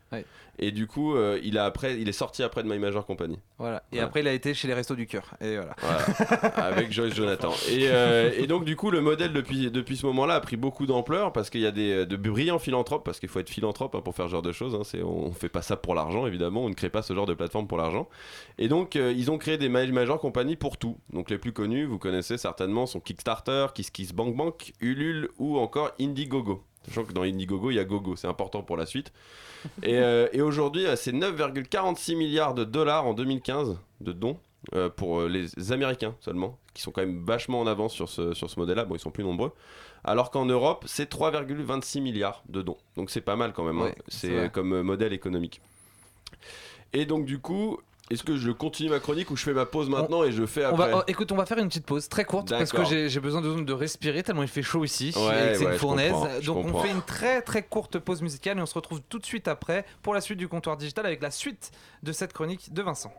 Et 0.59 0.70
du 0.70 0.87
coup, 0.87 1.14
euh, 1.14 1.39
il, 1.43 1.59
a 1.59 1.66
après, 1.66 2.01
il 2.01 2.09
est 2.09 2.12
sorti 2.12 2.43
après 2.43 2.62
de 2.62 2.68
My 2.70 2.79
Major 2.79 3.05
Company. 3.05 3.39
Voilà. 3.59 3.83
Et 3.93 3.97
Voilà. 3.97 4.07
après, 4.07 4.20
il 4.20 4.29
a 4.29 4.33
été 4.33 4.55
chez 4.55 4.66
les 4.66 4.72
Restos 4.72 4.95
du 4.95 5.07
Cœur. 5.07 5.35
Et 5.43 5.57
voilà. 5.57 5.77
Voilà, 5.83 5.99
avec 6.57 6.91
Joyce 6.91 7.12
Jonathan. 7.14 7.53
Et, 7.70 7.89
euh, 7.91 8.31
et 8.35 8.47
donc, 8.47 8.64
du 8.64 8.74
coup, 8.74 8.91
le 8.91 9.03
modèle 9.03 9.35
depuis, 9.35 9.70
depuis 9.70 9.99
ce 9.99 10.07
moment-là 10.07 10.37
a 10.37 10.41
pris 10.41 10.57
beaucoup 10.57 10.87
d'ampleur 10.87 11.35
parce 11.35 11.51
qu'il 11.51 11.61
y 11.61 11.66
a 11.66 11.72
des, 11.72 12.07
de 12.07 12.16
brillants 12.16 12.59
philanthropes, 12.59 13.05
parce 13.05 13.20
qu'il 13.20 13.29
faut 13.29 13.39
être 13.41 13.51
philanthrope 13.51 13.95
hein, 13.97 14.01
pour 14.03 14.14
faire 14.14 14.29
ce 14.29 14.31
genre 14.31 14.41
de 14.41 14.53
choses. 14.53 14.74
hein. 14.74 14.81
C'est- 14.83 15.03
on 15.03 15.31
fait 15.33 15.51
pas 15.51 15.61
ça 15.61 15.77
pour 15.77 15.95
l'argent, 15.95 16.27
évidemment. 16.27 16.64
On 16.64 16.70
ne 16.70 16.74
crée 16.74 16.89
pas 16.89 17.03
ce 17.03 17.12
genre 17.12 17.27
de 17.27 17.35
plateforme 17.35 17.66
pour 17.66 17.77
l'argent. 17.77 18.09
Et 18.57 18.68
donc, 18.68 18.97
euh, 18.97 19.12
ils 19.14 19.31
ont 19.31 19.37
créé 19.37 19.59
des 19.59 19.68
My 19.68 19.93
Major 19.93 20.18
Company 20.18 20.57
pour 20.57 20.79
tout. 20.79 20.97
Donc, 21.12 21.29
les 21.29 21.37
plus 21.37 21.53
connus, 21.53 21.65
vous 21.66 21.98
connaissez 21.98 22.38
certainement, 22.38 22.86
sont 22.86 23.00
Kickstarter, 23.00 23.66
KissKissBankBank, 23.74 24.72
Ulule 24.80 25.30
ou 25.38 25.58
encore 25.58 25.92
Indiegogo. 26.00 26.62
Sachant 26.86 27.04
que 27.04 27.12
dans 27.12 27.22
Indiegogo, 27.22 27.70
il 27.70 27.74
y 27.74 27.78
a 27.80 27.84
Gogo, 27.84 28.14
c'est 28.16 28.28
important 28.28 28.62
pour 28.62 28.76
la 28.76 28.86
suite. 28.86 29.12
Et, 29.82 29.94
euh, 29.98 30.28
et 30.32 30.40
aujourd'hui, 30.40 30.86
euh, 30.86 30.94
c'est 30.96 31.12
9,46 31.12 32.16
milliards 32.16 32.54
de 32.54 32.64
dollars 32.64 33.06
en 33.06 33.14
2015 33.14 33.76
de 34.00 34.12
dons 34.12 34.38
euh, 34.74 34.88
pour 34.88 35.22
les 35.22 35.72
Américains 35.72 36.14
seulement, 36.20 36.58
qui 36.74 36.82
sont 36.82 36.92
quand 36.92 37.00
même 37.00 37.24
vachement 37.24 37.60
en 37.60 37.66
avance 37.66 37.92
sur 37.92 38.08
ce, 38.08 38.34
sur 38.34 38.48
ce 38.48 38.58
modèle-là. 38.60 38.84
Bon, 38.84 38.94
ils 38.94 39.00
sont 39.00 39.10
plus 39.10 39.24
nombreux. 39.24 39.52
Alors 40.04 40.30
qu'en 40.30 40.44
Europe, 40.46 40.84
c'est 40.86 41.10
3,26 41.12 42.00
milliards 42.00 42.44
de 42.48 42.62
dons. 42.62 42.76
Donc 42.96 43.10
c'est 43.10 43.20
pas 43.20 43.34
mal 43.34 43.52
quand 43.52 43.64
même. 43.64 43.78
hein. 43.80 43.86
Ouais, 43.86 43.94
c'est 44.06 44.52
comme 44.52 44.82
modèle 44.82 45.12
économique. 45.12 45.60
Et 46.92 47.04
donc 47.04 47.24
du 47.26 47.40
coup, 47.40 47.80
est-ce 48.11 48.22
que 48.22 48.36
je 48.36 48.50
continue 48.52 48.88
ma 48.88 49.00
chronique 49.00 49.30
ou 49.30 49.36
je 49.36 49.42
fais 49.42 49.52
ma 49.52 49.66
pause 49.66 49.88
maintenant 49.88 50.22
et 50.22 50.30
je 50.30 50.46
fais 50.46 50.64
On 50.64 50.70
après 50.70 50.92
va, 50.92 50.98
oh, 50.98 51.02
écoute, 51.09 51.32
on 51.32 51.36
va 51.36 51.44
faire 51.44 51.59
une 51.59 51.68
petite 51.68 51.86
pause 51.86 52.09
très 52.09 52.24
courte 52.24 52.50
parce 52.50 52.72
que 52.72 52.84
j'ai 52.84 53.20
besoin 53.20 53.40
de, 53.40 53.62
de 53.62 53.72
respirer 53.72 54.22
tellement 54.22 54.42
il 54.42 54.48
fait 54.48 54.62
chaud 54.62 54.84
ici 54.84 55.12
Ouais, 55.16 55.52
et 55.52 55.54
c'est 55.57 55.66
ouais, 55.66 55.72
une 55.72 55.78
fournaise. 55.78 56.14
Donc 56.44 56.66
on 56.66 56.80
fait 56.80 56.90
une 56.90 57.02
très 57.02 57.42
très 57.42 57.62
courte 57.62 57.98
pause 57.98 58.22
musicale 58.22 58.59
et 58.59 58.62
on 58.62 58.66
se 58.66 58.74
retrouve 58.74 59.00
tout 59.09 59.18
de 59.18 59.26
suite 59.26 59.48
après 59.48 59.84
pour 60.02 60.14
la 60.14 60.20
suite 60.20 60.38
du 60.38 60.48
comptoir 60.48 60.76
digital 60.76 61.04
avec 61.07 61.20
la 61.22 61.30
suite 61.30 61.72
de 62.02 62.12
cette 62.12 62.32
chronique 62.32 62.72
de 62.72 62.82
Vincent. 62.82 63.12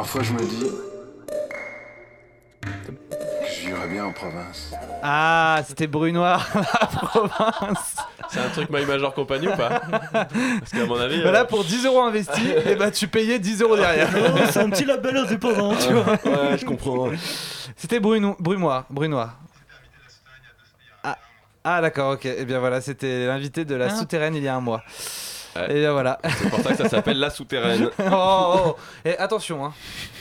Parfois 0.00 0.22
je 0.22 0.32
me 0.32 0.38
dis 0.38 0.64
que 2.62 2.92
je 3.54 3.66
vivrais 3.66 3.86
bien 3.86 4.06
en 4.06 4.12
province. 4.12 4.72
Ah, 5.02 5.60
c'était 5.68 5.86
Brunoir, 5.86 6.48
la 6.54 6.86
province. 6.86 7.96
C'est 8.30 8.40
un 8.40 8.48
truc 8.48 8.70
My 8.70 8.86
Major 8.86 9.12
Company 9.12 9.48
ou 9.48 9.56
pas? 9.56 9.82
Parce 10.10 10.70
qu'à 10.72 10.86
mon 10.86 10.98
avis. 10.98 11.22
Bah 11.22 11.32
là 11.32 11.42
euh, 11.42 11.44
pour 11.44 11.64
10 11.64 11.84
euros 11.84 12.00
investis, 12.00 12.42
et 12.64 12.76
bah 12.76 12.90
tu 12.90 13.08
payais 13.08 13.38
10 13.38 13.60
euros 13.60 13.76
derrière. 13.76 14.08
c'est 14.50 14.60
un 14.60 14.70
petit 14.70 14.86
label 14.86 15.18
indépendant, 15.18 15.74
tu 15.76 15.92
vois. 15.92 16.12
ouais, 16.12 16.56
je 16.56 16.64
comprends. 16.64 17.10
C'était 17.76 18.00
Bruno, 18.00 18.36
Brunoir, 18.40 18.86
Brunoir. 18.88 19.34
Ah, 21.04 21.18
ah 21.62 21.82
d'accord, 21.82 22.14
ok. 22.14 22.24
Et 22.24 22.46
bien 22.46 22.58
voilà, 22.58 22.80
c'était 22.80 23.26
l'invité 23.26 23.66
de 23.66 23.74
la 23.74 23.86
Ah. 23.86 23.90
souterraine 23.90 24.34
il 24.34 24.42
y 24.42 24.48
a 24.48 24.56
un 24.56 24.60
mois. 24.62 24.82
Ouais. 25.56 25.70
Et 25.76 25.80
bien 25.80 25.92
voilà. 25.92 26.18
C'est 26.38 26.50
pour 26.50 26.60
ça 26.60 26.70
que 26.70 26.76
ça 26.76 26.88
s'appelle 26.88 27.18
La 27.18 27.30
Souterraine. 27.30 27.90
oh, 27.98 28.02
oh, 28.12 28.54
oh. 28.66 28.76
Et 29.04 29.16
attention, 29.18 29.64
hein. 29.64 29.72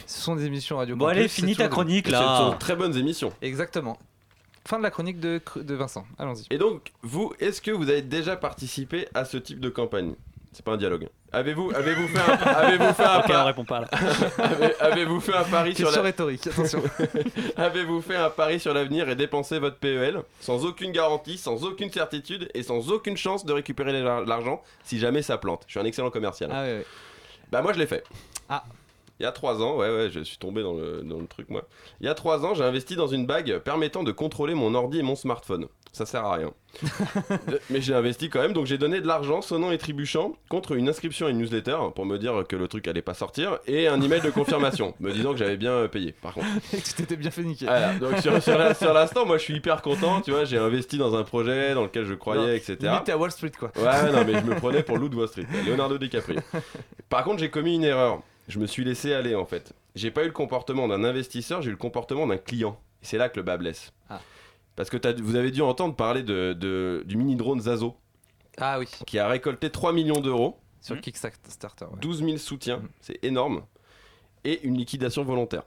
ce 0.06 0.22
sont 0.22 0.36
des 0.36 0.46
émissions 0.46 0.78
radio. 0.78 0.96
Bon, 0.96 1.08
allez, 1.08 1.28
finis 1.28 1.56
ta 1.56 1.68
chronique 1.68 2.08
Ce 2.08 2.14
sont 2.14 2.20
là. 2.52 2.58
très 2.60 2.76
bonnes 2.76 2.96
émissions. 2.98 3.32
Exactement. 3.42 3.98
Fin 4.68 4.78
de 4.78 4.84
la 4.84 4.92
chronique 4.92 5.20
de, 5.20 5.42
de 5.56 5.76
Vincent. 5.76 6.06
Allons-y. 6.20 6.46
Et 6.52 6.58
donc, 6.58 6.92
vous, 7.02 7.34
est-ce 7.40 7.62
que 7.62 7.72
vous 7.72 7.90
avez 7.90 8.02
déjà 8.02 8.36
participé 8.36 9.08
à 9.14 9.26
ce 9.26 9.38
type 9.38 9.60
de 9.60 9.70
campagne? 9.70 10.14
C'est 10.52 10.66
pas 10.66 10.72
un 10.72 10.78
dialogue. 10.78 11.08
Avez-vous 11.32 11.72
avez-vous 11.76 12.08
fait 12.08 12.20
un, 12.20 12.34
avez-vous 12.34 12.94
fait 12.94 13.04
un, 13.04 13.20
Ok, 13.20 13.56
on 13.58 13.66
pas 13.66 13.82
là. 13.82 13.88
avez- 14.40 14.76
avez-vous 14.80 15.20
fait 15.20 15.36
un 15.36 15.44
pari 15.44 15.76
sur 15.76 15.92
la- 15.92 16.02
rhétorique, 16.02 16.48
attention. 16.48 16.82
avez-vous 17.56 18.02
fait 18.02 18.16
un 18.16 18.30
pari 18.32 18.60
sur 18.60 18.74
l'avenir 18.74 19.08
et 19.10 19.16
dépensé 19.16 19.60
votre 19.60 19.78
PEL 19.78 20.22
sans 20.40 20.66
aucune 20.66 20.92
garantie, 20.92 21.38
sans 21.38 21.64
aucune 21.66 21.92
certitude 21.92 22.50
et 22.56 22.64
sans 22.64 22.92
aucune 22.92 23.16
chance 23.18 23.46
de 23.46 23.54
récupérer 23.54 24.02
l'ar- 24.02 24.26
l'argent 24.26 24.62
si 24.84 24.98
jamais 25.00 25.22
ça 25.22 25.38
plante? 25.38 25.64
Je 25.68 25.72
suis 25.74 25.80
un 25.80 25.86
excellent 25.86 26.10
commercial. 26.10 26.50
ah 26.52 26.64
ouais, 26.64 26.78
ouais. 26.80 26.86
Bah 27.52 27.62
moi 27.62 27.74
je 27.74 27.80
l'ai 27.80 27.88
fait. 27.88 28.04
Ah. 28.50 28.64
Il 29.20 29.24
y 29.24 29.26
a 29.26 29.32
trois 29.34 29.62
ans, 29.62 29.76
ouais 29.78 29.90
ouais, 29.90 30.10
je 30.10 30.22
suis 30.22 30.38
tombé 30.38 30.64
dans 30.64 30.74
le, 30.74 31.02
dans 31.04 31.20
le 31.20 31.28
truc 31.28 31.50
moi. 31.50 31.64
Il 32.00 32.06
y 32.08 32.10
a 32.10 32.14
trois 32.14 32.46
ans, 32.46 32.54
j'ai 32.54 32.64
investi 32.64 32.96
dans 32.96 33.08
une 33.08 33.26
bague 33.26 33.58
permettant 33.60 34.02
de 34.04 34.12
contrôler 34.14 34.54
mon 34.56 34.74
ordi 34.76 35.00
et 35.00 35.04
mon 35.04 35.16
smartphone. 35.16 35.68
Ça 35.92 36.06
sert 36.06 36.24
à 36.24 36.36
rien. 36.36 36.52
Mais 37.70 37.82
j'ai 37.82 37.94
investi 37.96 38.30
quand 38.30 38.40
même, 38.42 38.54
donc 38.54 38.68
j'ai 38.68 38.78
donné 38.78 39.02
de 39.02 39.08
l'argent 39.08 39.42
sonnant 39.42 39.72
et 39.72 39.78
trébuchant 39.78 40.34
contre 40.50 40.74
une 40.74 40.88
inscription 40.88 41.26
à 41.28 41.32
une 41.32 41.40
newsletter 41.40 41.78
pour 41.96 42.06
me 42.06 42.18
dire 42.18 42.44
que 42.48 42.56
le 42.56 42.68
truc 42.68 42.88
allait 42.88 43.02
pas 43.02 43.16
sortir 43.16 43.58
et 43.66 43.88
un 43.88 44.00
email 44.02 44.22
de 44.22 44.30
confirmation 44.30 44.94
me 45.00 45.12
disant 45.12 45.32
que 45.32 45.40
j'avais 45.40 45.58
bien 45.58 45.72
euh, 45.72 45.88
payé. 45.88 46.14
Par 46.22 46.34
contre. 46.36 46.46
Et 46.74 46.78
que 46.78 46.84
tu 46.86 46.94
t'étais 46.94 47.16
bien 47.16 47.32
fait 47.32 47.44
niquer. 47.44 47.66
Voilà, 47.66 47.96
donc 47.96 48.18
sur, 48.20 48.42
sur 48.42 48.58
la- 48.58 48.74
sur 48.76 48.94
l'instant, 48.94 49.26
moi 49.26 49.38
je 49.38 49.44
suis 49.44 49.56
hyper 49.56 49.82
content, 49.82 50.22
tu 50.22 50.32
vois, 50.32 50.46
j'ai 50.46 50.58
investi 50.58 50.98
dans 50.98 51.16
un 51.16 51.24
projet 51.24 51.74
dans 51.74 51.84
lequel 51.84 52.06
je 52.06 52.14
croyais, 52.14 52.42
Non, 52.42 52.54
etc. 52.54 52.78
Limite, 52.82 53.04
t'es 53.06 53.12
à 53.12 53.18
Wall 53.18 53.32
Street, 53.32 53.52
quoi. 53.58 53.72
Ouais, 53.76 54.12
non, 54.12 54.24
mais 54.26 54.40
je 54.40 54.46
me 54.46 54.56
prenais 54.56 54.84
pour 54.84 54.98
Lou 54.98 55.10
de 55.10 55.16
Wall 55.16 55.28
Street, 55.28 55.48
Leonardo 55.66 55.98
DiCaprio. 55.98 56.40
Par 57.10 57.24
contre, 57.24 57.40
j'ai 57.40 57.50
commis 57.50 57.76
une 57.76 57.84
erreur. 57.84 58.22
Je 58.48 58.60
me 58.60 58.68
suis 58.68 58.84
laissé 58.84 59.14
aller 59.14 59.36
en 59.36 59.46
fait. 59.46 59.74
J'ai 59.96 60.12
pas 60.12 60.24
eu 60.24 60.28
le 60.28 60.32
comportement 60.32 60.88
d'un 60.88 61.04
investisseur, 61.04 61.62
j'ai 61.62 61.70
eu 61.70 61.72
le 61.72 61.78
comportement 61.78 62.26
d'un 62.28 62.38
client. 62.38 62.80
Et 63.02 63.06
c'est 63.06 63.18
là 63.18 63.28
que 63.30 63.38
le 63.38 63.44
bas 63.44 63.58
blesse. 63.58 63.92
Ah. 64.10 64.22
Parce 64.80 64.90
que 64.90 64.96
t'as- 64.96 65.12
vous 65.12 65.36
avez 65.36 65.52
dû 65.52 65.62
entendre 65.62 65.94
parler 65.94 66.24
de, 66.24 66.54
de- 66.54 67.04
du 67.06 67.18
mini 67.18 67.36
drone 67.36 67.60
Zazo 67.60 67.98
Ah 68.58 68.80
oui, 68.80 68.86
qui 69.06 69.20
a 69.20 69.28
récolté 69.28 69.70
3 69.70 69.92
millions 69.92 70.22
d'euros, 70.22 70.56
sur 70.80 71.02
Kickstarter. 71.02 71.84
ouais. 71.84 72.00
12 72.00 72.24
000 72.24 72.38
soutiens, 72.38 72.78
Mhm. 72.78 72.88
c'est 73.02 73.20
énorme, 73.22 73.64
et 74.46 74.62
une 74.66 74.78
liquidation 74.78 75.26
volontaire. 75.26 75.64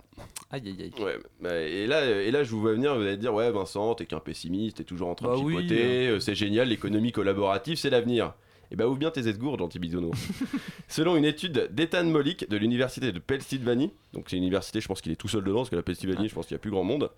Aïe 0.50 0.62
aïe 0.66 0.90
aïe. 0.96 1.04
Ouais, 1.04 1.18
bah, 1.42 1.54
et, 1.58 1.86
là, 1.86 2.06
et 2.06 2.30
là, 2.30 2.42
je 2.42 2.50
vous 2.52 2.62
vois 2.62 2.72
venir, 2.72 2.94
vous 2.94 3.02
allez 3.02 3.18
dire, 3.18 3.34
ouais, 3.34 3.50
Vincent, 3.50 3.94
t'es 3.96 4.06
qu'un 4.06 4.18
pessimiste, 4.18 4.78
t'es 4.78 4.84
toujours 4.84 5.08
en 5.10 5.14
train 5.14 5.28
Bah 5.28 5.36
de 5.36 5.42
oui, 5.42 5.56
chipoter, 5.58 6.08
euh, 6.08 6.18
c'est 6.18 6.34
génial, 6.34 6.68
l'économie 6.68 7.12
collaborative, 7.12 7.76
c'est 7.76 7.90
l'avenir. 7.90 8.32
Et 8.72 8.76
bah, 8.76 8.86
ouvre 8.88 8.96
bien 8.98 9.10
tes 9.10 9.28
esgourdes, 9.28 9.58
gentil 9.60 9.78
bisounours. 9.78 10.18
Selon 10.88 11.14
une 11.16 11.26
étude 11.26 11.68
d'Ethan 11.72 12.04
Molik 12.04 12.48
de 12.48 12.56
l'université 12.56 13.12
de 13.12 13.18
Pennsylvanie, 13.18 13.92
donc 14.14 14.24
c'est 14.30 14.36
une 14.38 14.42
université, 14.42 14.80
je 14.80 14.88
pense 14.88 15.02
qu'il 15.02 15.12
est 15.12 15.16
tout 15.16 15.28
seul 15.28 15.44
dedans, 15.44 15.58
parce 15.58 15.70
que 15.70 15.76
la 15.76 15.82
Pennsylvanie, 15.82 16.28
je 16.28 16.34
pense 16.34 16.46
qu'il 16.46 16.54
y 16.54 16.56
a 16.56 16.58
plus 16.58 16.70
grand 16.70 16.82
monde, 16.84 17.10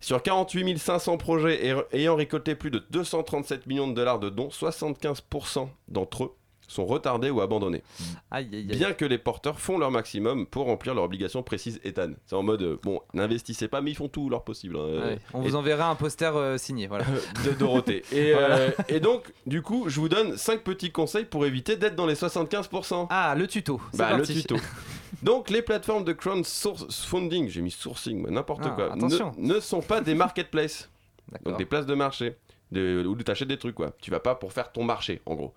sur 0.00 0.22
48 0.22 0.78
500 0.78 1.18
projets 1.18 1.66
ay- 1.68 1.82
ayant 1.92 2.16
récolté 2.16 2.54
plus 2.54 2.70
de 2.70 2.82
237 2.90 3.66
millions 3.66 3.88
de 3.88 3.94
dollars 3.94 4.18
de 4.20 4.30
dons, 4.30 4.48
75% 4.48 5.68
d'entre 5.88 6.24
eux 6.24 6.30
sont 6.72 6.86
retardés 6.86 7.30
ou 7.30 7.40
abandonnés. 7.40 7.82
Aïe 8.30 8.48
aïe 8.52 8.58
aïe. 8.58 8.64
Bien 8.64 8.92
que 8.92 9.04
les 9.04 9.18
porteurs 9.18 9.60
font 9.60 9.78
leur 9.78 9.90
maximum 9.90 10.46
pour 10.46 10.66
remplir 10.66 10.94
leurs 10.94 11.04
obligations 11.04 11.42
précises 11.42 11.80
Ethan. 11.84 12.10
C'est 12.26 12.34
en 12.36 12.42
mode, 12.42 12.62
euh, 12.62 12.78
bon, 12.82 13.00
n'investissez 13.14 13.68
pas, 13.68 13.80
mais 13.80 13.90
ils 13.92 13.96
font 13.96 14.08
tout 14.08 14.28
leur 14.30 14.42
possible. 14.44 14.76
hein. 14.76 15.00
Ouais, 15.04 15.18
On 15.34 15.42
Et- 15.42 15.48
vous 15.48 15.56
enverra 15.56 15.88
un 15.88 15.94
poster 15.94 16.34
euh, 16.36 16.58
signé, 16.58 16.86
voilà. 16.86 17.04
de 17.46 17.50
Dorothée. 17.52 18.02
Et, 18.12 18.32
euh, 18.34 18.70
et 18.88 19.00
donc, 19.00 19.32
du 19.46 19.62
coup, 19.62 19.84
je 19.88 20.00
vous 20.00 20.08
donne 20.08 20.36
5 20.36 20.62
petits 20.62 20.90
conseils 20.90 21.24
pour 21.26 21.46
éviter 21.46 21.76
d'être 21.76 21.94
dans 21.96 22.06
les 22.06 22.14
75%. 22.14 23.06
Ah, 23.10 23.34
le 23.36 23.46
tuto. 23.46 23.80
C'est 23.92 23.98
Bah, 23.98 24.10
le 24.12 24.16
parti. 24.18 24.40
tuto. 24.40 24.56
Donc, 25.22 25.50
les 25.50 25.62
plateformes 25.62 26.04
de 26.04 26.12
crowdfunding, 26.14 27.48
j'ai 27.48 27.60
mis 27.60 27.70
sourcing, 27.70 28.20
moi, 28.22 28.30
n'importe 28.30 28.62
Ah, 28.64 28.70
quoi, 28.70 28.92
attention. 28.92 29.32
ne, 29.38 29.54
ne 29.54 29.60
sont 29.60 29.80
pas 29.82 30.00
des 30.00 30.14
marketplaces, 30.14 30.90
donc 31.32 31.42
D'accord. 31.44 31.58
des 31.58 31.64
places 31.64 31.86
de 31.86 31.94
marché, 31.94 32.36
de, 32.72 33.04
où 33.06 33.14
tu 33.16 33.30
achètes 33.30 33.46
des 33.48 33.58
trucs, 33.58 33.74
quoi. 33.74 33.92
Tu 34.00 34.10
vas 34.10 34.20
pas 34.20 34.34
pour 34.34 34.52
faire 34.52 34.72
ton 34.72 34.82
marché, 34.84 35.20
en 35.26 35.34
gros. 35.34 35.54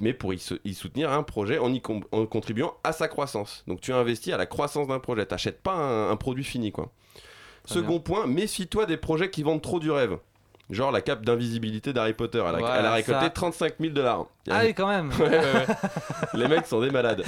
Mais 0.00 0.12
pour 0.12 0.32
y, 0.32 0.38
soutenir 0.38 1.10
un 1.10 1.22
projet 1.22 1.58
en 1.58 1.72
y 1.72 1.82
en 2.12 2.26
contribuant 2.26 2.74
à 2.84 2.92
sa 2.92 3.08
croissance. 3.08 3.64
Donc 3.66 3.80
tu 3.80 3.92
investis 3.92 4.32
à 4.32 4.36
la 4.36 4.46
croissance 4.46 4.86
d'un 4.86 5.00
projet. 5.00 5.26
T'achètes 5.26 5.60
pas 5.60 5.72
un, 5.72 6.10
un 6.10 6.16
produit 6.16 6.44
fini, 6.44 6.70
quoi. 6.70 6.92
Second 7.64 8.00
point, 8.00 8.26
méfie-toi 8.26 8.86
des 8.86 8.96
projets 8.96 9.30
qui 9.30 9.42
vendent 9.42 9.60
trop 9.60 9.78
du 9.78 9.90
rêve. 9.90 10.18
Genre 10.70 10.92
la 10.92 11.00
cape 11.00 11.24
d'invisibilité 11.24 11.92
d'Harry 11.94 12.12
Potter. 12.12 12.42
Elle 12.46 12.54
a, 12.56 12.58
Voilà, 12.58 12.78
elle 12.80 12.86
a 12.86 12.92
récolté 12.92 13.20
ça. 13.24 13.30
35 13.30 13.74
000 13.80 13.92
dollars. 13.94 14.26
Ah 14.50 14.60
oui, 14.64 14.74
quand 14.74 14.86
même. 14.88 15.10
Ouais, 15.18 15.28
ouais, 15.28 15.38
ouais. 15.38 15.66
les 16.34 16.48
mecs 16.48 16.66
sont 16.66 16.80
des 16.80 16.90
malades. 16.90 17.22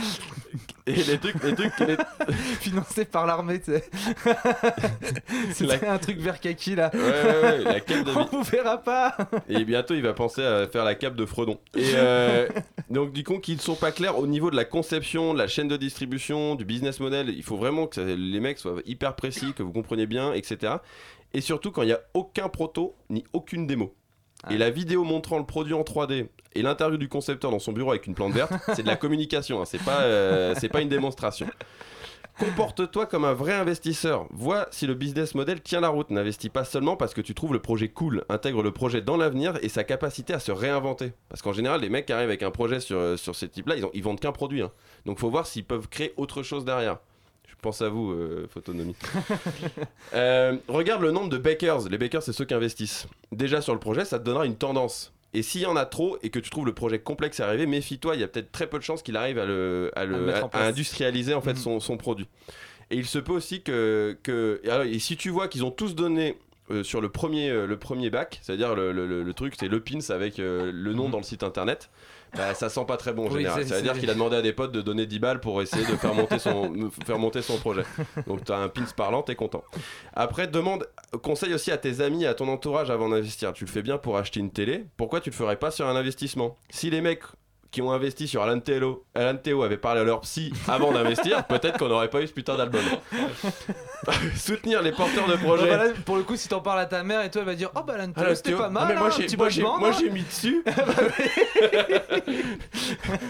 Et 0.87 0.93
les 0.95 1.19
trucs, 1.19 1.43
les 1.43 1.55
trucs, 1.55 1.79
les- 1.81 1.97
Financé 2.61 3.05
par 3.07 3.27
l'armée, 3.27 3.61
tu 3.61 3.73
sais. 3.73 3.85
C'était 5.53 5.87
un 5.87 5.99
truc 5.99 6.19
vert 6.19 6.41
kaki 6.41 6.75
là. 6.77 6.91
Ouais, 6.93 7.01
ouais, 7.01 7.43
ouais, 7.43 7.59
la 7.65 7.81
cape 7.81 8.07
On 8.17 8.25
vous 8.37 8.43
verra 8.43 8.79
pas. 8.79 9.17
Et 9.49 9.65
bientôt, 9.65 9.95
il 9.95 10.03
va 10.03 10.13
penser 10.13 10.43
à 10.45 10.67
faire 10.67 10.85
la 10.85 10.95
cape 10.95 11.15
de 11.17 11.25
Fredon. 11.27 11.59
Et 11.77 11.93
euh, 11.95 12.49
donc, 12.89 13.13
du 13.13 13.25
coup, 13.25 13.39
qu'ils 13.39 13.61
sont 13.61 13.75
pas 13.75 13.93
clairs 13.93 14.19
au 14.19 14.27
niveau 14.27 14.51
de 14.51 14.57
la 14.57 14.65
conception, 14.65 15.33
de 15.35 15.39
la 15.39 15.49
chaîne 15.49 15.69
de 15.69 15.77
distribution, 15.77 16.55
du 16.55 16.65
business 16.65 17.01
model. 17.01 17.29
Il 17.31 17.43
faut 17.43 17.57
vraiment 17.57 17.87
que 17.87 17.95
ça- 17.97 18.05
les 18.05 18.41
mecs 18.41 18.59
soient 18.59 18.77
hyper 18.87 19.15
précis, 19.17 19.53
que 19.55 19.63
vous 19.63 19.73
compreniez 19.73 20.07
bien, 20.07 20.33
etc. 20.33 20.75
Et 21.35 21.41
surtout, 21.41 21.71
quand 21.71 21.83
il 21.83 21.87
n'y 21.87 21.93
a 21.93 22.01
aucun 22.15 22.49
proto 22.49 22.97
ni 23.09 23.25
aucune 23.33 23.67
démo. 23.67 23.95
Ah. 24.45 24.53
Et 24.53 24.59
la 24.59 24.71
vidéo 24.71 25.05
montrant 25.05 25.39
le 25.39 25.45
produit 25.47 25.75
en 25.75 25.83
3D 25.83 26.29
et 26.55 26.63
l'interview 26.63 26.97
du 26.99 27.09
concepteur 27.09 27.51
dans 27.51 27.59
son 27.59 27.73
bureau 27.73 27.91
avec 27.91 28.07
une 28.07 28.15
plante 28.15 28.33
verte, 28.33 28.53
c'est 28.75 28.83
de 28.83 28.87
la 28.89 28.97
communication, 28.97 29.61
hein, 29.61 29.65
c'est 29.65 29.83
pas, 29.85 30.01
euh, 30.03 30.55
pas 30.73 30.81
une 30.81 30.89
démonstration. 30.89 31.47
Comporte-toi 32.39 33.05
comme 33.05 33.27
un 33.27 33.35
vrai 33.35 33.53
investisseur. 33.53 34.27
Vois 34.31 34.67
si 34.71 34.87
le 34.87 34.95
business 34.95 35.35
model 35.35 35.61
tient 35.61 35.81
la 35.81 35.91
route. 35.91 36.09
N'investis 36.09 36.49
pas 36.51 36.65
seulement 36.65 36.97
parce 36.97 37.13
que 37.13 37.21
tu 37.21 37.35
trouves 37.35 37.53
le 37.53 37.59
projet 37.61 37.89
cool. 37.89 38.25
Intègre 38.31 38.63
le 38.63 38.71
projet 38.73 39.03
dans 39.03 39.19
l'avenir 39.19 39.59
et 39.61 39.69
sa 39.69 39.85
capacité 39.85 40.33
à 40.33 40.41
se 40.41 40.51
réinventer. 40.51 41.13
Parce 41.29 41.43
qu'en 41.43 41.53
général, 41.53 41.83
les 41.83 41.91
mecs 41.91 42.07
qui 42.07 42.15
arrivent 42.15 42.29
avec 42.31 42.43
un 42.43 42.51
projet 42.51 42.81
sur, 42.81 42.97
euh, 42.97 43.17
sur 43.19 43.35
ces 43.37 43.49
types-là, 43.51 43.77
ils, 43.77 43.85
ont- 43.85 43.91
ils 43.93 44.03
vendent 44.03 44.21
qu'un 44.21 44.33
produit. 44.33 44.63
hein. 44.63 44.71
Donc 45.05 45.19
faut 45.19 45.29
voir 45.29 45.47
s'ils 45.47 45.65
peuvent 45.67 45.89
créer 45.89 46.15
autre 46.17 46.43
chose 46.43 46.65
derrière. 46.65 46.97
Je 47.61 47.63
pense 47.63 47.83
à 47.83 47.91
vous, 47.91 48.11
euh, 48.13 48.49
Photonomie. 48.51 48.97
Euh, 50.15 50.57
regarde 50.67 51.03
le 51.03 51.11
nombre 51.13 51.29
de 51.29 51.37
bakers. 51.37 51.89
Les 51.91 51.99
bakers, 51.99 52.23
c'est 52.23 52.33
ceux 52.33 52.47
qui 52.47 52.55
investissent. 52.55 53.07
Déjà 53.33 53.61
sur 53.61 53.75
le 53.75 53.79
projet, 53.79 54.07
ça 54.07 54.19
te 54.19 54.25
donnera 54.25 54.47
une 54.47 54.57
tendance. 54.57 55.13
Et 55.35 55.43
s'il 55.43 55.61
y 55.61 55.67
en 55.67 55.77
a 55.77 55.85
trop 55.85 56.17
et 56.23 56.31
que 56.31 56.39
tu 56.39 56.49
trouves 56.51 56.65
le 56.67 56.73
projet 56.73 56.99
complexe 57.01 57.39
à 57.39 57.47
arriver, 57.47 57.67
méfie-toi, 57.67 58.15
il 58.17 58.21
y 58.23 58.25
a 58.25 58.29
peut-être 58.29 58.51
très 58.51 58.67
peu 58.67 58.79
de 58.79 58.83
chances 58.83 59.03
qu'il 59.03 59.17
arrive 59.17 59.39
à, 59.39 59.45
le, 59.45 59.93
le- 59.95 60.35
industrialiser 60.57 61.35
en 61.35 61.43
fait 61.43 61.51
Mhm. 61.53 61.57
son, 61.59 61.81
son 61.81 61.97
produit. 61.99 62.27
Et 62.91 62.97
il 62.97 63.05
se 63.07 63.19
peut 63.19 63.33
aussi 63.33 63.61
que. 63.63 64.17
que 64.23 64.61
et 64.65 64.71
alors, 64.71 64.87
et 64.87 64.99
si 64.99 65.17
tu 65.19 65.29
vois 65.29 65.47
qu'ils 65.47 65.65
ont 65.65 65.71
tous 65.71 65.95
donné 65.95 66.37
euh, 66.71 66.83
sur 66.83 67.01
le 67.03 67.11
premier, 67.11 67.51
euh, 67.51 67.67
le 67.67 67.77
premier 67.77 68.09
bac, 68.11 68.41
c'est-à-dire 68.43 68.75
le, 68.75 68.91
le- 68.91 69.07
le- 69.07 69.23
le 69.23 69.35
truc, 69.35 69.55
c'est 69.61 69.69
le 69.69 69.81
pins 69.81 69.99
avec 70.09 70.39
euh, 70.41 70.73
le 70.75 70.95
nom 70.95 71.05
Mhm. 71.05 71.11
dans 71.13 71.19
le 71.19 71.25
site 71.25 71.43
internet, 71.45 71.91
bah, 72.37 72.55
ça 72.55 72.69
sent 72.69 72.85
pas 72.87 72.97
très 72.97 73.13
bon 73.13 73.25
en 73.27 73.31
Oui, 73.31 73.39
général. 73.39 73.63
c'est- 73.63 73.69
Ça 73.69 73.77
veut 73.77 73.83
dire 73.83 73.95
c'est- 73.95 74.01
qu'il 74.01 74.11
a 74.11 74.15
demandé 74.15 74.37
à 74.37 74.43
des 74.43 74.53
potes 74.53 74.73
de 74.73 74.81
donner 74.83 75.07
10 75.07 75.19
balles 75.19 75.41
pour 75.41 75.61
essayer 75.63 75.85
de 75.85 75.97
faire 75.97 76.15
monter 76.15 76.39
son, 76.39 76.73
faire 77.07 77.19
monter 77.19 77.43
son 77.43 77.57
projet. 77.59 77.83
Donc 78.27 78.45
tu 78.45 78.53
as 78.53 78.57
un 78.59 78.69
pins 78.69 78.85
parlant, 78.97 79.23
t'es 79.23 79.35
content. 79.35 79.63
Après, 80.15 80.47
demande 80.47 80.89
conseil 81.23 81.53
aussi 81.55 81.71
à 81.73 81.77
tes 81.79 82.01
amis, 82.01 82.27
à 82.27 82.35
ton 82.35 82.49
entourage 82.49 82.91
avant 82.91 83.09
d'investir. 83.09 83.53
Tu 83.53 83.65
le 83.65 83.71
fais 83.71 83.83
bien 83.83 83.99
pour 83.99 84.17
acheter 84.17 84.41
une 84.41 84.51
télé. 84.51 84.87
Pourquoi 84.97 85.21
tu 85.21 85.31
le 85.31 85.35
ferais 85.35 85.57
pas 85.57 85.71
sur 85.71 85.87
un 85.87 85.97
investissement? 85.97 86.57
Si 86.71 86.91
les 86.91 87.01
mecs 87.01 87.23
qui 87.71 87.83
ont 87.83 87.93
investi 87.93 88.27
sur 88.27 88.43
Alan 88.43 88.59
Théo, 88.61 89.05
Alan 89.15 89.37
Théo 89.37 89.63
avaient 89.63 89.77
parlé 89.77 90.01
à 90.01 90.05
leur 90.05 90.21
psy 90.23 90.53
avant 90.67 90.93
d'investir, 90.93 91.45
peut-être 91.47 91.79
qu'on 91.79 91.89
n'aurait 91.89 92.11
pas 92.11 92.21
eu 92.23 92.27
ce 92.27 92.33
putain 92.33 92.57
d'album. 92.57 92.81
Soutenir 94.37 94.83
les 94.83 94.93
porteurs 94.93 95.29
de 95.29 95.37
projets. 95.37 95.67
voilà, 95.69 95.91
pour 96.05 96.17
le 96.17 96.23
coup, 96.23 96.37
si 96.37 96.49
t'en 96.49 96.61
parles 96.61 96.81
à 96.81 96.87
ta 96.87 97.03
mère 97.05 97.23
et 97.23 97.31
toi, 97.31 97.43
elle 97.43 97.47
va 97.47 97.55
dire 97.55 97.71
Oh 97.77 97.81
bah 97.87 97.95
Ah, 98.17 98.25
là, 98.25 98.35
c'était 98.35 98.51
Théo- 98.51 98.59
pas 98.59 98.67
Ah, 98.67 98.71
mal. 98.71 98.89
mais 98.89 98.95
moi 98.97 99.09
hein, 99.09 99.25
j'ai 99.29 99.37
moi 99.37 99.49
j'ai 99.49 99.65
hein. 99.65 99.93
j'ai 99.99 100.11
mis 100.11 100.23
dessus. 100.23 100.65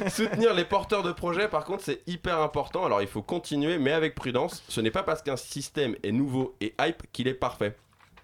Soutenir 0.09 0.55
les 0.55 0.65
porteurs 0.65 1.03
de 1.03 1.13
projets 1.13 1.49
par 1.49 1.65
contre 1.65 1.85
c'est 1.85 2.01
hyper 2.07 2.39
important. 2.41 2.85
Alors 2.85 3.03
il 3.03 3.09
faut 3.09 3.23
continuer 3.23 3.79
mais 3.79 3.93
avec 3.93 4.15
prudence. 4.15 4.63
Ce 4.69 4.81
n'est 4.81 4.91
pas 4.91 5.03
parce 5.03 5.23
qu'un 5.23 5.37
système 5.37 5.95
est 6.03 6.13
nouveau 6.13 6.57
et 6.61 6.75
hype 6.81 7.03
qu'il 7.13 7.29
est 7.29 7.35
parfait. 7.35 7.77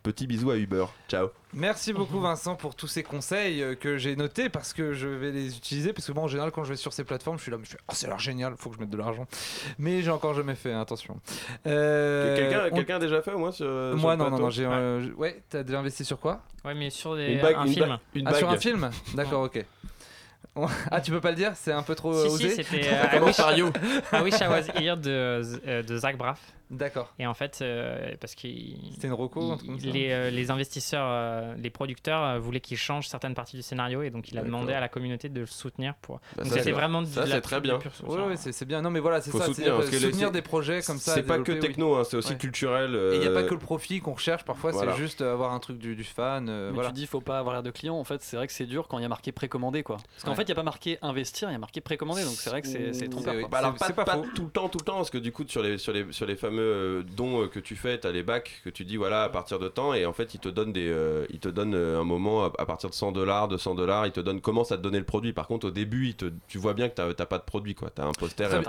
Petit 0.06 0.28
bisou 0.28 0.52
à 0.52 0.56
Uber. 0.56 0.84
Ciao. 1.08 1.30
Merci 1.52 1.92
beaucoup 1.92 2.20
Vincent 2.20 2.54
pour 2.54 2.76
tous 2.76 2.86
ces 2.86 3.02
conseils 3.02 3.60
euh, 3.60 3.74
que 3.74 3.98
j'ai 3.98 4.14
notés 4.14 4.48
parce 4.48 4.72
que 4.72 4.92
je 4.92 5.08
vais 5.08 5.32
les 5.32 5.56
utiliser. 5.56 5.92
Parce 5.92 6.06
que 6.06 6.12
moi 6.12 6.22
en 6.22 6.28
général 6.28 6.52
quand 6.52 6.62
je 6.62 6.68
vais 6.70 6.76
sur 6.76 6.92
ces 6.92 7.02
plateformes 7.02 7.38
je 7.38 7.42
suis 7.42 7.50
là 7.50 7.58
mais 7.58 7.64
je 7.64 7.70
fais 7.70 7.78
oh 7.88 7.92
c'est 7.92 8.06
l'air 8.06 8.20
génial 8.20 8.54
faut 8.56 8.70
que 8.70 8.76
je 8.76 8.80
mette 8.80 8.90
de 8.90 8.96
l'argent. 8.96 9.26
Mais 9.78 10.02
j'ai 10.02 10.10
encore 10.12 10.32
jamais 10.34 10.54
fait 10.54 10.72
hein, 10.72 10.80
attention. 10.80 11.18
Euh, 11.66 12.36
Quelqu'un 12.72 12.94
on- 12.94 12.96
a 12.98 13.00
déjà 13.00 13.20
fait 13.20 13.32
au 13.32 13.38
moins 13.38 13.50
sur, 13.50 13.66
moi 13.96 14.14
non 14.14 14.30
non 14.30 14.38
non 14.38 14.48
j'ai 14.50 14.64
euh, 14.64 15.02
j- 15.02 15.10
ouais 15.16 15.42
t'as 15.50 15.64
déjà 15.64 15.80
investi 15.80 16.04
sur 16.04 16.20
quoi? 16.20 16.40
Ouais, 16.64 16.74
mais 16.74 16.90
sur 16.90 17.16
des, 17.16 17.32
Une 17.32 17.40
bague, 17.42 17.56
un 17.56 17.64
une 17.66 17.72
film. 17.72 17.98
ah 18.26 18.34
sur 18.34 18.48
un 18.48 18.58
film? 18.58 18.90
D'accord 19.14 19.42
ok 19.42 19.64
ah 20.90 21.00
tu 21.00 21.10
peux 21.10 21.20
pas 21.20 21.30
le 21.30 21.36
dire? 21.36 21.52
C'est 21.54 21.72
un 21.72 21.82
peu 21.82 21.94
trop 21.94 22.12
Si, 22.12 22.18
euh, 22.18 22.28
si, 22.30 22.34
osé? 22.46 22.50
c'était 22.62 22.88
euh, 22.92 23.16
I, 23.16 23.20
wish, 23.20 23.38
I 23.38 24.22
Wish 24.22 24.40
I 24.40 24.46
Was 24.48 24.66
Here 24.80 24.96
de, 24.96 25.42
euh, 25.66 25.82
de 25.82 25.96
Zach 25.96 26.16
Braff. 26.16 26.40
d'accord 26.70 27.12
Et 27.18 27.26
en 27.26 27.34
fait, 27.34 27.58
euh, 27.62 28.14
parce 28.20 28.34
qu'il. 28.34 28.76
c'était 28.94 29.08
une 29.08 29.12
reco 29.12 29.56
les, 29.84 30.10
euh, 30.12 30.30
les 30.30 30.50
investisseurs, 30.50 31.06
euh, 31.08 31.54
les 31.58 31.70
producteurs 31.70 32.22
euh, 32.24 32.38
voulaient 32.38 32.60
qu'il 32.60 32.76
change 32.76 33.06
certaines 33.08 33.34
parties 33.34 33.56
du 33.56 33.62
scénario 33.62 34.02
et 34.02 34.10
donc 34.10 34.30
il 34.32 34.38
a 34.38 34.42
demandé 34.42 34.72
à 34.72 34.80
la 34.80 34.88
communauté 34.88 35.28
de 35.28 35.40
le 35.40 35.46
soutenir 35.46 35.94
pour. 36.00 36.16
Bah, 36.36 36.42
donc 36.42 36.46
ça, 36.46 36.50
c'était 36.58 36.64
c'est- 36.64 36.72
vraiment 36.72 37.02
de 37.02 37.06
ça, 37.06 37.26
la 37.26 37.36
c'est 37.36 37.40
très 37.42 37.60
bien. 37.60 37.78
ouais, 38.06 38.36
c'est 38.36 38.52
c'est 38.52 38.64
bien 38.64 38.80
non 38.82 38.90
mais 38.90 39.00
voilà 39.00 39.20
c'est 39.20 39.30
ça 39.32 39.44
soutenir, 39.46 39.76
que 39.78 39.98
soutenir 39.98 40.30
des 40.30 40.42
projets 40.42 40.80
comme 40.82 40.98
ça 40.98 41.14
C'est 41.14 41.22
pas 41.22 41.38
que 41.38 41.52
techno, 41.52 41.96
hein, 41.96 42.02
c'est 42.04 42.16
aussi 42.16 42.32
Ouais. 42.32 42.38
culturel. 42.38 42.94
et 43.12 43.14
il 43.16 43.20
n'y 43.20 43.26
a 43.26 43.30
pas 43.30 43.42
que 43.44 43.54
le 43.54 43.60
profit 43.60 44.00
qu'on 44.00 44.14
recherche 44.14 44.44
parfois 44.44 44.72
c'est 44.72 44.96
juste 44.96 45.20
avoir 45.20 45.52
un 45.52 45.58
truc 45.58 45.78
du, 45.78 46.02
fan 46.04 46.50
tu 46.86 46.92
dis 46.92 47.06
faut 47.06 47.20
pas 47.20 47.38
avoir 47.38 47.54
l'air 47.54 47.62
de 47.62 47.70
client, 47.70 47.96
en 47.98 48.04
fait 48.04 48.22
c'est 48.22 48.36
vrai 48.36 48.46
que 48.46 48.52
c'est 48.52 48.66
dur 48.66 48.88
quand 48.88 48.98
il 48.98 49.02
y 49.02 49.04
a 49.04 49.08
marqué 49.08 49.32
précommandé 49.32 49.82
quoi. 49.82 49.98
Parce 50.14 50.24
qu'en 50.24 50.34
fait 50.34 50.45
il 50.46 50.52
n'y 50.52 50.52
a 50.52 50.56
pas 50.56 50.62
marqué 50.62 50.98
investir, 51.02 51.48
il 51.48 51.52
y 51.52 51.56
a 51.56 51.58
marqué 51.58 51.80
précommander, 51.80 52.24
donc 52.24 52.34
c'est 52.34 52.50
vrai 52.50 52.62
que 52.62 52.68
c'est 52.68 53.08
trompeur. 53.08 53.34
Bah 53.50 53.58
alors, 53.58 53.74
pas, 53.74 54.18
tout 54.34 54.44
le 54.44 54.50
temps, 54.50 54.68
tout 54.68 54.78
le 54.78 54.84
temps, 54.84 54.96
parce 54.96 55.10
que 55.10 55.18
du 55.18 55.32
coup, 55.32 55.44
sur 55.46 55.62
les, 55.62 55.78
sur 55.78 55.92
les, 55.92 56.12
sur 56.12 56.26
les 56.26 56.36
fameux 56.36 56.62
euh, 56.62 57.02
dons 57.16 57.42
euh, 57.42 57.46
que 57.48 57.60
tu 57.60 57.76
fais, 57.76 57.98
tu 57.98 58.06
as 58.06 58.12
les 58.12 58.22
bacs 58.22 58.62
que 58.64 58.70
tu 58.70 58.84
dis, 58.84 58.96
voilà, 58.96 59.24
à 59.24 59.28
partir 59.28 59.58
de 59.58 59.68
temps, 59.68 59.94
et 59.94 60.06
en 60.06 60.12
fait, 60.12 60.34
ils 60.34 60.40
te 60.40 60.48
donnent, 60.48 60.72
des, 60.72 60.88
euh, 60.88 61.26
ils 61.30 61.40
te 61.40 61.48
donnent 61.48 61.74
un 61.74 62.04
moment, 62.04 62.44
à, 62.44 62.52
à 62.58 62.66
partir 62.66 62.90
de 62.90 62.94
100 62.94 63.12
dollars, 63.12 63.48
200 63.48 63.74
dollars, 63.74 64.06
ils 64.06 64.12
te 64.12 64.20
donnent, 64.20 64.40
commencent 64.40 64.72
à 64.72 64.76
te 64.76 64.82
donner 64.82 64.98
le 64.98 65.04
produit. 65.04 65.32
Par 65.32 65.46
contre, 65.46 65.68
au 65.68 65.70
début, 65.70 66.14
te, 66.14 66.26
tu 66.48 66.58
vois 66.58 66.74
bien 66.74 66.88
que 66.88 66.94
tu 66.94 67.02
n'as 67.02 67.26
pas 67.26 67.38
de 67.38 67.44
produit, 67.44 67.74
quoi. 67.74 67.90
Tu 67.94 68.02
as 68.02 68.06
un 68.06 68.12
poster 68.12 68.50
et 68.50 68.54
un. 68.56 68.62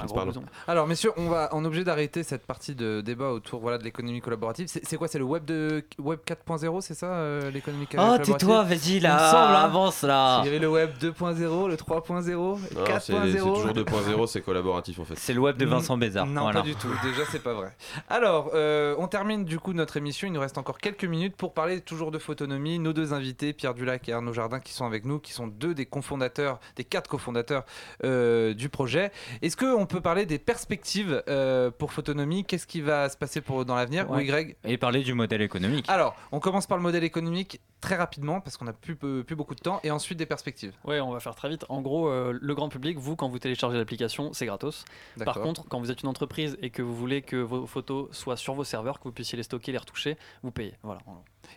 Alors, 0.67 0.88
messieurs, 0.88 1.11
on 1.17 1.30
va 1.30 1.53
en 1.53 1.63
obligé 1.65 1.84
d'arrêter 1.84 2.23
cette 2.23 2.45
partie 2.45 2.75
de 2.75 3.01
débat 3.01 3.30
autour 3.32 3.61
voilà, 3.61 3.78
de 3.78 3.84
l'économie 3.84 4.21
collaborative. 4.21 4.67
C'est 4.67 4.97
quoi 4.97 5.07
C'est 5.07 5.19
le 5.19 5.25
web 5.25 5.45
de 5.45 5.84
web 5.99 6.19
4.0, 6.25 6.82
c'est 6.82 6.93
ça 6.93 7.07
euh, 7.07 7.51
l'économie 7.51 7.86
Oh, 7.88 7.91
collaborative? 7.91 8.38
tais-toi, 8.38 8.63
vas-y 8.63 8.99
là, 8.99 9.32
semble, 9.32 9.55
hein. 9.55 9.61
avance 9.61 10.01
là. 10.03 10.41
Il 10.41 10.45
y 10.45 10.49
avait 10.49 10.59
le 10.59 10.69
web 10.69 10.91
2.0, 10.99 11.66
le 11.68 11.76
3.0, 11.76 12.26
le 12.26 12.34
Non, 12.34 12.57
c'est 12.99 12.99
c'est 12.99 13.13
4.0. 13.13 13.39
toujours 13.39 13.74
2.0, 13.74 14.28
c'est 14.28 14.41
collaboratif 14.41 14.99
en 14.99 15.05
fait. 15.05 15.15
C'est 15.18 15.34
le 15.34 15.39
web 15.39 15.57
de 15.57 15.65
Vincent 15.65 15.97
Bézard. 15.97 16.26
Non, 16.26 16.41
voilà. 16.41 16.61
pas 16.61 16.65
du 16.65 16.76
tout. 16.76 16.89
Déjà, 17.03 17.24
c'est 17.32 17.43
pas 17.43 17.53
vrai. 17.53 17.76
Alors, 18.09 18.51
euh, 18.53 18.95
on 18.97 19.07
termine 19.07 19.45
du 19.45 19.59
coup 19.59 19.74
notre 19.74 19.97
émission. 19.97 20.28
Il 20.28 20.34
nous 20.34 20.39
reste 20.39 20.57
encore 20.57 20.78
quelques 20.78 21.05
minutes 21.05 21.36
pour 21.36 21.53
parler 21.53 21.82
toujours 21.82 22.11
de 22.11 22.18
photonomie. 22.18 22.80
Nos 22.80 22.93
deux 22.93 23.13
invités, 23.13 23.53
Pierre 23.53 23.74
Dulac 23.74 24.07
et 24.09 24.13
Arnaud 24.13 24.34
Jardin, 24.34 24.59
qui 24.59 24.74
sont 24.74 24.86
avec 24.86 25.05
nous, 25.05 25.20
qui 25.20 25.34
sont 25.34 25.47
deux 25.47 25.74
des 25.74 25.86
cofondateurs, 25.86 26.59
des 26.76 26.84
quatre 26.84 27.09
cofondateurs 27.09 27.65
euh, 28.03 28.53
du 28.53 28.70
projet. 28.70 29.11
Est-ce 29.41 29.57
qu'on 29.57 29.86
peut 29.86 30.01
parler 30.01 30.26
des 30.26 30.39
perspectives 30.39 31.24
euh, 31.28 31.72
pour 31.72 31.91
photonomie? 31.93 32.45
Qu'est-ce 32.45 32.68
qui 32.68 32.82
va 32.82 33.09
se 33.09 33.18
passer 33.18 33.41
pour, 33.41 33.65
dans 33.65 33.76
l'avenir? 33.76 34.09
Ouais. 34.09 34.18
Oui, 34.18 34.26
Greg? 34.26 34.55
Et 34.63 34.78
parler 34.78 35.03
du 35.03 35.13
modèle 35.13 35.41
économique. 35.41 35.86
Alors, 35.88 36.15
on 36.32 36.39
commence 36.39 36.68
par 36.68 36.78
le 36.78 36.84
modèle 36.84 37.03
économique 37.03 37.61
très 37.82 37.95
rapidement 37.95 38.41
parce 38.41 38.57
qu'on 38.57 38.65
n'a 38.65 38.74
plus, 38.74 38.95
beaucoup 38.95 39.55
de 39.55 39.59
temps 39.59 39.80
et 39.84 39.91
ensuite 39.91 40.18
des 40.18 40.26
perspectives. 40.26 40.74
Ouais, 40.84 40.99
on 40.99 41.11
va 41.11 41.20
faire 41.20 41.36
très 41.36 41.49
vite. 41.49 41.56
En 41.69 41.81
gros, 41.81 42.09
euh, 42.09 42.37
le 42.39 42.55
grand 42.55 42.69
public, 42.69 42.97
vous, 42.97 43.15
quand 43.15 43.29
vous 43.29 43.39
téléchargez 43.39 43.77
l'application, 43.77 44.33
c'est 44.33 44.45
gratos. 44.45 44.85
Par 45.23 45.41
contre, 45.41 45.67
quand 45.67 45.79
vous 45.79 45.91
êtes 45.91 46.01
une 46.01 46.09
entreprise 46.09 46.57
et 46.61 46.69
que 46.69 46.81
vous 46.81 46.95
voulez 46.95 47.21
que 47.21 47.37
vos 47.37 47.65
photos 47.65 48.09
soient 48.11 48.37
sur 48.37 48.53
vos 48.53 48.63
serveurs, 48.63 48.99
que 48.99 49.05
vous 49.05 49.11
puissiez 49.11 49.37
les 49.37 49.43
stocker, 49.43 49.71
les 49.71 49.77
retoucher, 49.77 50.17
vous 50.43 50.51
payez. 50.51 50.73
Voilà. 50.83 51.01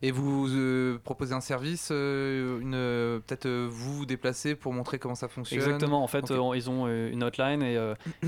Et 0.03 0.11
vous 0.11 0.49
euh, 0.51 0.99
proposez 1.03 1.34
un 1.34 1.41
service, 1.41 1.88
euh, 1.93 2.61
une 2.61 2.74
euh, 2.74 3.18
peut-être 3.20 3.47
euh, 3.47 3.66
vous 3.70 3.95
vous 3.99 4.07
déplacez 4.07 4.55
pour 4.55 4.72
montrer 4.72 4.99
comment 4.99 5.14
ça 5.14 5.28
fonctionne. 5.28 5.59
Exactement. 5.61 6.03
En 6.03 6.07
fait, 6.07 6.30
on- 6.30 6.55
ils 6.55 6.70
ont 6.70 6.86
une 6.88 7.22
hotline 7.22 7.62
et, 7.62 7.74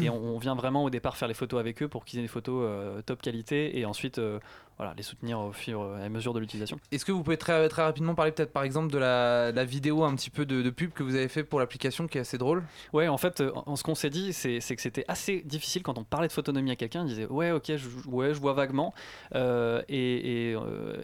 et 0.00 0.08
on, 0.10 0.16
on 0.34 0.38
vient 0.38 0.54
vraiment 0.54 0.84
au 0.84 0.90
départ 0.90 1.16
faire 1.16 1.28
les 1.28 1.34
photos 1.34 1.60
avec 1.60 1.82
eux 1.82 1.88
pour 1.88 2.04
qu'ils 2.04 2.18
aient 2.18 2.22
des 2.22 2.28
photos 2.28 3.02
top 3.06 3.22
qualité 3.22 3.78
et 3.78 3.84
ensuite 3.86 4.20
voilà, 4.78 4.94
les 4.96 5.02
soutenir 5.02 5.38
au 5.38 5.52
fur 5.52 5.96
et 6.00 6.04
à 6.04 6.08
mesure 6.08 6.32
de 6.32 6.40
l'utilisation. 6.40 6.78
Est-ce 6.90 7.04
que 7.04 7.12
vous 7.12 7.22
pouvez 7.22 7.36
très, 7.36 7.68
très 7.68 7.82
rapidement 7.82 8.14
parler 8.14 8.32
peut-être 8.32 8.52
par 8.52 8.62
exemple 8.64 8.90
de 8.90 8.98
la, 8.98 9.52
la 9.52 9.64
vidéo 9.64 10.02
un 10.02 10.14
petit 10.16 10.30
peu 10.30 10.46
de, 10.46 10.62
de 10.62 10.70
pub 10.70 10.92
que 10.92 11.02
vous 11.02 11.14
avez 11.14 11.28
fait 11.28 11.44
pour 11.44 11.60
l'application 11.60 12.06
qui 12.08 12.16
est 12.18 12.22
assez 12.22 12.38
drôle? 12.38 12.62
Ouais, 12.92 13.06
en 13.06 13.18
fait, 13.18 13.42
en- 13.66 13.76
ce 13.76 13.82
qu'on 13.84 13.94
s'est 13.94 14.10
dit, 14.10 14.32
c'est 14.32 14.58
que 14.60 14.80
c'était 14.82 15.04
assez 15.08 15.42
difficile 15.42 15.82
quand 15.82 15.98
on 15.98 16.04
parlait 16.04 16.26
de 16.28 16.32
photonomie 16.32 16.70
à 16.70 16.76
quelqu'un. 16.76 17.02
Il 17.02 17.08
disait 17.08 17.26
ouais, 17.26 17.50
ok, 17.52 17.76
je, 17.76 17.88
ouais, 18.08 18.32
je 18.34 18.40
vois 18.40 18.54
vaguement. 18.54 18.94
Et- 19.88 20.52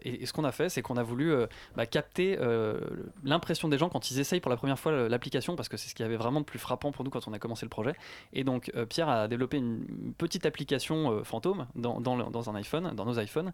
et 0.05 0.27
ce 0.27 0.33
qu'on 0.33 0.45
a 0.45 0.48
fait, 0.53 0.69
c'est 0.69 0.83
qu'on 0.83 0.97
a 0.97 1.03
voulu 1.03 1.33
euh, 1.33 1.47
bah, 1.77 1.87
capter 1.87 2.37
euh, 2.41 2.79
l'impression 3.25 3.69
des 3.69 3.79
gens 3.79 3.89
quand 3.89 4.11
ils 4.11 4.19
essayent 4.21 4.41
pour 4.41 4.51
la 4.51 4.57
première 4.57 4.79
fois 4.79 5.09
l'application, 5.09 5.57
parce 5.57 5.69
que 5.69 5.77
c'est 5.77 5.89
ce 5.89 5.95
qui 5.95 6.03
avait 6.03 6.17
vraiment 6.17 6.41
de 6.41 6.45
plus 6.45 6.59
frappant 6.59 6.93
pour 6.93 7.05
nous 7.05 7.11
quand 7.11 7.27
on 7.29 7.33
a 7.33 7.39
commencé 7.39 7.65
le 7.67 7.71
projet. 7.71 7.93
Et 8.33 8.45
donc, 8.45 8.71
euh, 8.77 8.87
Pierre 8.87 9.09
a 9.09 9.29
développé 9.29 9.57
une 9.59 10.13
petite 10.17 10.47
application 10.47 11.13
euh, 11.13 11.25
fantôme 11.25 11.67
dans, 11.75 12.01
dans, 12.01 12.17
le- 12.17 12.25
dans 12.31 12.51
un 12.51 12.55
iPhone, 12.55 12.93
dans 12.95 13.05
nos 13.05 13.19
iPhones. 13.21 13.53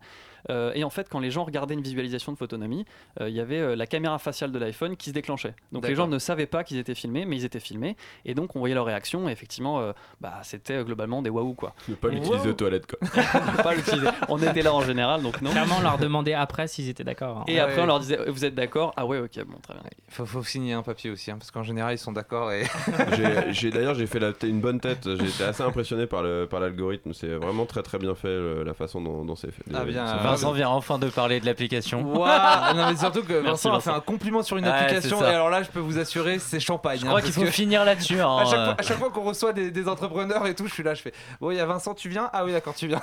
Euh, 0.51 0.72
et 0.74 0.84
en 0.84 0.90
fait, 0.90 1.09
quand 1.09 1.20
les 1.20 1.30
gens 1.30 1.45
regardaient 1.45 1.74
une 1.74 1.82
visualisation 1.82 2.32
de 2.32 2.36
photonomie, 2.38 2.84
euh, 3.20 3.28
il 3.28 3.34
y 3.34 3.40
avait 3.40 3.59
euh, 3.61 3.76
la 3.76 3.86
caméra 3.86 4.18
faciale 4.18 4.53
de 4.53 4.59
l'iPhone 4.59 4.97
qui 4.97 5.11
se 5.11 5.14
déclenchait. 5.14 5.55
Donc 5.72 5.86
les 5.86 5.95
gens 5.95 6.07
ne 6.07 6.18
savaient 6.18 6.47
pas 6.47 6.64
qu'ils 6.64 6.78
étaient 6.78 6.95
filmés, 6.95 7.24
mais 7.24 7.36
ils 7.36 7.45
étaient 7.45 7.61
filmés. 7.61 7.97
Et 8.24 8.34
donc 8.34 8.55
on 8.57 8.59
voyait 8.59 8.74
leur 8.74 8.84
réaction. 8.86 9.28
Et 9.28 9.32
effectivement, 9.32 9.80
euh, 9.80 9.92
bah, 10.20 10.40
c'était 10.42 10.74
euh, 10.74 10.84
globalement 10.84 11.22
des 11.22 11.30
waouh 11.30 11.55
quoi. 11.55 11.74
Ne 11.88 11.95
pas 11.95 12.09
l'utiliser 12.09 12.51
aux 12.51 12.53
toilettes 12.55 12.86
quoi. 12.86 12.99
Pas 13.62 13.74
l'utiliser. 13.74 14.09
On 14.28 14.38
était 14.42 14.62
là 14.62 14.74
en 14.74 14.82
général, 14.82 15.22
donc 15.22 15.40
non. 15.40 15.51
Clairement, 15.51 15.76
on 15.78 15.82
leur 15.82 15.99
demandait 15.99 16.34
après 16.34 16.66
s'ils 16.75 16.89
étaient 16.89 17.05
d'accord. 17.05 17.39
hein. 17.39 17.45
Et 17.47 17.61
après, 17.61 17.81
on 17.81 17.87
leur 17.87 18.01
disait 18.01 18.18
Vous 18.29 18.45
êtes 18.45 18.55
d'accord? 18.55 18.93
Ah 18.97 19.07
ouais, 19.07 19.18
ok, 19.18 19.45
bon, 19.47 19.57
très 19.62 19.75
bien. 19.75 19.83
Il 20.09 20.14
faut, 20.14 20.27
faut 20.27 20.43
signer 20.43 20.72
un 20.75 20.83
papier 20.83 21.11
aussi, 21.11 21.31
hein, 21.31 21.37
parce 21.39 21.51
qu'en 21.51 21.62
général 21.62 21.95
ils 21.95 21.99
sont 21.99 22.12
d'accord. 22.12 22.53
Et... 22.53 22.64
J'ai- 23.16 23.53
j'ai 23.53 23.70
d'ailleurs 23.70 23.95
j'ai 23.95 24.07
fait 24.07 24.18
la- 24.20 24.33
une 24.43 24.61
bonne 24.61 24.81
tête. 24.81 25.01
J'ai 25.05 25.27
été 25.29 25.45
assez 25.45 25.62
impressionné 25.62 26.07
par 26.07 26.22
le 26.22 26.47
par 26.49 26.61
l'algorithme. 26.61 27.12
C'est 27.12 27.29
vraiment 27.35 27.66
très 27.66 27.83
très 27.83 27.99
bien 27.99 28.14
fait 28.14 28.29
le- 28.29 28.62
la 28.64 28.75
façon 28.75 29.01
dont, 29.01 29.25
dont 29.25 29.35
c'est 29.37 29.51
fait. 29.51 29.62
Ah 29.75 29.85
bien, 29.85 30.07
C'est- 30.07 30.22
Vincent 30.22 30.53
vient 30.53 30.68
enfin 30.68 30.99
de 30.99 31.09
parler 31.09 31.41
de 31.41 31.47
l'application. 31.47 32.03
Waouh 32.03 32.75
Non 32.77 32.91
mais 32.91 32.97
surtout 32.97 33.22
que 33.22 33.33
Merci, 33.33 33.68
Vincent 33.68 33.70
a 33.75 33.81
fait 33.81 33.91
Vincent. 33.91 33.97
un 33.99 34.01
compliment 34.01 34.43
sur 34.43 34.57
une 34.57 34.64
Ouais, 34.64 34.70
application 34.70 35.18
c'est 35.18 35.25
ça. 35.25 35.31
et 35.33 35.35
alors 35.35 35.51
là 35.51 35.62
je 35.62 35.70
peux 35.70 35.81
vous 35.81 35.99
assurer 35.99 36.39
c'est 36.39 36.61
champagne. 36.61 36.99
Je 36.99 37.05
hein, 37.05 37.09
crois 37.09 37.20
parce 37.20 37.25
qu'il 37.27 37.35
faut 37.35 37.43
que- 37.49 37.51
finir 37.55 37.85
là-dessus. 37.85 38.20
hein, 38.20 38.37
À 38.41 38.45
chaque, 38.45 38.59
euh. 38.59 38.64
fois, 38.66 38.75
à 38.79 38.83
chaque 38.83 38.99
fois 38.99 39.11
qu'on 39.11 39.22
reçoit 39.22 39.53
des, 39.53 39.70
des 39.70 39.89
entrepreneurs 39.89 40.47
et 40.47 40.55
tout, 40.55 40.66
je 40.66 40.72
suis 40.75 40.83
là, 40.83 40.95
je 40.95 41.03
fais 41.03 41.12
Bon, 41.41 41.51
il 41.51 41.57
y 41.57 41.61
a 41.61 41.66
Vincent, 41.66 41.95
tu 41.95 42.09
viens? 42.09 42.29
Ah 42.33 42.45
oui, 42.45 42.53
d'accord, 42.53 42.75
tu 42.75 42.87
viens. 42.87 43.01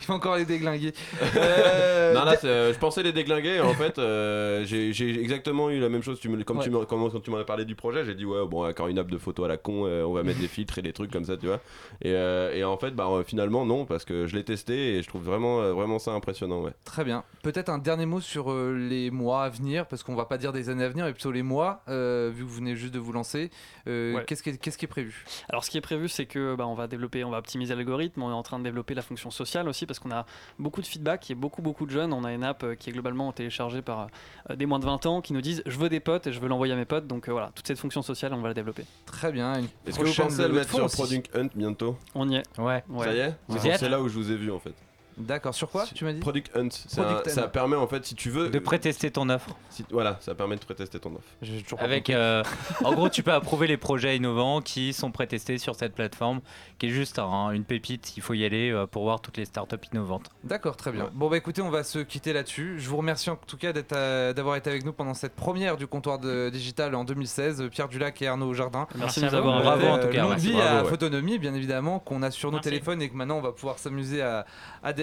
il 0.00 0.04
faut 0.04 0.12
encore 0.12 0.36
les 0.36 0.44
déglinguer. 0.44 0.92
Euh, 1.36 2.01
non, 2.14 2.24
là, 2.24 2.36
euh, 2.44 2.72
je 2.72 2.78
pensais 2.78 3.02
les 3.02 3.12
déglinguer. 3.12 3.60
En 3.60 3.74
fait, 3.74 3.98
euh, 3.98 4.64
j'ai 4.64 5.20
exactement 5.20 5.70
eu 5.70 5.78
la 5.80 5.88
même 5.88 6.02
chose. 6.02 6.18
Tu 6.20 6.28
me, 6.28 6.42
comme 6.42 6.58
Ouais. 6.58 6.64
tu 6.64 6.70
me, 6.70 6.84
comme- 6.84 7.10
quand 7.10 7.20
tu 7.20 7.30
m'en 7.30 7.38
as 7.38 7.44
parlé 7.44 7.64
du 7.64 7.74
projet, 7.74 8.04
j'ai 8.04 8.14
dit 8.14 8.24
ouais, 8.24 8.46
bon, 8.46 8.66
encore 8.68 8.88
une 8.88 8.98
app 8.98 9.10
de 9.10 9.18
photos 9.18 9.44
à 9.46 9.48
la 9.48 9.56
con. 9.56 9.86
euh, 9.86 10.02
on 10.04 10.12
va 10.12 10.22
mettre 10.22 10.40
des 10.40 10.48
filtres 10.48 10.78
et 10.78 10.82
des 10.82 10.92
trucs 10.92 11.10
comme 11.10 11.24
ça, 11.24 11.36
tu 11.36 11.46
vois. 11.46 11.60
Et, 12.02 12.12
euh, 12.12 12.54
et 12.54 12.64
en 12.64 12.76
fait, 12.76 12.90
bah, 12.92 13.06
euh, 13.10 13.22
finalement, 13.24 13.64
non, 13.64 13.84
parce 13.86 14.04
que 14.04 14.26
je 14.26 14.34
l'ai 14.36 14.44
testé 14.44 14.96
et 14.96 15.02
je 15.02 15.08
trouve 15.08 15.22
vraiment, 15.22 15.60
euh, 15.60 15.72
vraiment 15.72 15.98
ça 15.98 16.12
impressionnant. 16.12 16.60
Ouais. 16.62 16.72
Très 16.84 17.04
bien. 17.04 17.24
Peut-être 17.42 17.68
un 17.68 17.78
dernier 17.78 18.06
mot 18.06 18.20
sur 18.20 18.50
euh, 18.50 18.72
les 18.76 19.10
mois 19.10 19.44
à 19.44 19.48
venir, 19.48 19.86
parce 19.86 20.02
qu'on 20.02 20.14
va 20.14 20.24
pas 20.24 20.38
dire 20.38 20.52
des 20.52 20.68
années 20.68 20.84
à 20.84 20.88
venir, 20.88 21.04
mais 21.04 21.12
plutôt 21.12 21.32
les 21.32 21.42
mois, 21.42 21.82
euh, 21.88 22.30
vu 22.34 22.42
que 22.44 22.48
vous 22.48 22.56
venez 22.56 22.76
juste 22.76 22.94
de 22.94 22.98
vous 22.98 23.12
lancer. 23.12 23.50
Euh, 23.88 24.14
Ouais. 24.14 24.24
Qu'est-ce 24.26 24.42
qui 24.42 24.50
est, 24.50 24.58
qu'est-ce 24.58 24.78
qui 24.78 24.84
est 24.84 24.88
prévu? 24.88 25.24
Alors, 25.48 25.64
ce 25.64 25.70
qui 25.70 25.78
est 25.78 25.82
prévu, 25.82 26.08
c'est 26.08 26.26
que 26.26 26.54
bah, 26.54 26.66
on 26.66 26.74
va 26.74 26.86
développer, 26.86 27.24
on 27.24 27.30
va 27.30 27.38
optimiser 27.38 27.74
l'algorithme. 27.74 28.22
On 28.22 28.30
est 28.30 28.34
en 28.34 28.42
train 28.42 28.58
de 28.58 28.64
développer 28.64 28.94
la 28.94 29.02
fonction 29.02 29.30
sociale 29.30 29.68
aussi 29.68 29.86
parce 29.86 29.98
qu'on 29.98 30.10
a 30.10 30.26
beaucoup 30.58 30.80
de 30.80 30.86
feedback 30.86 31.30
et 31.30 31.34
beaucoup 31.34 31.62
beaucoup 31.62 31.86
de 31.86 31.91
jeunes. 31.92 32.12
On 32.12 32.24
a 32.24 32.32
une 32.32 32.44
app 32.44 32.62
euh, 32.64 32.74
qui 32.74 32.90
est 32.90 32.92
globalement 32.92 33.30
téléchargée 33.32 33.82
par 33.82 34.08
euh, 34.50 34.56
des 34.56 34.66
moins 34.66 34.78
de 34.78 34.84
20 34.84 35.06
ans 35.06 35.20
qui 35.20 35.32
nous 35.32 35.40
disent 35.40 35.62
je 35.66 35.78
veux 35.78 35.88
des 35.88 36.00
potes 36.00 36.26
et 36.26 36.32
je 36.32 36.40
veux 36.40 36.48
l'envoyer 36.48 36.72
à 36.72 36.76
mes 36.76 36.84
potes. 36.84 37.06
Donc 37.06 37.28
euh, 37.28 37.32
voilà, 37.32 37.52
toute 37.54 37.66
cette 37.66 37.78
fonction 37.78 38.02
sociale, 38.02 38.32
on 38.34 38.40
va 38.40 38.48
la 38.48 38.54
développer. 38.54 38.84
Très 39.06 39.32
bien. 39.32 39.54
Est-ce 39.86 39.98
que 39.98 40.04
vous 40.04 40.14
pensez 40.14 40.40
à 40.40 40.48
le 40.48 40.54
mettre 40.54 40.74
sur. 40.74 40.90
Product 40.90 41.34
Hunt 41.36 41.48
bientôt? 41.54 41.96
On 42.14 42.28
y 42.28 42.36
est. 42.36 42.42
Ouais. 42.58 42.82
Ouais. 42.88 43.06
Ça 43.06 43.12
y 43.14 43.68
est? 43.68 43.78
C'est 43.78 43.88
là 43.88 44.00
où 44.00 44.08
je 44.08 44.14
vous 44.14 44.30
ai 44.30 44.36
vu 44.36 44.50
en 44.50 44.58
fait. 44.58 44.74
D'accord. 45.18 45.54
Sur 45.54 45.70
quoi 45.70 45.84
tu 45.94 46.04
m'as 46.04 46.12
dit 46.12 46.20
Product 46.20 46.50
Hunt, 46.56 46.68
un- 46.98 47.28
ça 47.28 47.48
permet 47.48 47.76
en 47.76 47.86
fait 47.86 48.04
si 48.04 48.14
tu 48.14 48.30
veux 48.30 48.48
De 48.48 48.58
prétester 48.58 49.10
ton 49.10 49.28
offre. 49.28 49.50
si- 49.70 49.84
voilà, 49.90 50.16
ça 50.20 50.34
permet 50.34 50.56
de 50.56 50.64
prétester 50.64 50.98
ton 50.98 51.14
offre. 51.16 51.76
Avec, 51.78 52.10
euh, 52.10 52.42
en 52.84 52.92
gros, 52.94 53.08
tu 53.08 53.22
peux 53.22 53.32
approuver 53.32 53.66
les 53.66 53.76
projets 53.76 54.16
innovants 54.16 54.60
qui 54.60 54.92
sont 54.92 55.10
prétestés 55.10 55.58
sur 55.58 55.74
cette 55.74 55.94
plateforme, 55.94 56.40
qui 56.78 56.86
est 56.86 56.90
juste 56.90 57.18
un- 57.18 57.50
une 57.50 57.64
pépite. 57.64 58.16
Il 58.16 58.22
faut 58.22 58.34
y 58.34 58.44
aller 58.44 58.70
euh, 58.70 58.86
pour 58.86 59.02
voir 59.04 59.20
toutes 59.20 59.36
les 59.36 59.44
startups 59.44 59.76
innovantes. 59.92 60.30
D'accord, 60.44 60.76
très 60.76 60.92
bien. 60.92 61.04
Ouais. 61.04 61.10
Bon 61.12 61.28
bah 61.28 61.36
écoutez, 61.36 61.62
on 61.62 61.70
va 61.70 61.84
se 61.84 61.98
quitter 62.00 62.32
là-dessus. 62.32 62.76
Je 62.78 62.88
vous 62.88 62.96
remercie 62.96 63.30
en 63.30 63.36
tout 63.36 63.56
cas 63.56 63.72
d'être, 63.72 63.92
euh, 63.94 64.32
d'avoir 64.32 64.56
été 64.56 64.70
avec 64.70 64.84
nous 64.84 64.92
pendant 64.92 65.14
cette 65.14 65.34
première 65.34 65.76
du 65.76 65.86
comptoir 65.86 66.18
de 66.18 66.48
digital 66.50 66.94
en 66.94 67.04
2016. 67.04 67.68
Pierre 67.70 67.88
Dulac 67.88 68.20
et 68.22 68.26
Arnaud 68.28 68.54
Jardin. 68.54 68.86
Merci, 68.94 69.20
Merci 69.20 69.20
de 69.20 69.26
à 69.26 69.30
nous 69.30 69.36
avoir 69.36 69.56
vous. 69.58 69.62
Bravo, 69.62 69.86
en 69.86 69.98
tout 69.98 70.08
cas, 70.08 70.22
longue 70.22 70.38
vie 70.38 70.52
Bravo, 70.52 70.76
à 70.78 70.82
ouais. 70.84 70.88
Photonomie, 70.88 71.38
bien 71.38 71.54
évidemment, 71.54 71.98
qu'on 71.98 72.22
a 72.22 72.30
sur 72.30 72.50
nos 72.50 72.56
Merci. 72.56 72.70
téléphones 72.70 73.02
et 73.02 73.08
que 73.08 73.14
maintenant 73.14 73.36
on 73.38 73.42
va 73.42 73.52
pouvoir 73.52 73.78
s'amuser 73.78 74.22
à, 74.22 74.44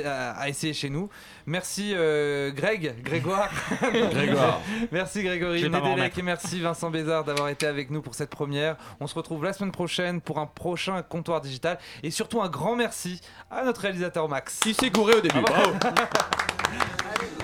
à- 0.10 0.32
à 0.32 0.49
essayer 0.49 0.74
chez 0.74 0.89
nous. 0.89 1.10
Merci 1.45 1.93
euh, 1.95 2.51
Greg, 2.51 3.01
Grégoire. 3.03 3.49
Grégoire. 4.12 4.62
merci 4.91 5.24
Grégory 5.24 5.68
Nedelec 5.70 6.18
et 6.18 6.22
merci 6.22 6.60
Vincent 6.60 6.89
Bézard 6.89 7.24
d'avoir 7.24 7.49
été 7.49 7.66
avec 7.66 7.89
nous 7.89 8.01
pour 8.01 8.14
cette 8.16 8.30
première. 8.30 8.76
On 8.99 9.07
se 9.07 9.16
retrouve 9.16 9.43
la 9.43 9.53
semaine 9.53 9.72
prochaine 9.72 10.22
pour 10.22 10.39
un 10.39 10.45
prochain 10.45 11.01
comptoir 11.01 11.41
digital 11.41 11.80
et 12.03 12.12
surtout 12.12 12.41
un 12.41 12.49
grand 12.49 12.76
merci 12.76 13.22
à 13.49 13.64
notre 13.64 13.82
réalisateur 13.82 14.28
Max. 14.30 14.60
Il 14.66 14.76
s'est 14.76 14.89
gouré 14.89 15.16
au 15.16 15.22
début. 15.22 15.41
Bravo. 15.41 15.72
Allez, 15.84 17.30